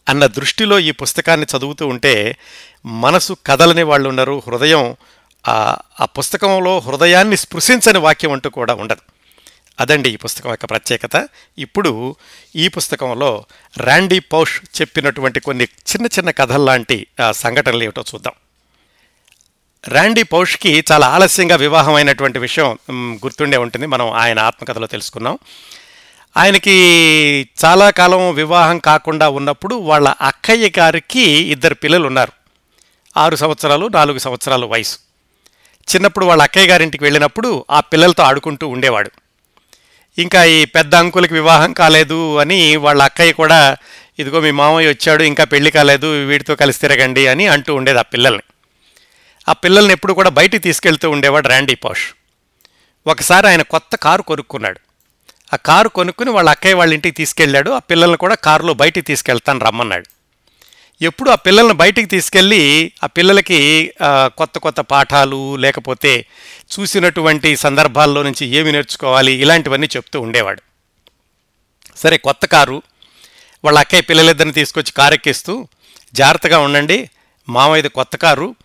అన్న 0.07 0.25
దృష్టిలో 0.25 0.79
ఈ 0.79 0.91
పుస్తకాన్ని 0.91 1.47
చదువుతూ 1.57 1.87
ఉంటే 1.87 2.37
మనసు 2.85 3.37
కదలని 3.45 3.83
వాళ్ళు 3.83 4.09
ఉన్నారు. 4.09 4.43
హృదయం 4.47 4.95
ఆ 5.47 6.05
పుస్తకంలో 6.05 6.79
హృదయాన్ని 6.79 7.37
స్పృశించని 7.37 7.99
వాక్యం 7.99 8.31
అంటూ 8.31 8.49
కూడా 8.49 8.73
ఉండదు. 8.75 9.01
అదండి 9.79 10.09
ఈ 10.09 10.15
పుస్తకం 10.15 10.49
యొక్క 10.49 10.65
ప్రత్యేకత. 10.65 11.27
ఇప్పుడు 11.57 12.15
ఈ 12.55 12.67
పుస్తకంలో 12.67 13.45
ర్యాండీ 13.77 14.19
పౌష్ 14.19 14.61
చెప్పినటువంటి 14.81 15.39
కొన్ని 15.39 15.63
చిన్న 15.63 16.07
చిన్న 16.07 16.31
కథల్లాంటి 16.31 17.07
ఆ, 17.21 17.31
సంఘటనలు 17.31 17.83
ఏమిటో 17.83 18.03
చూద్దాం. 18.15 18.33
ర్యాండీ 19.87 20.23
పౌష్కి 20.23 20.83
చాలా 20.91 21.07
ఆలస్యంగా 21.07 21.55
వివాహమైనటువంటి 21.55 22.39
విషయం 22.39 22.77
గుర్తుండే 22.91 23.57
ఉంటుంది. 23.57 23.85
మనం 23.85 24.11
ఆయన 24.11 24.39
ఆత్మకథలో 24.39 24.87
తెలుసుకున్నాం. 24.87 25.37
ఆయనకి 26.37 26.75
చాలా 27.65 27.89
కాలం 27.89 28.33
వివాహం 28.33 28.79
కాకుండా 28.79 29.29
ఉన్నప్పుడు 29.29 29.75
వాళ్ళ 29.75 30.13
అక్కయ్య 30.21 30.69
గారికి 30.79 31.21
ఇద్దరు 31.21 31.73
పిల్లలు 31.73 32.07
ఉన్నారు 32.07 32.31
ఆరు 33.17 33.35
సంవత్సరాలు 33.35 33.87
నాలుగు 33.87 34.17
సంవత్సరాలు 34.17 34.65
వయసు. 34.65 34.97
చిన్నప్పుడు 35.93 36.25
వాళ్ళ 36.25 36.43
అక్కయ్య 36.43 36.67
గారింటికి 36.67 37.03
వెళ్ళినప్పుడు 37.03 37.65
ఆ 37.71 37.79
పిల్లలతో 37.79 38.23
ఆడుకుంటూ 38.23 38.67
ఉండేవాడు. 38.67 39.11
ఇంకా 40.17 40.43
ఈ 40.43 40.65
పెద్ద 40.65 40.95
అంకులకి 40.95 41.33
వివాహం 41.33 41.73
కాలేదు 41.73 42.37
అని 42.37 42.75
వాళ్ళ 42.75 43.01
అక్కయ్య 43.03 43.31
కూడా 43.31 43.77
ఇదిగో 44.19 44.39
మీ 44.39 44.51
మామయ్య 44.51 44.89
వచ్చాడు 44.89 45.23
ఇంకా 45.23 45.43
పెళ్ళి 45.43 45.71
కాలేదు 45.71 46.25
వీడితో 46.25 46.55
కలిసి 46.55 46.79
తిరగండి 46.79 47.27
అని 47.27 47.47
అంటూ 47.47 47.75
ఉండేది 47.75 47.99
ఆ 47.99 48.01
పిల్లల్ని. 48.01 48.41
ఆ 49.49 49.53
పిల్లల్ని 49.53 49.93
ఎప్పుడు 49.93 50.13
కూడా 50.13 50.29
బయటికి 50.29 50.63
తీసుకెళ్తూ 50.63 51.09
ఉండేవాడు 51.09 51.47
ర్యాండీ 51.47 51.75
పాష్. 51.75 52.03
ఒకసారి 53.07 53.47
ఆయన 53.47 53.61
కొత్త 53.61 53.95
కారు 53.95 54.21
కొనుక్కున్నాడు. 54.21 54.79
ఆ 55.53 55.55
కారు 55.55 55.89
కొనుక్కుని 55.89 56.29
వాళ్ళ 56.29 56.49
అక్కయ్య 56.49 56.73
వాళ్ళ 56.73 56.93
ఇంటికి 56.93 57.15
తీసుకెళ్ళాడు. 57.15 57.71
ఆ 57.71 57.79
పిల్లల్ని 57.79 58.17
కూడా 58.17 58.35
కారులో 58.35 58.73
బయటికి 58.73 59.05
తీసుకెళ్తాను 59.05 59.59
రమ్మన్నాడు. 59.59 60.05
ఎప్పుడు 61.01 61.29
ఆ 61.29 61.35
పిల్లల్ని 61.35 61.73
బయటికి 61.73 62.07
తీసుకెళ్ళి 62.07 62.91
ఆ 63.03 63.07
పిల్లలకి 63.07 63.93
కొత్త 64.03 64.57
కొత్త 64.57 64.79
పాఠాలు 64.79 65.55
లేకపోతే 65.55 66.25
చూసినటువంటి 66.79 67.57
సందర్భాల్లో 67.57 68.23
నుంచి 68.23 68.47
ఏమి 68.47 68.71
నేర్చుకోవాలి 68.71 69.31
ఇలాంటివన్నీ 69.31 69.89
చెప్తూ 69.95 70.21
ఉండేవాడు. 70.21 70.61
సరే 71.97 72.17
కొత్త 72.17 72.45
కారు. 72.45 72.81
వాళ్ళ 73.63 73.79
అక్కయ్య 73.79 74.01
పిల్లలిద్దరిని 74.01 74.53
తీసుకొచ్చి 74.53 74.91
కారు 74.91 75.13
ఎక్కిస్తూ 75.13 75.67
జాగ్రత్తగా 76.13 76.59
ఉండండి. 76.59 77.09
మామయ్యది 77.49 77.89
కొత్త 77.89 78.15
కారు. 78.15 78.55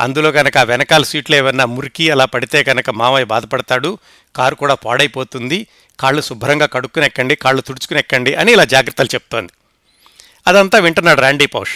అందులో 0.00 0.32
కనుక 0.32 0.58
ఆ 0.58 0.62
వెనకాల 0.62 1.02
సీట్లు 1.02 1.36
ఏమన్నా 1.36 1.64
మురికి 1.64 2.10
అలా 2.10 2.24
పడితే 2.24 2.62
కనుక 2.62 2.90
మామయ్య 2.90 3.24
బాధపడతాడు 3.24 3.98
కారు 4.36 4.54
కూడా 4.54 4.74
పాడైపోతుంది 4.74 5.66
కాళ్ళు 6.00 6.22
శుభ్రంగా 6.22 6.66
కడుక్కుని 6.66 7.06
ఎక్కండి 7.06 7.36
కాళ్ళు 7.36 7.62
తుడుచుకుని 7.62 7.98
ఎక్కండి 7.98 8.34
అని 8.34 8.52
ఇలా 8.52 8.64
జాగ్రత్తలు 8.64 9.06
చెప్తోంది. 9.06 9.52
అదంతా 10.46 10.78
వింటున్నాడు 10.78 11.20
రాండీ 11.20 11.46
పౌష్. 11.46 11.72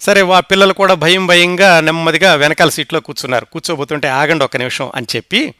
సరే 0.00 0.22
వా 0.22 0.40
పిల్లలు 0.40 0.72
కూడా 0.72 0.94
భయం 0.94 1.26
భయంగా 1.26 1.80
నెమ్మదిగా 1.80 2.34
వెనకాల 2.34 2.68
సీట్లో 2.68 3.00
కూర్చున్నారు. 3.00 3.44
కూర్చోబోతుంటే 3.44 4.08
ఆగండి 4.08 4.44
ఒక 4.44 4.56
నిమిషం 4.56 4.92
అని 4.94 5.06
చెప్పి 5.16 5.54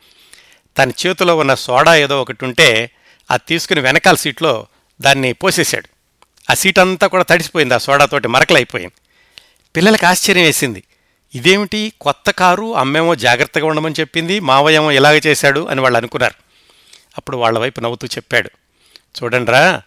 తన 0.79 0.91
చేతిలో 0.91 1.37
ఉన్న 1.37 1.55
సోడా 1.55 1.97
ఏదో 1.97 2.23
ఒకటి 2.23 2.45
ఉంటే 2.45 2.91
అది 3.31 3.43
తీసుకుని 3.49 3.81
వెనకాల 3.81 4.15
సీట్లో 4.15 4.67
దాన్ని 5.01 5.33
పోసేశాడు. 5.33 5.89
ఆ 6.51 6.55
సీట్ 6.55 6.79
అంతా 6.79 7.07
కూడా 7.07 7.23
తడిసిపోయింది 7.23 7.75
ఆ 7.75 7.79
సోడాతోటి 7.79 8.29
మరకలైపోయింది. 8.29 9.01
పిల్లలకు 9.77 10.07
ఆశ్చర్యం 10.07 10.45
వేసింది. 10.45 10.83
ఇదేమిటి 11.35 11.93
కొత్త 12.01 12.31
కారు? 12.31 12.77
అమ్మేమో 12.77 13.15
జాగ్రత్తగా 13.15 13.67
ఉండమని 13.67 13.95
చెప్పింది. 14.01 14.41
మావయ్యేమో 14.41 14.93
ఇలాగ 14.93 15.21
చేశాడు 15.27 15.67
అని 15.67 15.81
వాళ్ళు 15.81 15.97
అనుకున్నారు. 15.97 16.35
అప్పుడు 17.19 17.37
వాళ్ళ 17.37 17.59
వైపు 17.59 17.81
నవ్వుతూ 17.81 18.07
చెప్పాడు. 18.07 18.51
చూడండిరా 19.23 19.83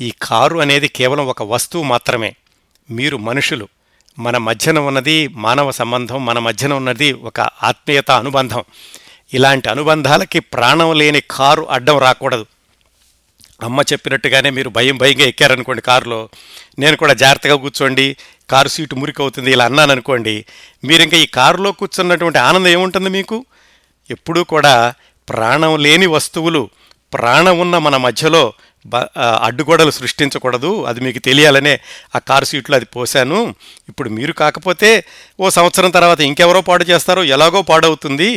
ఈ 0.00 0.12
కారు 0.22 0.58
అనేది 0.58 0.88
కేవలం 0.88 1.26
ఒక 1.26 1.42
వస్తువు 1.42 1.82
మాత్రమే. 1.82 2.36
మీరు 2.90 3.16
మనుషులు. 3.16 3.68
మన 4.18 4.36
మధ్యన 4.36 4.78
ఉన్నది 4.78 5.28
మానవ 5.28 5.70
సంబంధం 5.70 6.26
మన 6.26 6.38
మధ్యన 6.38 6.74
ఉన్నది 6.74 7.12
ఒక 7.12 7.40
ఆత్మీయత 7.40 8.10
అనుబంధం. 8.10 8.64
ఇలాంటి 9.34 9.68
అనుబంధాలకి 9.68 10.40
ప్రాణం 10.40 10.94
లేని 10.94 11.22
కారు 11.30 11.70
అడ్డం 11.70 11.98
రాకూడదు. 11.98 12.46
అమ్మ 13.66 13.80
చెప్పినట్టుగానే 13.92 14.50
మీరు 14.50 14.70
భయం 14.78 14.96
భయంగా 15.02 15.26
ఎక్కారనుకోండి 15.32 15.82
కారులో. 15.82 16.20
నేను 16.78 16.96
కూడా 16.96 17.14
జాగ్రత్తగా 17.22 17.56
కూర్చోండి 17.64 18.06
కారు 18.50 18.68
సీటు 18.68 18.94
మురికి 18.94 19.22
అవుతుంది 19.22 19.50
ఇలా 19.52 19.64
అన్నాను 19.64 19.92
అనుకోండి 19.92 20.34
మీరు 20.84 21.02
ఇంకా 21.02 21.18
ఈ 21.24 21.26
కారులో 21.38 21.72
కూర్చున్నటువంటి 21.72 22.38
ఆనందం 22.48 22.70
ఏముంటుంది 22.76 23.10
మీకు? 23.18 23.38
ఎప్పుడూ 24.10 24.40
కూడా 24.54 24.74
ప్రాణం 25.28 25.74
లేని 25.86 26.06
వస్తువులు 26.16 26.62
ప్రాణం 27.12 27.56
ఉన్న 27.60 27.76
మన 27.78 27.96
మధ్యలో 28.06 28.42
బ 28.86 28.96
అడ్డుగోడలు 29.46 29.90
సృష్టించకూడదు 29.90 30.84
అది 30.84 31.00
మీకు 31.00 31.18
తెలియాలనే 31.18 31.72
ఆ 32.16 32.18
కారు 32.28 32.44
సీట్లో 32.44 32.76
అది 32.76 32.86
పోశాను. 32.96 33.38
ఇప్పుడు 33.88 34.08
మీరు 34.08 34.32
కాకపోతే 34.32 34.90
ఓ 35.40 35.48
సంవత్సరం 35.48 35.90
తర్వాత 35.90 36.20
ఇంకెవరో 36.20 36.60
పాడు 36.60 36.84
చేస్తారో 36.84 37.24
ఎలాగో 37.24 37.62
పాడవుతుంది 37.62 38.30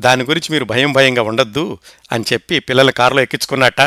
దాని 0.00 0.24
గురించి 0.24 0.48
మీరు 0.54 0.64
భయం 0.64 0.92
భయంగా 0.92 1.22
ఉండొద్దు 1.22 1.64
అని 2.12 2.24
చెప్పి 2.32 2.58
పిల్లల 2.60 2.90
కారులో 2.90 3.22
ఎక్కించుకున్నట్ట. 3.22 3.80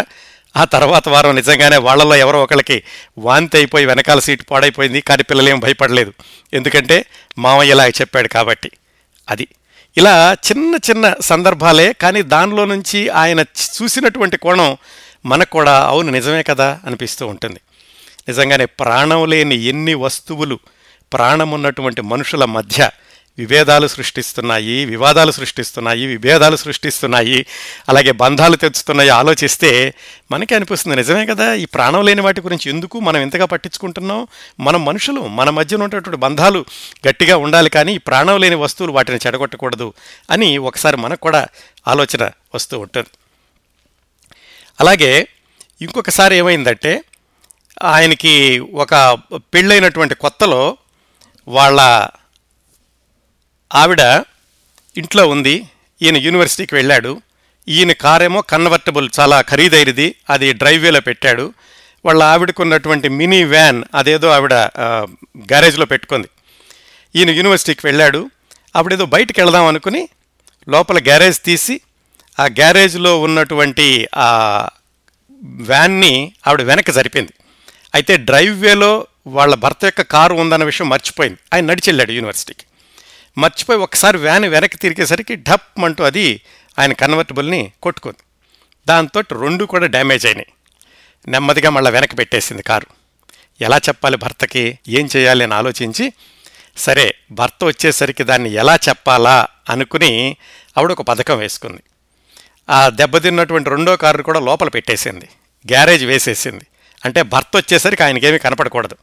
ఆ 0.58 0.64
తర్వాత 0.64 1.10
వారం 1.10 1.36
నిజంగానే 1.36 1.78
వాళ్ళలో 1.78 2.16
ఎవరో 2.16 2.44
ఒకళ్ళకి 2.44 2.84
వాంతి 3.18 3.58
అయిపోయి 3.58 3.86
వెనకాల 3.86 4.20
సీటు 4.20 4.44
పాడైపోయింది 4.44 5.02
కానీ 5.02 5.24
పిల్లలేం 5.24 5.60
భయపడలేదు. 5.60 6.14
ఎందుకంటే 6.54 7.06
మామయ్య 7.38 7.72
ఇలా 7.72 7.88
చెప్పాడు 7.88 8.28
కాబట్టి. 8.28 8.72
అది. 9.30 9.48
ఇలా 9.98 10.36
చిన్న 10.52 10.76
చిన్న 10.76 11.14
సందర్భాలే 11.22 11.94
కానీ 11.94 12.22
దానిలో 12.22 12.66
నుంచి 12.66 13.10
ఆయన 13.10 13.40
చూసినటువంటి 13.42 14.38
కోణం 14.38 14.78
మనకు 15.26 15.50
కూడా 15.50 15.86
అవును 15.86 16.12
నిజమే 16.12 16.44
కదా 16.44 16.80
అనిపిస్తూ 16.86 17.28
ఉంటుంది. 17.28 17.60
నిజంగానే 18.28 18.66
ప్రాణం 18.66 19.26
లేని 19.26 19.56
ఎన్ని 19.56 19.94
వస్తువులు 19.94 20.60
ప్రాణం 21.14 21.52
ఉన్నటువంటి 21.52 22.02
మనుషుల 22.02 22.46
మధ్య 22.46 22.90
విభేదాలు 23.38 23.88
సృష్టిస్తున్నాయి 23.88 24.86
వివాదాలు 24.86 25.32
సృష్టిస్తున్నాయి 25.32 26.06
విభేదాలు 26.06 26.56
సృష్టిస్తున్నాయి 26.56 27.46
అలాగే 27.90 28.12
బంధాలు 28.12 28.56
తెచ్చుతున్నాయి 28.56 29.10
ఆలోచిస్తే 29.10 29.94
మనకి 30.32 30.56
అనిపిస్తుంది 30.56 30.96
నిజమే 30.96 31.26
కదా? 31.26 31.54
ఈ 31.54 31.66
ప్రాణం 31.66 32.06
లేని 32.06 32.22
వాటి 32.22 32.42
గురించి 32.42 32.70
ఎందుకు 32.70 33.00
మనం 33.00 33.22
ఇంతగా 33.22 33.46
పట్టించుకుంటున్నాం? 33.46 34.28
మనం 34.60 34.86
మనుషులు 34.86 35.22
మన 35.22 35.50
మధ్యన 35.50 35.84
ఉన్నటువంటి 35.84 36.18
బంధాలు 36.18 36.66
గట్టిగా 37.08 37.38
ఉండాలి 37.38 37.70
కానీ 37.70 37.96
ఈ 37.96 37.98
ప్రాణం 37.98 38.40
లేని 38.40 38.56
వస్తువులు 38.56 38.94
వాటిని 38.94 39.20
చెడగొట్టకూడదు 39.28 39.94
అని 40.30 40.58
ఒకసారి 40.58 40.98
మనకు 40.98 41.22
కూడా 41.22 41.48
ఆలోచన 41.88 42.32
వస్తూ 42.56 42.80
ఉంటుంది. 42.80 43.10
అలాగే 44.80 45.28
ఇంకొకసారి 45.82 46.36
ఏమైందంటే 46.36 47.04
ఆయనకి 47.84 48.60
ఒక 48.60 49.18
పెళ్ళైనటువంటి 49.38 50.16
కొత్తలో 50.16 50.78
వాళ్ళ 51.48 52.08
ఆవిడ 53.74 54.24
ఇంట్లో 54.98 55.28
ఉంది 55.28 55.68
ఈయన 56.02 56.18
యూనివర్సిటీకి 56.18 56.76
వెళ్ళాడు. 56.76 57.22
ఈయన 57.68 57.92
కారేమో 57.92 58.42
కన్వర్టబుల్ 58.42 59.10
చాలా 59.20 59.42
ఖరీదైనది 59.42 60.16
అది 60.30 60.54
డ్రైవేలో 60.54 61.02
పెట్టాడు. 61.02 61.54
వాళ్ళ 62.06 62.24
ఆవిడకు 62.24 62.62
ఉన్నటువంటి 62.64 63.10
మినీ 63.10 63.44
వ్యాన్ 63.44 63.84
అదేదో 63.96 64.30
ఆవిడ 64.30 64.54
గ్యారేజ్లో 65.38 65.86
పెట్టుకుంది. 65.86 66.30
ఈయన 67.16 67.30
యూనివర్సిటీకి 67.30 67.82
వెళ్ళాడు. 67.86 68.30
అప్పుడేదో 68.76 69.06
బయటికి 69.06 69.42
వెళదాం 69.42 69.66
అనుకుని 69.66 70.10
లోపల 70.70 70.98
గ్యారేజ్ 70.98 71.40
తీసి 71.42 71.82
ఆ 72.40 72.46
గ్యారేజ్లో 72.46 73.22
ఉన్నటువంటి 73.22 74.08
ఆ 74.16 74.70
వ్యాన్ని 75.44 76.34
ఆవిడ 76.48 76.62
వెనక్కి 76.62 76.92
జరిపింది. 76.92 77.34
అయితే 77.96 78.18
డ్రైవ్ 78.18 78.62
వేలో 78.62 79.08
వాళ్ళ 79.28 79.56
భర్త 79.56 79.86
యొక్క 79.86 80.02
కారు 80.02 80.34
ఉందన్న 80.34 80.64
విషయం 80.64 80.90
మర్చిపోయింది. 80.90 81.40
ఆయన 81.54 81.66
నడిచి 81.66 81.90
వెళ్ళాడు 81.90 82.12
యూనివర్సిటీకి. 82.12 82.66
మర్చిపోయి 83.38 83.80
ఒకసారి 83.80 84.18
వ్యాన్ 84.18 84.46
వెనక్కి 84.46 84.78
తిరిగేసరికి 84.78 85.36
ఢప్ 85.36 85.84
అంటూ 85.84 86.04
అది 86.04 86.42
ఆయన 86.80 86.94
కన్వర్టబుల్ని 86.94 87.72
కొట్టుకుంది. 87.82 88.24
దాంతో 88.88 89.22
రెండు 89.22 89.66
కూడా 89.66 89.86
డ్యామేజ్ 89.86 90.26
అయినాయి. 90.26 90.48
నెమ్మదిగా 91.28 91.70
మళ్ళీ 91.70 91.92
వెనక్కి 91.92 92.16
పెట్టేసింది 92.16 92.64
కారు. 92.64 92.88
ఎలా 93.62 93.78
చెప్పాలి 93.78 94.18
భర్తకి? 94.18 94.80
ఏం 94.88 95.10
చేయాలి 95.18 95.44
అని 95.44 95.54
ఆలోచించి 95.54 96.14
సరే 96.78 97.16
భర్త 97.32 97.64
వచ్చేసరికి 97.64 98.24
దాన్ని 98.24 98.54
ఎలా 98.54 98.76
చెప్పాలా 98.76 99.48
అనుకుని 99.70 100.38
ఆవిడ 100.78 100.92
ఒక 100.92 101.02
పథకం 101.02 101.38
వేసుకుంది. 101.38 101.84
ఆ 102.70 102.90
దెబ్బతిన్నటువంటి 102.90 103.70
రెండో 103.70 103.96
కారు 103.96 104.24
కూడా 104.24 104.40
లోపల 104.40 104.70
పెట్టేసింది. 104.70 105.26
గ్యారేజ్ 105.72 106.06
వేసేసింది. 106.06 106.64
అంటే 107.06 107.22
భర్త 107.22 107.52
వచ్చేసరికి 107.56 108.04
ఆయనకేమీ 108.04 108.38
కనపడకూడదు. 108.38 108.98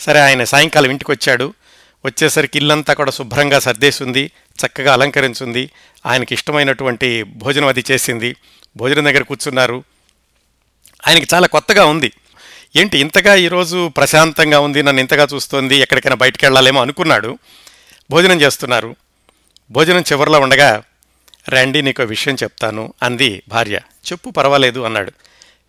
సరే 0.00 0.20
ఆయన 0.20 0.44
సాయంకాలం 0.44 0.90
ఇంటికి 0.90 1.10
వచ్చాడు. 1.10 1.54
వచ్చేసరికి 2.04 2.58
ఇల్లంతా 2.58 2.94
కూడా 2.94 3.10
శుభ్రంగా 3.10 3.58
సర్దేసింది 3.58 4.30
చక్కగా 4.66 4.92
అలంకరించింది. 4.92 5.70
ఆయనకి 6.06 6.34
ఇష్టమైనటువంటి 6.34 7.22
భోజనం 7.22 7.66
అది 7.66 7.84
చేసింది. 7.90 8.36
భోజనం 8.76 9.04
దగ్గర 9.04 9.22
కూర్చున్నారు. 9.22 9.84
ఆయనకి 11.08 11.26
చాలా 11.34 11.46
కొత్తగా 11.46 11.84
ఉంది. 11.84 12.12
ఏంటి 12.76 12.98
ఇంతగా 12.98 13.34
ఈరోజు 13.34 13.88
ప్రశాంతంగా 13.88 14.60
ఉంది 14.60 14.82
నన్ను 14.82 15.00
ఇంతగా 15.00 15.26
చూస్తోంది 15.34 15.76
ఎక్కడికైనా 15.76 16.16
బయటికి 16.16 16.46
వెళ్ళాలేమో 16.46 16.80
అనుకున్నాడు. 16.80 17.38
భోజనం 18.10 18.40
చేస్తున్నారు. 18.40 18.96
భోజనం 19.70 20.00
చివరిలో 20.00 20.40
ఉండగా 20.40 20.82
రండి 21.48 21.82
నీకు 21.82 22.02
విషయం 22.02 22.34
చెప్తాను 22.34 22.94
అంది 23.02 23.42
భార్య. 23.48 23.80
చెప్పు 24.12 24.30
పర్వాలేదు 24.30 24.80
అన్నాడు. 24.80 25.12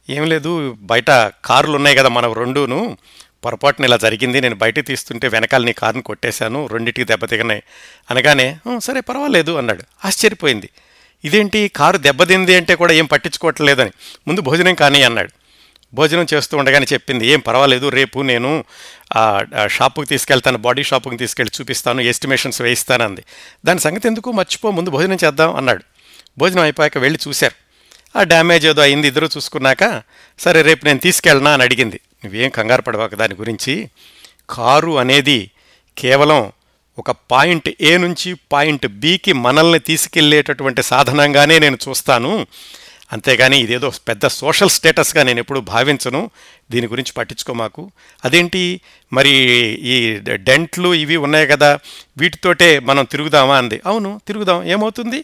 ఏం 0.09 0.25
లేదు 0.25 0.77
బయట 0.79 1.09
కార్లు 1.45 1.75
ఉన్నాయి 1.75 1.95
కదా 1.95 2.09
మనం 2.09 2.33
రెండును. 2.33 2.97
పొరపాటున 3.45 3.85
ఇలా 3.85 3.97
జరిగింది 3.97 4.41
నేను 4.41 4.55
బయట 4.55 4.87
తీస్తుంటే 4.87 5.27
వెనకాల 5.27 5.63
నీ 5.65 5.73
కారుని 5.73 6.01
కొట్టేశాను 6.01 6.67
రెండింటికి 6.67 7.07
దెబ్బతిన్నాయి 7.07 7.63
అనగానే 8.11 8.57
సరే 8.79 8.99
పర్వాలేదు 8.99 9.51
అన్నాడు. 9.51 9.83
ఆశ్చర్యపోయింది. 10.05 10.69
ఇదేంటి? 11.25 11.71
కారు 11.75 11.97
దెబ్బతింది 11.97 12.55
అంటే 12.55 12.75
కూడా 12.75 12.93
ఏం 12.93 13.05
పట్టించుకోవట్లేదని. 13.05 13.91
ముందు 14.27 14.41
భోజనం 14.41 14.75
కానీ 14.75 15.03
అన్నాడు. 15.03 15.29
భోజనం 15.93 16.27
చేస్తూ 16.33 16.57
ఉండగానే 16.57 16.87
చెప్పింది 16.93 17.27
ఏం 17.27 17.39
పర్వాలేదు 17.39 17.89
రేపు 17.89 18.19
నేను 18.19 18.63
ఆ 19.15 19.43
షాపుకి 19.67 20.07
తీసుకెళ్తాను 20.07 20.57
బాడీ 20.57 20.83
షాపుకి 20.83 21.17
తీసుకెళ్ళి 21.17 21.61
చూపిస్తాను 21.61 22.01
ఎస్టిమేషన్స్ 22.01 22.61
వేయిస్తానంది. 22.61 23.23
దాని 23.65 23.79
సంగతి 23.79 24.07
ఎందుకు? 24.07 24.31
మర్చిపో 24.31 24.71
ముందు 24.71 24.89
భోజనం 24.89 25.17
చేద్దాం 25.25 25.55
అన్నాడు. 25.55 25.83
భోజనం 26.37 26.61
అయిపోయాక 26.61 26.97
వెళ్ళి 26.97 27.19
చూశారు. 27.27 27.65
ఆ 28.19 28.23
డ్యామేజ్ 28.23 28.65
ఏదో 28.65 28.81
అయింది 28.81 29.07
ఇద్దరు 29.07 29.29
చూసుకున్నాక 29.37 30.01
సరే 30.39 30.61
రేపు 30.61 30.85
నేను 30.85 30.99
తీసుకెళ్ళనా 30.99 31.51
అని 31.51 31.63
అడిగింది. 31.63 31.99
నువ్వేం 32.25 32.49
కంగారు 32.49 32.81
పడవాక. 32.81 33.15
దాని 33.15 33.35
గురించి 33.35 33.89
కారు 34.49 34.99
అనేది 34.99 35.51
కేవలం 35.97 36.51
ఒక 36.99 37.11
పాయింట్ 37.11 37.69
ఏ 37.81 37.97
నుంచి 37.97 38.35
పాయింట్ 38.51 38.87
బికి 38.87 39.33
మనల్ని 39.33 39.79
తీసుకెళ్ళేటటువంటి 39.79 40.83
సాధనంగానే 40.83 41.59
నేను 41.59 41.77
చూస్తాను. 41.89 42.47
అంతేగాని 43.13 43.57
ఇదేదో 43.57 43.91
పెద్ద 44.07 44.27
సోషల్ 44.27 44.69
స్టేటస్గా 44.69 45.23
నేను 45.23 45.39
ఎప్పుడు 45.39 45.59
భావించను. 45.59 46.31
దీని 46.71 46.87
గురించి 46.87 47.11
పట్టించుకో 47.13 47.53
మాకు. 47.53 47.91
అదేంటి? 48.25 48.81
మరి 49.13 49.29
ఈ 49.81 50.19
డెంట్లు 50.19 50.93
ఇవి 50.93 51.17
ఉన్నాయి 51.17 51.47
కదా 51.47 51.79
వీటితోటే 52.17 52.79
మనం 52.79 53.05
తిరుగుదామా 53.05 53.57
అంది. 53.57 53.81
అవును 53.85 54.21
తిరుగుదాం. 54.27 54.63
ఏమవుతుంది? 54.63 55.23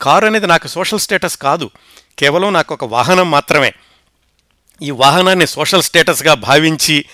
కారు 0.00 0.26
అనేది 0.26 0.46
నాకు 0.46 0.68
సోషల్ 0.68 1.00
స్టేటస్ 1.00 1.36
కాదు. 1.36 1.70
కేవలం 2.18 2.52
నాకు 2.52 2.74
ఒక 2.74 2.84
వాహనం 2.84 3.30
మాత్రమే. 3.30 3.72
ఈ 4.82 4.90
వాహనాన్ని 4.90 5.46
సోషల్ 5.46 5.82
స్టేటస్గా 5.82 6.34
భావించి 6.34 7.04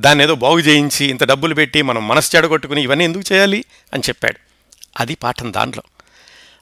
దాన్ని 0.00 0.24
ఏదో 0.24 0.34
బాగు 0.34 0.58
చేయించి 0.58 1.06
ఇంత 1.06 1.24
డబ్బులు 1.24 1.54
పెట్టి 1.54 1.82
మనం 1.82 2.08
మనసు 2.08 2.36
చెడగొట్టుకుని 2.36 2.82
ఇవన్నీ 2.82 3.04
ఎందుకు 3.04 3.32
చేయాలి 3.32 3.64
అని 3.94 4.02
చెప్పాడు. 4.08 4.38
అది 5.00 5.14
పాఠం 5.14 5.52
దానిలో 5.52 5.82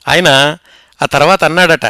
ఆయన 0.08 0.58
ఆ 1.02 1.06
తర్వాత 1.06 1.44
అన్నాడట 1.44 1.84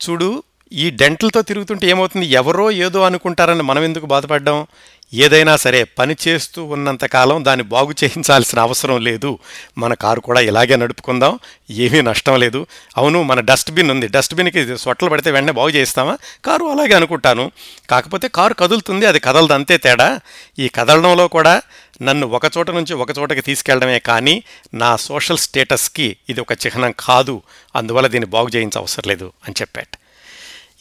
చూడు 0.00 0.42
ఈ 0.72 0.90
డెంటల్తో 0.90 1.42
తిరుగుతుంటే 1.42 1.86
ఏమవుతుంది? 1.86 2.26
ఎవరో 2.26 2.70
ఏదో 2.70 3.02
అనుకుంటారని 3.02 3.62
మనం 3.62 3.84
ఎందుకు 3.84 4.06
బాధపడ్డాం? 4.06 4.66
ఏదైనా 5.14 5.56
సరే 5.56 5.84
పని 5.84 6.16
చేస్తూ 6.28 6.64
ఉన్నంత 6.64 7.04
కాలం 7.04 7.44
దాన్ని 7.44 7.64
బాగు 7.64 7.90
చేయించాల్సిన 8.04 8.58
అవసరం 8.58 9.04
లేదు. 9.04 9.38
మన 9.78 9.94
కారు 9.94 10.20
కూడా 10.20 10.40
ఇలాగే 10.40 10.76
నడుపుకుందాం. 10.76 11.38
ఏమీ 11.70 12.00
నష్టం 12.00 12.40
లేదు. 12.40 12.66
అవును 12.96 13.22
మన 13.22 13.40
డస్ట్బిన్ 13.40 13.90
ఉంది. 13.90 14.08
డస్ట్బిన్కి 14.08 14.78
సొట్టలు 14.78 15.08
పడితే 15.08 15.30
వెంటనే 15.30 15.52
బాగు 15.52 15.68
చేస్తామా 15.68 16.18
కారు 16.44 16.64
అలాగే 16.64 16.92
అనుకుంటాను. 16.92 17.52
కాకపోతే 17.90 18.28
కారు 18.28 18.54
కదులుతుంది. 18.54 19.06
అది 19.06 19.18
కదలదు. 19.18 19.52
అంతే 19.52 19.76
తేడా. 19.76 20.20
ఈ 20.58 20.68
కదలడంలో 20.68 21.28
కూడా 21.28 21.62
నన్ను 22.02 22.26
ఒక 22.26 22.42
చోట 22.58 22.70
నుంచి 22.70 22.94
ఒక 22.94 23.18
చోటకి 23.18 23.40
తీసుకెళ్ళడమే 23.40 23.98
కానీ 23.98 24.42
నా 24.74 24.96
సోషల్ 24.96 25.38
స్టేటస్కి 25.38 26.16
ఇది 26.28 26.40
ఒక 26.40 26.52
చిహ్నం 26.52 26.94
కాదు. 27.00 27.42
అందువల్ల 27.76 28.08
దీన్ని 28.08 28.30
బాగు 28.30 28.48
చేయించ 28.48 28.78
అవసరం 28.78 29.08
లేదు 29.08 29.32
అని 29.44 29.54
చెప్పాడు. 29.60 29.99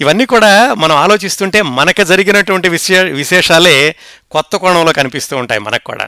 ఇవన్నీ 0.01 0.25
కూడా 0.25 0.73
మనం 0.73 0.95
ఆలోచిస్తుంటే 0.95 1.61
మనకు 1.61 2.03
జరిగినటువంటి 2.03 2.69
విశే 2.69 3.03
విశేషాలే 3.03 3.95
కొత్త 4.31 4.55
కోణంలో 4.55 4.93
కనిపిస్తూ 4.93 5.37
ఉంటాయి 5.37 5.59
మనకు 5.59 5.83
కూడా. 5.83 6.07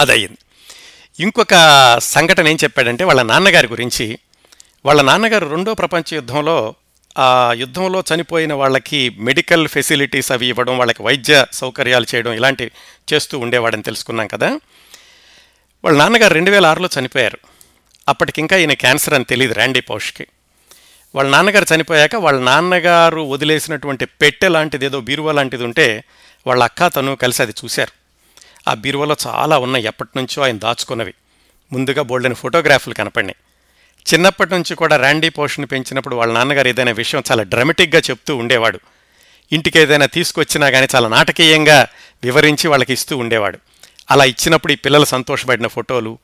అదయ్యింది. 0.00 0.38
ఇంకొక 1.22 1.54
సంఘటన 1.98 2.48
ఏం 2.48 2.56
చెప్పాడంటే 2.64 3.04
వాళ్ళ 3.04 3.22
నాన్నగారి 3.22 3.68
గురించి. 3.68 4.18
వాళ్ళ 4.84 5.02
నాన్నగారు 5.02 5.46
రెండో 5.46 5.74
ప్రపంచ 5.74 6.14
యుద్ధంలో 6.14 6.74
ఆ 7.18 7.52
యుద్ధంలో 7.56 8.04
చనిపోయిన 8.14 8.52
వాళ్ళకి 8.52 9.08
మెడికల్ 9.08 9.68
ఫెసిలిటీస్ 9.68 10.32
అవి 10.32 10.46
ఇవ్వడం 10.46 10.78
వాళ్ళకి 10.78 11.02
వైద్య 11.02 11.46
సౌకర్యాలు 11.52 12.06
చేయడం 12.14 12.32
ఇలాంటివి 12.32 12.70
చేస్తూ 13.12 13.38
ఉండేవాడని 13.38 13.82
తెలుసుకున్నాం 13.82 14.26
కదా. 14.26 14.60
వాళ్ళ 15.84 15.98
నాన్నగారు 15.98 16.34
రెండు 16.34 16.50
వేల 16.50 16.66
ఆరులో 16.66 16.88
చనిపోయారు. 16.98 17.38
అప్పటికింకా 18.08 18.56
ఈయన 18.56 18.72
క్యాన్సర్ 18.72 19.14
అని 19.14 19.24
తెలియదు 19.24 19.54
ర్యాండీ 19.54 19.80
పౌష్కి. 19.80 20.26
వాళ్ళ 21.14 21.30
నాన్నగారు 21.30 21.74
చనిపోయాక 21.74 22.16
వాళ్ళ 22.16 22.40
నాన్నగారు 22.40 23.20
వదిలేసినటువంటి 23.20 24.04
పెట్టె 24.04 24.48
లాంటిది 24.48 24.86
ఏదో 24.86 25.00
బీరువా 25.00 25.32
లాంటిది 25.32 25.64
ఉంటే 25.64 26.04
వాళ్ళ 26.46 26.62
అక్క 26.62 26.86
తను 26.86 27.16
కలిసి 27.16 27.42
అది 27.42 27.54
చూశారు. 27.64 27.92
ఆ 28.70 28.74
బీరువాలో 28.74 29.16
చాలా 29.26 29.58
ఉన్నాయి 29.58 29.84
ఎప్పటి 29.84 30.10
నుంచో 30.16 30.42
ఆయన 30.42 30.58
దాచుకున్నవి. 30.58 31.14
ముందుగా 31.72 32.02
బోల్డెన్ 32.02 32.34
ఫోటోగ్రాఫ్లు 32.34 32.94
కనపడినాయి. 32.94 33.36
చిన్నప్పటి 34.14 34.52
నుంచి 34.52 34.74
కూడా 34.74 34.96
ర్యాండీ 34.96 35.28
పోషన్ 35.28 35.66
పెంచినప్పుడు 35.72 36.16
వాళ్ళ 36.16 36.32
నాన్నగారు 36.32 36.68
ఏదైనా 36.68 36.92
విషయం 36.92 37.22
చాలా 37.30 37.42
డ్రమటిక్గా 37.42 38.02
చెప్తూ 38.10 38.36
ఉండేవాడు. 38.36 38.80
ఇంటికి 39.52 39.78
ఏదైనా 39.78 40.06
తీసుకొచ్చినా 40.06 40.70
కానీ 40.70 40.86
చాలా 40.94 41.08
నాటకీయంగా 41.08 41.86
వివరించి 42.24 42.68
వాళ్ళకి 42.68 42.92
ఇస్తూ 42.92 43.16
ఉండేవాడు. 43.16 43.58
అలా 44.10 44.24
ఇచ్చినప్పుడు 44.24 44.72
ఈ 44.72 44.76
పిల్లలు 44.76 45.04
సంతోషపడిన 45.04 45.66
ఫోటోలు 45.66 46.18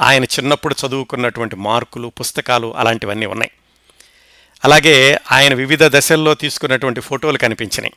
ఆయన 0.00 0.24
చిన్నప్పుడు 0.24 0.76
చదువుకున్నటువంటి 0.86 1.56
మార్కులు 1.56 2.08
పుస్తకాలు 2.08 2.76
అలాంటివన్నీ 2.76 3.26
ఉన్నాయి. 3.26 3.50
అలాగే 4.64 5.18
ఆయన 5.32 5.54
వివిధ 5.54 5.84
దశల్లో 5.84 6.34
తీసుకున్నటువంటి 6.34 7.00
ఫోటోలు 7.00 7.38
కనిపించినాయి. 7.38 7.92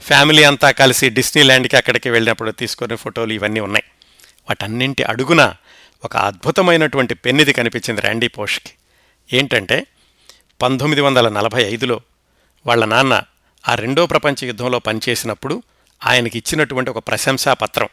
ఫ్యామిలీ 0.00 0.44
అంతా 0.44 0.70
కలిసి 0.70 1.10
డిస్నీ 1.10 1.42
ల్యాండ్కి 1.42 1.76
అక్కడికి 1.76 2.10
వెళ్ళినప్పుడు 2.10 2.50
తీసుకున్న 2.50 2.94
ఫోటోలు 2.94 3.32
ఇవన్నీ 3.32 3.60
ఉన్నాయి. 3.60 3.84
వాటన్నింటి 4.50 5.02
అడుగున 5.02 5.54
ఒక 6.04 6.16
అద్భుతమైనటువంటి 6.16 7.14
పెన్నిది 7.14 7.52
కనిపించింది 7.52 8.00
ర్యాండీ 8.00 8.28
పోష్కి. 8.28 8.70
ఏంటంటే 9.32 9.86
పంతొమ్మిది 10.62 11.00
వందల 11.00 11.28
నలభై 11.28 11.62
ఐదులో 11.62 12.00
వాళ్ళ 12.66 12.84
నాన్న 12.84 13.22
ఆ 13.68 13.74
రెండో 13.74 14.06
ప్రపంచ 14.06 14.44
యుద్ధంలో 14.44 14.78
పనిచేసినప్పుడు 14.78 15.62
ఆయనకి 16.06 16.38
ఇచ్చినటువంటి 16.38 16.90
ఒక 16.90 16.98
ప్రశంసా 16.98 17.54
పత్రం. 17.54 17.88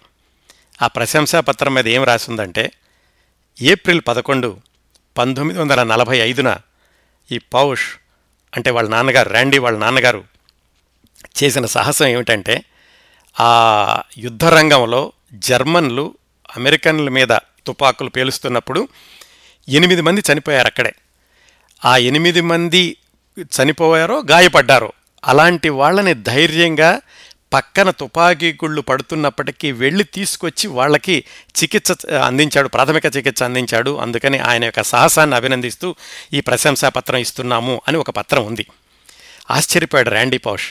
ఆ 0.81 0.87
ప్రశంసా 0.87 1.39
పత్రం 1.39 1.73
మీద 1.73 1.87
ఏం 1.87 2.03
రాసిందంటే 2.03 2.71
ఏప్రిల్ 3.61 4.01
పదకొండు 4.07 4.57
పంతొమ్మిది 5.17 5.59
వందల 5.59 5.83
నలభై 5.83 6.17
ఐదున 6.17 6.57
ఈ 7.31 7.37
పౌష్ 7.37 7.85
అంటే 8.57 8.69
వాళ్ళ 8.71 8.89
నాన్నగారు 8.89 9.29
ర్యాండీ 9.29 9.57
వాళ్ళ 9.57 9.79
నాన్నగారు 9.79 10.23
చేసిన 11.43 11.65
సాహసం 11.65 12.05
ఏమిటంటే 12.05 12.63
ఆ 13.39 13.49
యుద్ధ 14.17 14.45
రంగంలో 14.45 15.13
జర్మన్లు 15.33 16.15
అమెరికన్ల 16.57 17.09
మీద 17.09 17.37
తుపాకులు 17.67 18.09
పేలుస్తున్నప్పుడు 18.09 18.87
ఎనిమిది 19.69 20.01
మంది 20.01 20.23
చనిపోయారు 20.33 20.67
అక్కడే. 20.67 20.93
ఆ 21.85 21.97
ఎనిమిది 21.97 22.41
మంది 22.41 22.97
చనిపోయారో 23.41 24.23
గాయపడ్డారో 24.31 24.93
అలాంటి 25.23 25.69
వాళ్ళని 25.69 26.13
ధైర్యంగా 26.13 27.01
పక్కన 27.53 27.89
తుపాకీ 27.89 28.53
గుళ్ళు 28.53 28.81
పడుతున్నప్పటికీ 28.81 29.71
వెళ్ళి 29.71 30.03
తీసుకొచ్చి 30.03 30.67
వాళ్ళకి 30.67 31.23
చికిత్స 31.63 31.91
అందించాడు 32.25 32.67
ప్రాథమిక 32.67 33.05
చికిత్స 33.17 33.43
అందించాడు. 33.43 33.97
అందుకని 33.97 34.37
ఆయన 34.39 34.63
యొక్క 34.63 34.83
సాహసాన్ని 34.83 35.35
అభినందిస్తూ 35.35 35.95
ఈ 36.33 36.41
ప్రశంసా 36.41 36.89
పత్రం 36.89 37.17
ఇస్తున్నాము 37.17 37.81
అని 37.87 37.97
ఒక 37.97 38.09
పత్రం 38.09 38.45
ఉంది. 38.45 38.65
ఆశ్చర్యపోయాడు 39.51 40.09
ర్యాండీ 40.09 40.37
పౌష్. 40.37 40.67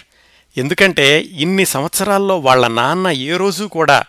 ఎందుకంటే 0.57 1.20
ఇన్ని 1.20 1.66
సంవత్సరాల్లో 1.66 2.39
వాళ్ళ 2.39 2.68
నాన్న 2.68 3.09
ఏ 3.09 3.37
రోజు 3.37 3.64
కూడా 3.64 4.05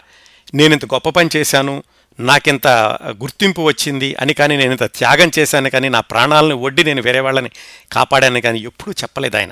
నేనింత 0.54 0.86
గొప్ప 0.86 1.10
పని 1.10 1.30
చేశాను 1.36 1.84
నాకింత 2.20 2.68
గుర్తింపు 3.10 3.62
వచ్చింది 3.62 4.16
అని 4.20 4.34
కానీ 4.34 4.58
నేను 4.58 4.72
ఇంత 4.72 4.84
త్యాగం 4.84 5.32
చేశాను 5.40 5.70
కానీ 5.70 5.90
నా 5.90 6.02
ప్రాణాలను 6.02 6.56
ఒడ్డి 6.56 6.84
నేను 6.84 7.02
వేరే 7.02 7.20
వాళ్ళని 7.20 7.50
కాపాడాను 7.92 8.42
కానీ 8.42 8.60
ఎప్పుడూ 8.60 8.92
చెప్పలేదు 8.92 9.38
ఆయన. 9.38 9.52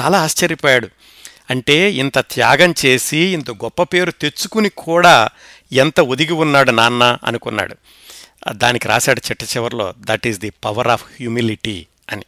చాలా 0.00 0.22
ఆశ్చర్యపోయాడు. 0.22 0.88
అంటే 1.52 1.92
ఇంత 1.92 2.18
త్యాగం 2.18 2.74
చేసి 2.86 3.18
ఇంత 3.18 3.50
గొప్ప 3.50 3.82
పేరు 3.82 4.10
తెచ్చుకుని 4.10 4.68
కూడా 4.68 5.28
ఎంత 5.72 6.00
ఒదిగి 6.00 6.32
ఉన్నాడు 6.32 6.70
నాన్న 6.70 7.18
అనుకున్నాడు. 7.24 7.74
దానికి 8.52 8.88
రాశాడు 8.88 9.20
చిట్ట 9.30 9.42
చివరిలో 9.42 9.94
that 9.98 10.26
is 10.26 10.38
the 10.38 10.50
power 10.50 10.88
of 10.88 11.04
humility 11.04 11.86
అని. 12.12 12.24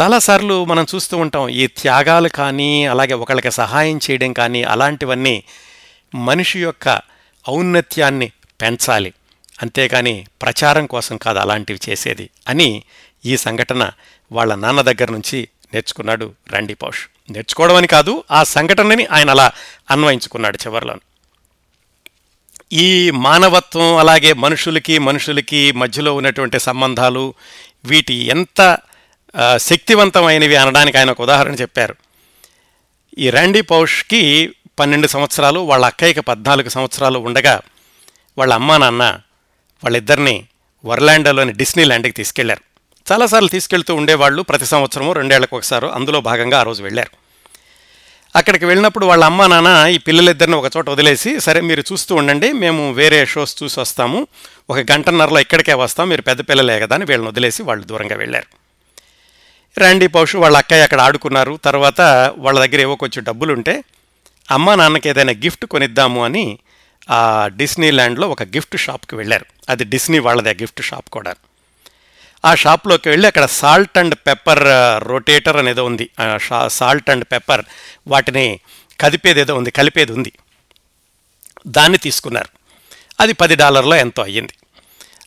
చాలాసార్లు 0.00 0.64
మనం 0.64 0.86
చూస్తూ 0.94 1.16
ఉంటాం 1.16 1.48
ఈ 1.48 1.66
త్యాగాలు 1.66 2.28
కానీ 2.28 2.86
అలాగే 2.86 3.14
ఒకళ్ళకి 3.14 3.50
సహాయం 3.50 4.00
చేయడం 4.10 4.32
కానీ 4.32 4.62
అలాంటివన్నీ 4.62 5.44
మనిషి 6.14 6.62
యొక్క 6.62 7.00
ఔన్నత్యాన్ని 7.48 8.32
పెంచాలి. 8.62 9.12
అంతేగాని 9.62 10.26
ప్రచారం 10.42 10.86
కోసం 10.86 11.16
కాదు 11.16 11.38
అలాంటివి 11.38 11.80
చేసేది 11.88 12.30
అని 12.48 12.82
ఈ 13.26 13.36
సంఘటన 13.36 13.90
వాళ్ళ 14.32 14.54
నాన్న 14.54 14.80
దగ్గర 14.80 15.10
నుంచి 15.10 15.48
నేర్చుకున్నాడు 15.74 16.34
రండి 16.52 16.74
పౌష్. 16.74 17.08
నేర్చుకోవడం 17.30 17.74
అని 17.74 17.86
కాదు 17.86 18.24
ఆ 18.30 18.44
సంఘటనని 18.44 19.06
ఆయన 19.06 19.30
అలా 19.30 19.52
అన్వయించుకున్నాడు 19.90 20.58
చివరిలో 20.66 20.94
ఈ 22.72 23.10
మానవత్వం 23.10 23.96
అలాగే 23.96 24.32
మనుషులకి 24.32 24.98
మనుషులకి 24.98 25.72
మధ్యలో 25.72 26.14
ఉన్నటువంటి 26.14 26.58
సంబంధాలు 26.58 27.34
వీటి 27.84 28.14
ఎంత 28.14 28.78
శక్తివంతమైనవి 29.56 30.56
అనడానికి 30.56 30.98
ఆయన 30.98 31.10
ఒక 31.10 31.22
ఉదాహరణ 31.22 31.54
చెప్పారు. 31.54 31.96
ఈ 33.18 33.30
ర్యాండీ 33.30 33.60
పౌష్కి 33.60 34.52
పన్నెండు 34.78 35.06
సంవత్సరాలు 35.06 35.60
వాళ్ళ 35.60 35.86
అక్కయ్యకి 35.86 36.20
పద్నాలుగు 36.20 36.68
సంవత్సరాలు 36.68 37.18
ఉండగా 37.18 37.60
వాళ్ళ 38.38 38.54
అమ్మా 38.54 38.78
నాన్న 38.78 39.20
వాళ్ళిద్దరిని 39.84 40.44
వర్లాండోలోని 40.84 41.52
డిస్నీ 41.52 41.84
ల్యాండ్కి 41.84 42.12
తీసుకెళ్ళారు. 42.12 42.69
చాలాసార్లు 43.12 43.48
తీసుకెళ్తూ 43.48 43.94
ఉండేవాళ్ళు 43.94 44.42
ప్రతి 44.42 44.66
సంవత్సరము 44.66 45.12
రెండేళ్ళకు 45.12 45.56
ఒకసారి. 45.56 45.90
అందులో 45.90 46.20
భాగంగా 46.20 46.60
ఆ 46.60 46.62
రోజు 46.62 46.82
వెళ్ళారు. 46.82 47.30
అక్కడికి 48.36 48.64
వెళ్ళినప్పుడు 48.64 49.06
వాళ్ళ 49.06 49.24
అమ్మా 49.24 49.46
నాన్న 49.46 49.86
ఈ 49.88 49.98
పిల్లలిద్దరిని 49.98 50.56
ఒక 50.56 50.76
చోట 50.76 50.90
వదిలేసి 50.90 51.40
సరే 51.40 51.60
మీరు 51.60 51.84
చూస్తూ 51.92 52.14
ఉండండి 52.14 52.52
మేము 52.52 52.92
వేరే 52.92 53.26
షోస్ 53.26 53.62
చూసి 53.62 53.80
వస్తాము. 53.80 54.26
ఒక 54.70 54.78
గంటన్నరలో 54.78 55.40
ఇక్కడికే 55.40 55.74
వస్తాం 55.74 56.08
మీరు 56.08 56.22
పెద్ద 56.22 56.48
పిల్లలే 56.48 56.80
కదా 56.80 56.94
అని 56.94 57.04
వీళ్ళని 57.04 57.30
వదిలేసి 57.30 57.62
వాళ్ళు 57.62 57.86
దూరంగా 57.86 58.16
వెళ్ళారు. 58.16 58.46
ర్యాండీ 59.78 60.06
పౌషు 60.06 60.38
వాళ్ళ 60.38 60.56
అక్కయ్య 60.56 60.82
అక్కడ 60.82 61.00
ఆడుకున్నారు. 61.00 61.58
తర్వాత 61.64 62.00
వాళ్ళ 62.36 62.66
దగ్గర 62.66 62.80
ఏవో 62.80 62.94
కొంచెం 62.96 63.24
డబ్బులు 63.24 63.52
ఉంటే 63.52 63.84
అమ్మా 64.50 64.74
నాన్నకి 64.74 65.08
ఏదైనా 65.08 65.32
గిఫ్ట్ 65.32 65.64
కొనిద్దాము 65.64 66.24
అని 66.24 66.58
ఆ 67.10 67.50
డిస్నీ 67.56 67.90
ల్యాండ్లో 67.90 68.28
ఒక 68.28 68.42
గిఫ్ట్ 68.42 68.76
షాప్కి 68.76 69.16
వెళ్ళారు. 69.16 69.46
అది 69.68 69.84
డిస్నీ 69.84 70.18
వాళ్ళదే 70.18 70.50
గిఫ్ట్ 70.50 70.82
షాప్ 70.82 71.10
కూడా. 71.10 71.34
ఆ 72.44 72.54
షాప్లోకి 72.54 73.08
వెళ్ళి 73.08 73.26
అక్కడ 73.26 73.44
సాల్ట్ 73.44 73.98
అండ్ 73.98 74.14
పెప్పర్ 74.14 74.62
రొటేటర్ 75.08 75.56
అనేదో 75.56 75.84
ఉంది. 75.84 76.10
సాల్ట్ 76.68 77.10
అండ్ 77.10 77.24
పెప్పర్ 77.24 77.64
వాటిని 78.08 78.60
కదిపేది 79.00 79.40
ఏదో 79.40 79.54
ఉంది 79.56 79.70
కలిపేది 79.70 80.12
ఉంది. 80.12 80.32
దాన్ని 81.66 81.98
తీసుకున్నారు. 81.98 82.48
అది 83.20 83.32
పది 83.32 83.54
డాలర్లో 83.54 83.96
ఎంతో 83.96 84.22
అయ్యింది. 84.22 84.52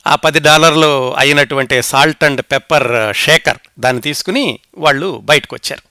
ఆ 0.07 0.15
పది 0.15 0.39
డాలర్లు 0.39 1.15
అయినటువంటి 1.17 1.81
సాల్ట్ 1.81 2.23
అండ్ 2.23 2.41
పెప్పర్ 2.41 3.15
షేకర్ 3.15 3.57
దాన్ని 3.79 4.01
తీసుకుని 4.01 4.59
వాళ్ళు 4.77 5.17
బయటకు 5.23 5.55
వచ్చారు 5.55 5.81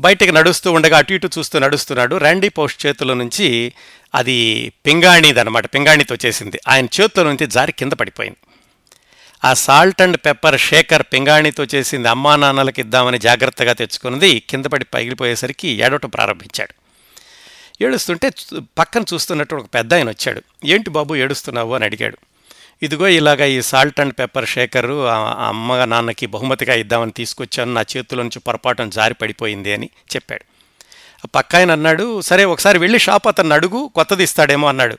బయటికి 0.00 0.32
నడుస్తూ 0.32 0.72
ఉండగా 0.72 0.98
అటు 0.98 1.12
ఇటు 1.12 1.30
చూస్తూ 1.38 1.58
నడుస్తున్నాడు. 1.58 2.16
ర్యాండీ 2.16 2.48
పోస్ట్ 2.48 2.86
చేతుల 2.86 3.12
నుంచి 3.12 3.72
అది 4.14 4.72
పింగాణిదనమాట 4.86 5.74
పింగాణితో 5.74 6.16
చేసింది. 6.26 6.60
ఆయన 6.68 6.86
చేతుల 7.00 7.26
నుంచి 7.26 7.46
జారి 7.46 7.72
కింద 7.72 7.92
పడిపోయింది. 7.92 8.36
ఆ 9.44 9.54
సాల్ట్ 9.54 10.02
అండ్ 10.02 10.16
పెప్పర్ 10.16 10.60
షేకర్ 10.60 11.02
పింగాణితో 11.02 11.66
చేసింది 11.74 12.08
అమ్మా 12.08 12.36
నాన్నలకి 12.36 12.80
ఇద్దామని 12.80 13.18
జాగ్రత్తగా 13.18 13.72
తెచ్చుకున్నది 13.72 14.40
కిందపడి 14.50 14.84
పగిలిపోయేసరికి 14.84 15.68
ఏడవటం 15.68 16.08
ప్రారంభించాడు. 16.08 16.74
ఏడుస్తుంటే 17.84 18.30
పక్కన 18.78 19.04
చూస్తున్నట్టు 19.14 19.54
ఒక 19.54 19.66
పెద్ద 19.74 19.94
ఆయన 19.94 20.08
వచ్చాడు. 20.08 20.42
ఏంటి 20.64 20.90
బాబు 20.90 21.14
ఏడుస్తున్నావు? 21.14 21.74
అని 21.74 21.84
అడిగాడు. 21.84 22.18
ఇదిగో 22.82 23.08
ఇలాగ 23.08 23.44
ఈ 23.44 23.62
సాల్ట్ 23.62 24.00
అండ్ 24.00 24.14
పెప్పర్ 24.18 24.48
షేకరు 24.48 25.06
ఆ 25.06 25.48
అమ్మ 25.48 25.84
నాన్నకి 25.84 26.26
బహుమతిగా 26.26 26.74
ఇద్దామని 26.74 27.10
తీసుకొచ్చాను. 27.10 27.72
నా 27.72 27.80
చేతిలో 27.80 28.22
నుంచి 28.22 28.38
పొరపాటున 28.38 28.88
జారి 28.88 29.14
పడిపోయింది 29.14 29.72
అని 29.72 29.90
చెప్పాడు. 30.16 30.44
ఆ 31.24 31.28
పక్క 31.34 31.56
ఆయన 31.56 31.70
అన్నాడు 31.70 32.20
సరే 32.20 32.44
ఒకసారి 32.44 32.78
వెళ్ళి 32.78 32.98
షాప్ 32.98 33.28
అతను 33.28 33.54
అడుగు 33.54 33.90
కొత్తది 33.94 34.22
ఇస్తాడేమో 34.22 34.68
అన్నాడు. 34.68 34.98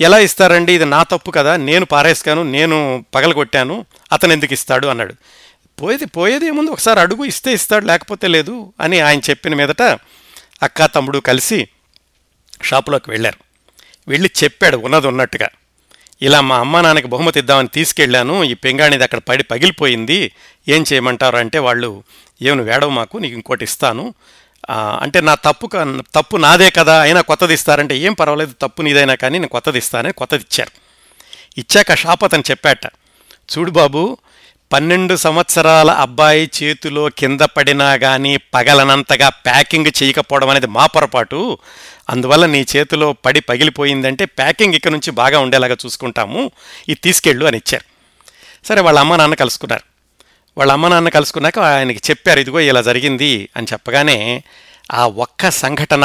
ఎలా 0.00 0.18
ఇస్తారండి? 0.18 0.72
ఇది 0.74 0.84
నా 0.84 1.02
తప్పు 1.02 1.30
కదా 1.30 1.56
నేను 1.56 1.84
పారేసుకాను 1.84 2.42
నేను 2.42 3.04
పగలగొట్టాను 3.14 3.86
అతను 4.12 4.32
ఎందుకు 4.32 4.52
ఇస్తాడు 4.52 4.86
అన్నాడు. 4.86 5.14
పోయేది 5.82 6.06
పోయేది 6.06 6.46
ఏముంది? 6.46 6.70
ఒకసారి 6.70 7.00
అడుగు 7.00 7.24
ఇస్తే 7.24 7.52
ఇస్తాడు 7.52 7.86
లేకపోతే 7.86 8.28
లేదు 8.28 8.72
అని 8.80 9.00
ఆయన 9.00 9.20
చెప్పిన 9.30 9.54
మీదట 9.54 9.82
అక్క 10.62 10.86
తమ్ముడు 10.86 11.18
కలిసి 11.18 11.68
షాపులోకి 12.62 13.10
వెళ్ళారు. 13.10 13.38
వెళ్ళి 14.08 14.30
చెప్పాడు 14.44 14.76
ఉన్నది 14.76 15.06
ఉన్నట్టుగా. 15.06 15.48
ఇలా 16.22 16.40
మా 16.40 16.56
అమ్మ 16.58 16.80
నాన్నకి 16.80 17.06
బహుమతి 17.06 17.38
ఇద్దామని 17.38 17.68
తీసుకెళ్ళాను 17.68 18.44
ఈ 18.44 18.54
పెంగాణిది 18.54 19.02
అక్కడ 19.02 19.18
పడి 19.18 19.42
పగిలిపోయింది 19.42 20.32
ఏం 20.68 20.84
చేయమంటారు 20.92 21.36
అంటే 21.36 21.58
వాళ్ళు 21.58 22.02
ఏమను 22.42 22.62
వేడవు 22.62 22.90
మాకు 22.90 23.18
నీకు 23.18 23.34
ఇంకోటి 23.34 23.64
ఇస్తాను 23.64 24.14
అంటే 25.04 25.20
నా 25.20 25.34
తప్పు 25.34 25.66
తప్పు 26.16 26.36
నాదే 26.36 26.70
కదా 26.70 27.00
అయినా 27.00 27.20
కొత్తది 27.20 27.54
ఇస్తారంటే 27.54 27.94
ఏం 27.98 28.14
పర్వాలేదు 28.14 28.54
తప్పు 28.60 28.82
నీదైనా 28.82 29.14
కానీ 29.14 29.36
నేను 29.38 29.48
కొత్తది 29.48 29.78
ఇస్తానని 29.78 30.12
కొత్తది 30.12 30.44
ఇచ్చారు 30.48 30.72
ఇచ్చాక 31.58 31.94
షాప్ 31.94 32.24
అతను 32.24 32.44
చెప్పాట 32.50 32.84
చూడు 33.52 33.70
బాబు 33.70 34.02
పన్నెండు 34.72 35.14
సంవత్సరాల 35.16 35.90
అబ్బాయి 35.90 36.50
చేతిలో 36.56 37.08
కింద 37.20 37.40
పడినా 37.40 37.96
కానీ 37.96 38.36
పగలనంతగా 38.54 39.28
ప్యాకింగ్ 39.28 39.90
చేయకపోవడం 40.00 40.48
అనేది 40.48 40.66
మా 40.66 40.86
పొరపాటు. 40.86 41.58
అందువల్ల 42.10 42.46
నీ 42.46 42.66
చేతిలో 42.72 43.12
పడి 43.12 43.40
పగిలిపోయిందంటే 43.40 44.24
ప్యాకింగ్ 44.24 44.74
ఇక్కడ 44.74 44.92
నుంచి 44.92 45.10
బాగా 45.10 45.40
ఉండేలాగా 45.40 45.76
చూసుకుంటాము 45.84 46.42
ఇది 46.88 47.00
తీసుకెళ్ళు 47.06 47.46
అని 47.46 47.56
ఇచ్చారు. 47.56 47.86
సరే 48.68 48.80
వాళ్ళ 48.80 48.98
అమ్మ 48.98 49.16
నాన్న 49.16 49.34
కలుసుకున్నారు. 49.34 49.87
వాళ్ళ 50.58 50.72
అమ్మ 50.72 50.88
నాన్న 50.88 51.08
కలుసుకున్నాక 51.08 51.58
ఆయనకి 51.58 52.00
చెప్పారు 52.10 52.40
ఇదిగో 52.40 52.60
ఇలా 52.60 52.82
జరిగింది 52.82 53.48
అని 53.56 53.66
చెప్పగానే 53.72 54.42
ఆ 54.92 55.06
ఒక్క 55.06 55.50
సంఘటన 55.50 56.04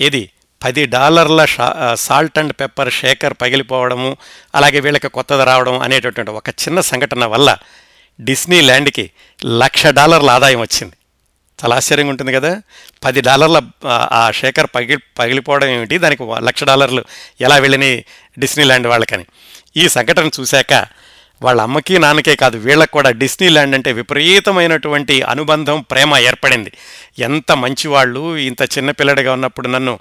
ఏది? 0.00 0.22
పది 0.62 0.86
డాలర్ల 0.86 1.44
షా 1.44 1.66
సాల్ట్ 1.98 2.38
అండ్ 2.38 2.52
పెప్పర్ 2.52 2.92
షేకర్ 2.92 3.34
పగిలిపోవడము 3.42 4.16
అలాగే 4.54 4.80
వీళ్ళకి 4.80 5.08
కొత్తది 5.08 5.44
రావడం 5.44 5.80
అనేటటువంటి 5.80 6.30
ఒక 6.30 6.48
చిన్న 6.48 6.80
సంఘటన 6.80 7.24
వల్ల 7.24 7.50
డిస్నీ 8.20 8.60
ల్యాండ్కి 8.60 9.10
లక్ష 9.44 9.86
డాలర్ల 9.86 10.30
ఆదాయం 10.30 10.60
వచ్చింది. 10.60 10.96
చాలా 11.58 11.76
ఆశ్చర్యంగా 11.76 12.10
ఉంటుంది 12.10 12.32
కదా? 12.32 12.62
పది 13.04 13.20
డాలర్ల 13.20 13.58
ఆ, 13.86 14.30
షేకర్ 14.34 14.66
పగి 14.74 14.96
పగిలిపోవడం 15.18 15.68
ఏమిటి? 15.68 15.98
దానికి 15.98 16.22
లక్ష 16.40 16.64
డాలర్లు 16.64 17.04
ఎలా 17.40 17.56
వెళ్ళినాయి 17.56 18.04
డిస్నీ 18.38 18.64
ల్యాండ్ 18.64 18.86
వాళ్ళకని. 18.86 19.24
ఈ 19.76 19.88
సంఘటన 19.88 20.30
చూశాక 20.40 20.72
వాళ్ళ 21.42 21.60
అమ్మకి 21.60 21.98
నాన్నకే 21.98 22.36
కాదు 22.36 22.56
వీళ్ళకి 22.58 22.92
కూడా 22.92 23.10
డిస్నీ 23.10 23.48
ల్యాండ్ 23.48 23.74
అంటే 23.74 23.92
విపరీతమైనటువంటి 23.92 25.22
అనుబంధం 25.22 25.84
ప్రేమ 25.90 26.16
ఏర్పడింది. 26.16 26.72
ఎంత 27.18 27.52
మంచివాళ్ళు 27.52 28.36
ఇంత 28.38 28.62
చిన్నపిల్లడిగా 28.62 29.32
ఉన్నప్పుడు 29.32 29.68
నన్ను 29.68 29.98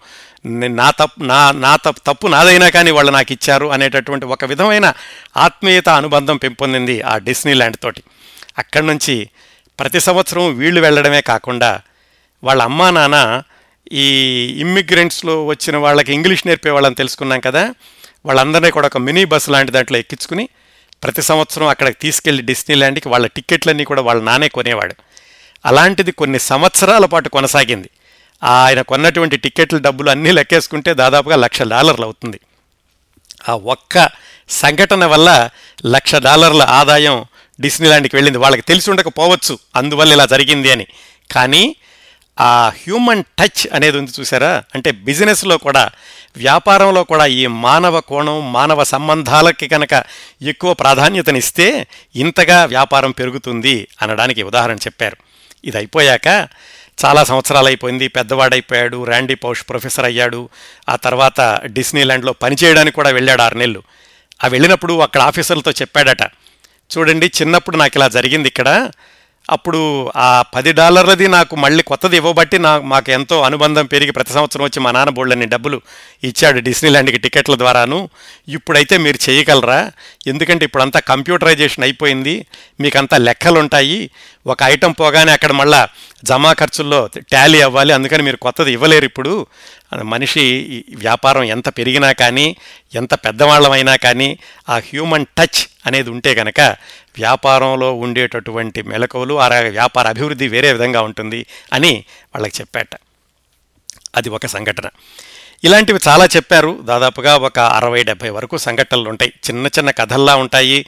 నా 0.69 0.91
తప్పు 0.91 1.23
నా 1.23 1.51
నా 1.51 1.75
తప్పు 1.75 2.01
తప్పు 2.05 2.27
నాదైనా 2.27 2.69
కానీ 2.69 2.91
వాళ్ళు 2.91 3.11
నాకు 3.11 3.31
ఇచ్చారు 3.31 3.67
అనేటటువంటి 3.67 4.25
ఒక 4.25 4.45
విధమైన 4.45 4.93
ఆత్మీయత 5.37 5.89
అనుబంధం 5.89 6.37
పెంపొందింది 6.37 7.01
ఆ 7.01 7.17
డిస్నీ 7.17 7.53
ల్యాండ్ 7.53 7.77
తోటి. 7.83 8.03
అక్కడి 8.57 8.85
నుంచి 8.85 9.29
ప్రతి 9.79 9.99
సంవత్సరం 9.99 10.57
వీళ్ళు 10.57 10.81
వెళ్ళడమే 10.81 11.21
కాకుండా 11.21 11.81
వాళ్ళ 12.43 12.61
అమ్మా 12.61 12.89
నాన్న 12.89 13.17
ఈ 13.91 14.07
ఇమ్మిగ్రెంట్స్లో 14.59 15.45
వచ్చిన 15.45 15.77
వాళ్ళకి 15.77 16.13
ఇంగ్లీష్ 16.13 16.47
నేర్పే 16.47 16.69
వాళ్ళని 16.69 16.95
తెలుసుకున్నాం 16.95 17.39
కదా 17.39 17.73
వాళ్ళందరినీ 18.25 18.71
కూడా 18.71 18.87
ఒక 18.87 18.97
మినీ 18.97 19.25
బస్ 19.25 19.49
లాంటి 19.49 19.71
దాంట్లో 19.71 19.97
ఎక్కించుకుని 19.97 20.49
ప్రతి 21.03 21.21
సంవత్సరం 21.21 21.67
అక్కడికి 21.67 21.97
తీసుకెళ్ళి 22.01 22.43
డిస్నీ 22.43 22.75
ల్యాండ్కి 22.75 23.09
వాళ్ళ 23.09 23.27
టిక్కెట్లన్నీ 23.27 23.83
కూడా 23.83 24.01
వాళ్ళ 24.01 24.23
నానే 24.23 24.47
కొనేవాడు. 24.47 24.95
అలాంటిది 25.65 26.11
కొన్ని 26.11 26.39
సంవత్సరాల 26.39 27.05
పాటు 27.05 27.29
కొనసాగింది. 27.29 27.89
ఆయన 28.43 28.81
కొన్నటువంటి 28.81 29.37
టిక్కెట్ల 29.37 29.77
డబ్బులు 29.77 30.09
అన్నీ 30.09 30.31
లెక్కేసుకుంటే 30.31 30.93
దాదాపుగా 30.93 31.35
లక్ష 31.35 31.61
డాలర్లు 31.61 32.05
అవుతుంది. 32.05 32.39
ఆ 33.49 33.55
ఒక్క 33.55 34.09
సంఘటన 34.49 35.05
వల్ల 35.05 35.49
లక్ష 35.85 36.15
డాలర్ల 36.15 36.63
ఆదాయం 36.63 37.25
డిస్నీలాండ్కి 37.59 38.15
వెళ్ళింది. 38.15 38.37
వాళ్ళకి 38.37 38.61
తెలిసి 38.61 38.91
ఉండకపోవచ్చు 38.91 39.59
అందువల్ల 39.75 40.13
ఇలా 40.13 40.25
జరిగింది 40.25 40.71
అని. 40.71 40.87
కానీ 41.31 41.75
ఆ 42.39 42.69
హ్యూమన్ 42.69 43.23
టచ్ 43.23 43.67
అనేది 43.73 43.97
ఉంది 43.97 44.11
చూసారా? 44.19 44.63
అంటే 44.75 44.91
బిజినెస్లో 44.91 45.57
కూడా 45.57 45.89
వ్యాపారంలో 46.37 47.03
కూడా 47.03 47.25
ఈ 47.25 47.47
మానవ 47.47 47.99
కోణం 47.99 48.53
మానవ 48.53 48.83
సంబంధాలకి 48.83 49.67
కనుక 49.67 50.03
ఎక్కువ 50.41 50.73
ప్రాధాన్యతనిస్తే 50.73 51.87
ఇంతగా 52.15 52.65
వ్యాపారం 52.65 53.11
పెరుగుతుంది 53.11 53.87
అనడానికి 54.01 54.43
ఉదాహరణ 54.43 54.75
చెప్పారు. 54.75 55.17
ఇది 55.65 55.77
అయిపోయాక 55.77 56.27
చాలా 57.05 57.23
సంవత్సరాలు 57.23 57.65
అయిపోయింది 57.65 58.07
పెద్దవాడైపోయాడు 58.07 59.03
ర్యాండీ 59.03 59.35
పౌష్ 59.35 59.63
ప్రొఫెసర్ 59.69 60.05
అయ్యాడు 60.05 60.49
ఆ 60.89 60.95
తర్వాత 60.95 61.61
డిస్నీలాండ్లో 61.65 62.33
పనిచేయడానికి 62.33 62.95
కూడా 62.95 63.09
వెళ్ళాడు 63.09 63.41
ఆరు 63.41 63.57
నెలలు. 63.57 63.83
ఆ 64.43 64.47
వెళ్ళినప్పుడు 64.47 65.01
అక్కడ 65.01 65.21
ఆఫీసర్లతో 65.21 65.71
చెప్పాడట 65.71 66.21
చూడండి 66.97 67.31
చిన్నప్పుడు 67.41 67.77
నాకు 67.77 67.93
ఇలా 67.95 68.07
జరిగింది 68.07 68.47
ఇక్కడ 68.47 68.89
అప్పుడు 69.49 70.11
ఆ 70.15 70.43
పది 70.55 70.71
డాలర్లది 70.73 71.27
నాకు 71.27 71.55
మళ్ళీ 71.55 71.83
కొత్తది 71.83 72.15
ఇవ్వబట్టి 72.17 72.59
నా 72.59 72.79
మాకు 72.79 73.11
ఎంతో 73.11 73.41
అనుబంధం 73.41 73.85
పెరిగి 73.85 74.11
ప్రతి 74.11 74.33
సంవత్సరం 74.33 74.63
వచ్చి 74.63 74.79
మా 74.79 74.91
నాన్న 74.91 75.09
బోళ్ళని 75.09 75.45
డబ్బులు 75.45 75.81
ఇచ్చాడు 76.23 76.59
డిస్నీలాండ్కి 76.59 77.17
టికెట్ల 77.17 77.55
ద్వారాను. 77.55 78.09
ఇప్పుడైతే 78.47 78.97
మీరు 78.97 79.29
చేయగలరా? 79.29 79.91
ఎందుకంటే 80.27 80.65
ఇప్పుడంతా 80.65 80.99
కంప్యూటరైజేషన్ 80.99 81.83
అయిపోయింది. 81.83 82.45
మీకంతా 82.79 83.17
లెక్కలు 83.17 83.59
ఉంటాయి 83.59 84.09
ఒక 84.47 84.57
ఐటెం 84.63 84.91
పోగానే 84.91 85.31
అక్కడ 85.31 85.51
మళ్ళా 85.51 85.87
జమా 86.23 86.53
ఖర్చుల్లో 86.53 87.09
టాలీ 87.31 87.61
అవ్వాలి. 87.61 87.93
అందుకని 87.93 88.23
మీరు 88.23 88.37
కొత్తది 88.37 88.73
ఇవ్వలేరు 88.73 89.05
ఇప్పుడు. 89.05 89.47
మనిషి 90.03 90.83
వ్యాపారం 90.95 91.43
ఎంత 91.43 91.69
పెరిగినా 91.69 92.11
కానీ 92.11 92.55
ఎంత 92.95 93.13
పెద్దవాళ్ళమైనా 93.13 93.95
కానీ 93.95 94.39
ఆ 94.69 94.77
హ్యూమన్ 94.77 95.25
టచ్ 95.37 95.67
అనేది 95.85 96.09
ఉంటే 96.09 96.35
కనుక 96.35 96.75
వ్యాపారంలో 97.19 97.93
ఉండేటటువంటి 97.93 98.81
మెలకువలు 98.81 99.39
ఆ 99.39 99.47
వ్యాపార 99.47 100.07
అభివృద్ధి 100.07 100.47
వేరే 100.47 100.73
విధంగా 100.73 101.01
ఉంటుంది 101.01 101.45
అని 101.73 102.05
వాళ్ళకి 102.35 102.61
చెప్పాట. 102.61 102.89
అది 104.15 104.29
ఒక 104.29 104.45
సంఘటన. 104.45 104.89
ఇలాంటివి 105.63 105.99
చాలా 106.07 106.25
చెప్పారు. 106.25 106.79
దాదాపుగా 106.83 107.37
ఒక 107.37 107.59
అరవై 107.59 108.03
డెబ్భై 108.03 108.29
వరకు 108.29 108.57
సంఘటనలు 108.57 109.09
ఉంటాయి. 109.09 109.33
చిన్న 109.49 109.67
చిన్న 109.67 109.91
కథల్లా 109.91 110.35
ఉంటాయి. 110.35 110.85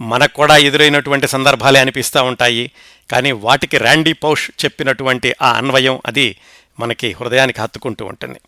మనకు 0.00 0.32
కూడా 0.32 0.56
ఎదురైనటువంటి 0.56 1.28
సందర్భాలే 1.28 1.80
అనిపిస్తూ 1.80 2.22
ఉంటాయి. 2.22 2.70
కానీ 3.10 3.32
వాటికి 3.32 3.78
ర్యాండీ 3.78 4.12
పౌష్ 4.12 4.50
చెప్పినటువంటి 4.64 5.34
ఆ 5.42 5.52
అన్వయం 5.52 6.00
అది 6.06 6.36
మనకి 6.80 7.12
హృదయానికి 7.12 7.60
హత్తుకుంటూ 7.60 8.06
ఉంటుంది. 8.06 8.40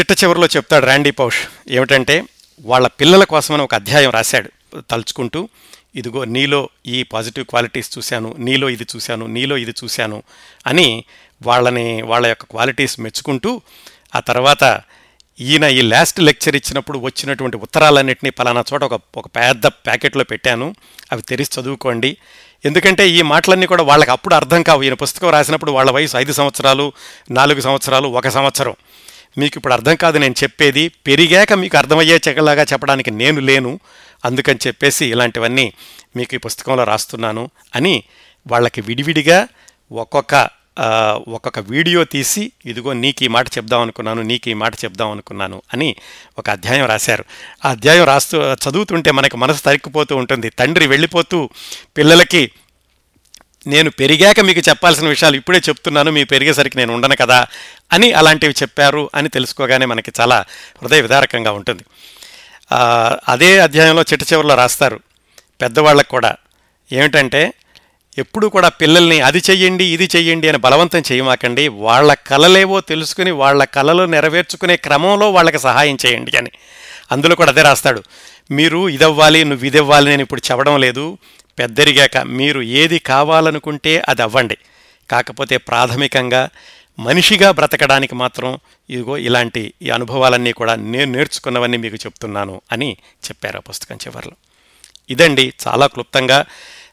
చిట్ట 0.00 0.24
చివరిలో 0.24 0.46
చెప్తాడు 0.46 0.84
ర్యాండీ 0.84 1.10
పౌష్. 1.10 1.40
ఏమిటంటే 1.68 2.24
వాళ్ళ 2.64 2.86
పిల్లల 2.86 3.24
కోసమని 3.24 3.62
ఒక 3.62 3.74
అధ్యాయం 3.74 4.10
రాశాడు. 4.10 4.80
తలుచుకుంటూ 4.90 5.48
ఇదిగో 5.96 6.24
నీలో 6.24 6.68
ఈ 6.86 7.02
పాజిటివ్ 7.02 7.46
క్వాలిటీస్ 7.46 7.98
చూశాను 7.98 8.34
నీలో 8.38 8.68
ఇది 8.68 8.86
చూశాను 8.96 9.26
నీలో 9.26 9.56
ఇది 9.56 9.70
చూశాను 9.70 10.22
అని 10.66 11.04
వాళ్ళని 11.42 12.02
వాళ్ళ 12.02 12.26
యొక్క 12.26 12.44
క్వాలిటీస్ 12.44 13.00
మెచ్చుకుంటూ 13.00 13.60
ఆ 14.14 14.20
తర్వాత 14.20 14.80
ఈయన 15.40 15.64
ఈ 15.64 15.82
లాస్ట్ 15.82 16.20
లెక్చర్ 16.20 16.56
ఇచ్చినప్పుడు 16.56 16.98
వచ్చినటువంటి 16.98 17.56
ఉత్తరాలన్నింటినీ 17.56 18.30
పలానా 18.30 18.64
చోట 18.72 18.84
ఒక 18.84 19.00
ఒక 19.16 19.26
పెద్ద 19.26 19.66
ప్యాకెట్లో 19.66 20.24
పెట్టాను. 20.24 20.74
అవి 21.12 21.22
తెరిచి 21.22 21.60
చదువుకోండి. 21.60 22.16
ఎందుకంటే 22.64 23.08
ఈ 23.08 23.22
మాటలన్నీ 23.22 23.66
కూడా 23.66 23.82
వాళ్ళకి 23.82 24.10
అప్పుడు 24.10 24.34
అర్థం 24.34 24.62
కావు. 24.62 24.82
ఈయన 24.82 24.94
పుస్తకం 24.94 25.30
రాసినప్పుడు 25.30 25.72
వాళ్ళ 25.72 25.90
వయసు 25.90 26.16
ఐదు 26.16 26.32
సంవత్సరాలు 26.32 26.92
నాలుగు 27.30 27.60
సంవత్సరాలు 27.60 28.08
ఒక 28.08 28.28
సంవత్సరం. 28.28 28.74
మీకు 29.38 29.52
ఇప్పుడు 29.56 29.72
అర్థం 29.72 29.96
కాదు 29.96 30.18
నేను 30.18 30.34
చెప్పేది. 30.42 30.88
పెరిగాక 30.88 31.52
మీకు 31.52 31.76
అర్థమయ్యే 31.76 32.20
చెగలాగా 32.28 32.62
చెప్పడానికి 32.62 33.10
నేను 33.10 33.40
లేను. 33.40 33.80
అందుకని 34.24 34.58
చెప్పేసి 34.66 35.06
ఇలాంటివన్నీ 35.06 35.72
మీకు 36.16 36.34
ఈ 36.34 36.38
పుస్తకంలో 36.38 36.84
రాస్తున్నాను 36.84 37.50
అని 37.74 38.04
వాళ్ళకి 38.46 38.80
విడివిడిగా 38.80 39.48
ఒక్కొక్క 39.92 40.48
ఒక్కొక్క 41.28 41.58
వీడియో 41.58 42.04
తీసి 42.04 42.52
ఇదిగో 42.66 42.92
నీకు 42.92 43.24
ఈ 43.24 43.28
మాట 43.28 43.46
చెప్దాం 43.58 43.80
అనుకున్నాను 43.80 44.22
నీకు 44.22 44.48
ఈ 44.48 44.54
మాట 44.54 44.74
చెప్దాం 44.84 45.10
అనుకున్నాను 45.10 45.62
అని 45.74 45.96
ఒక 46.38 46.50
అధ్యాయం 46.50 46.86
రాశారు. 46.86 47.24
ఆ 47.64 47.70
అధ్యాయం 47.70 48.04
రాస్తూ 48.04 48.38
చదువుతుంటే 48.42 49.10
మనకి 49.10 49.36
మనసు 49.36 49.62
తరిక్కుపోతూ 49.62 50.16
ఉంటుంది. 50.16 50.50
తండ్రి 50.50 50.86
వెళ్ళిపోతూ 50.86 51.50
పిల్లలకి 51.96 52.50
నేను 53.66 53.90
పెరిగాక 53.90 54.40
మీకు 54.40 54.60
చెప్పాల్సిన 54.68 55.08
విషయాలు 55.08 55.36
ఇప్పుడే 55.36 55.58
చెప్తున్నాను 55.58 56.10
మీ 56.10 56.24
పెరిగేసరికి 56.24 56.76
నేను 56.76 56.94
ఉండను 56.94 57.16
కదా 57.16 57.46
అని 57.92 58.12
అలాంటివి 58.12 58.54
చెప్పారు 58.62 59.10
అని 59.14 59.28
తెలుసుకోగానే 59.28 59.86
మనకి 59.86 60.12
చాలా 60.20 60.44
హృదయ 60.82 61.00
విదారకంగా 61.00 61.52
ఉంటుంది. 61.52 61.84
అదే 63.28 63.58
అధ్యాయంలో 63.58 64.02
చిట్ట 64.02 64.32
చివరిలో 64.32 64.54
రాస్తారు. 64.54 65.00
పెద్దవాళ్ళకు 65.60 66.08
కూడా. 66.08 66.36
ఏమిటంటే 66.92 67.52
ఎప్పుడు 68.18 68.46
కూడా 68.46 68.68
పిల్లల్ని 68.68 69.20
అది 69.20 69.42
చెయ్యండి 69.50 69.84
ఇది 69.84 70.08
చెయ్యండి 70.16 70.48
అని 70.48 70.58
బలవంతం 70.58 71.02
చేయమాకండి. 71.12 71.68
వాళ్ళ 71.68 72.14
కలలేవో 72.14 72.80
తెలుసుకుని 72.80 73.30
వాళ్ళ 73.30 73.64
కలలు 73.64 74.04
నెరవేర్చుకునే 74.04 74.76
క్రమంలో 74.76 75.30
వాళ్ళకి 75.30 75.58
సహాయం 75.58 75.98
చేయండి 76.06 76.36
అని. 76.36 76.50
అందులో 77.12 77.34
కూడా 77.34 77.50
అదే 77.50 77.62
రాస్తాడు. 77.62 78.02
మీరు 78.50 78.88
ఇదవ్వాలి 78.88 79.44
నువ్వు 79.44 79.66
ఇదివ్వాలి 79.66 80.10
నేను 80.10 80.22
ఇప్పుడు 80.22 80.42
చెప్పడం 80.50 80.80
లేదు. 80.80 81.18
పెద్దరిగాక 81.58 82.16
మీరు 82.18 82.60
ఏది 82.62 82.98
కావాలనుకుంటే 82.98 84.02
అది 84.08 84.22
అవ్వండి. 84.22 84.56
కాకపోతే 85.10 85.56
ప్రాథమికంగా 85.56 86.48
మనిషిగా 86.98 87.50
బ్రతకడానికి 87.50 88.14
మాత్రం 88.14 88.58
ఇదిగో 88.90 89.18
ఇలాంటి 89.18 89.74
ఈ 89.82 89.90
అనుభవాలన్నీ 89.90 90.52
కూడా 90.52 90.74
నేను 90.74 91.12
నేర్చుకున్నవన్నీ 91.12 91.76
మీకు 91.76 91.96
చెప్తున్నాను 91.96 92.60
అని 92.72 92.96
చెప్పారు 93.24 93.56
ఆ 93.56 93.60
పుస్తకం 93.60 93.96
చివరిలో. 93.96 94.36
ఇదండి 95.10 95.52
చాలా 95.68 95.86
క్లుప్తంగా 95.86 96.44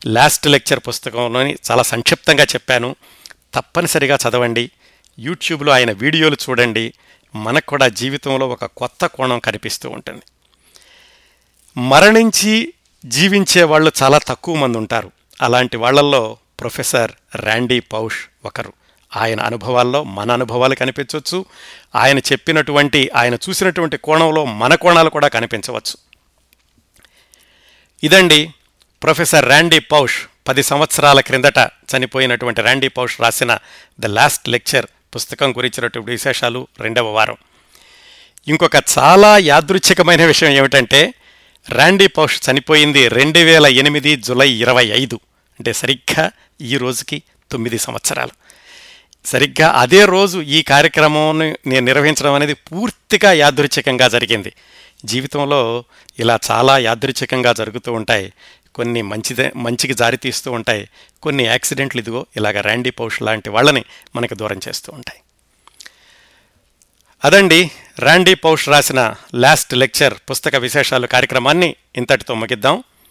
లాస్ట్ 0.06 0.48
లెక్చర్ 0.48 0.80
పుస్తకంలోని 0.88 1.56
చాలా 1.72 1.84
సంక్షిప్తంగా 1.84 2.44
చెప్పాను. 2.44 2.96
తప్పనిసరిగా 3.54 4.18
చదవండి. 4.30 4.72
యూట్యూబ్లో 5.20 5.74
ఆయన 5.74 5.92
వీడియోలు 5.92 6.38
చూడండి. 6.50 6.94
మనకు 7.36 7.66
కూడా 7.66 7.88
జీవితంలో 7.88 8.50
ఒక 8.50 8.66
కొత్త 8.66 9.06
కోణం 9.06 9.40
కనిపిస్తూ 9.40 9.90
ఉంటుంది. 9.90 10.22
మరణించి 11.78 12.74
జీవించే 13.06 13.64
వాళ్ళు 13.64 13.92
చాలా 14.04 14.18
తక్కువ 14.18 14.56
మంది 14.56 14.78
ఉంటారు. 14.78 15.12
అలాంటి 15.42 15.78
వాళ్ళల్లో 15.78 16.38
ప్రొఫెసర్ 16.60 17.12
ర్యాండీ 17.36 17.80
పౌష్ 17.80 18.46
ఒకరు. 18.46 18.74
ఆయన 19.16 19.42
అనుభవాల్లో 19.42 20.04
మన 20.04 20.32
అనుభవాలు 20.32 20.76
కనిపించవచ్చు. 20.76 21.46
ఆయన 21.96 22.20
చెప్పినటువంటి 22.20 23.10
ఆయన 23.16 23.36
చూసినటువంటి 23.36 23.98
కోణంలో 23.98 24.46
మన 24.46 24.76
కోణాలు 24.76 25.10
కూడా 25.10 25.28
కనిపించవచ్చు. 25.28 25.98
ఇదండి 28.04 28.54
ప్రొఫెసర్ 29.04 29.46
ర్యాండీ 29.46 29.80
పౌష్ 29.80 30.18
పది 30.48 30.64
సంవత్సరాల 30.64 31.20
క్రిందట 31.20 31.60
చనిపోయినటువంటి 31.60 32.62
ర్యాండీ 32.62 32.88
పౌష్ 32.88 33.22
రాసిన 33.22 33.58
ద 34.00 34.06
లాస్ట్ 34.06 34.50
లెక్చర్ 34.50 34.86
పుస్తకం 35.16 35.52
గురించినటువంటి 35.52 36.12
విశేషాలు 36.12 36.68
రెండవ 36.80 37.08
వారం. 37.08 37.36
ఇంకొక 38.48 38.76
చాలా 39.00 39.38
యాదృచ్ఛికమైన 39.38 40.26
విషయం 40.26 40.52
ఏమిటంటే 40.52 41.14
ర్యాండీ 41.72 42.08
పౌష్ 42.08 42.50
చనిపోయింది 42.52 43.08
రెండు 43.08 43.40
వేల 43.40 43.68
ఎనిమిది 43.68 44.16
జులై 44.16 44.50
ఇరవై 44.50 44.86
ఐదు. 44.86 45.16
అంటే 45.60 45.74
సరిగ్గా 45.74 46.32
ఈ 46.62 46.78
రోజుకి 46.78 47.24
తొమ్మిది 47.52 47.78
సంవత్సరాలు. 47.78 48.45
సరిగ్గా 49.26 49.70
అదే 49.70 50.06
రోజు 50.06 50.40
ఈ 50.40 50.62
కార్యక్రమాన్ని 50.62 51.56
నేను 51.68 51.86
నిర్వహించడం 51.86 52.34
అనేది 52.34 52.54
పూర్తిగా 52.54 53.32
యాదృచ్ఛికంగా 53.32 54.08
జరిగింది. 54.08 54.54
జీవితంలో 55.06 55.84
ఇలా 56.20 56.40
చాలా 56.52 56.78
యాదృచ్ఛికంగా 56.78 57.54
జరుగుతూ 57.54 57.94
ఉంటాయి. 57.94 58.34
కొన్ని 58.76 59.02
మంచిదే 59.02 59.52
మంచికి 59.56 59.94
జారి 59.94 60.18
తీస్తూ 60.18 60.52
ఉంటాయి. 60.52 60.90
కొన్ని 61.24 61.44
యాక్సిడెంట్లు 61.46 62.02
ఇదిగో 62.02 62.26
ఇలాగ 62.38 62.62
ర్యాండీ 62.62 62.90
పౌష్ 62.90 63.22
లాంటి 63.22 63.50
వాళ్ళని 63.50 63.86
మనకు 64.16 64.34
దూరం 64.34 64.62
చేస్తూ 64.68 64.94
ఉంటాయి. 64.94 65.20
అదండి 67.26 67.72
ర్యాండీ 68.00 68.34
పౌష్ 68.34 68.70
రాసిన 68.70 69.16
లాస్ట్ 69.36 69.74
లెక్చర్ 69.74 70.14
పుస్తక 70.32 70.56
విశేషాలు 70.56 71.08
కార్యక్రమాన్ని 71.08 71.76
ఇంతటితో 71.96 72.34
ముగిద్దాం. 72.34 72.84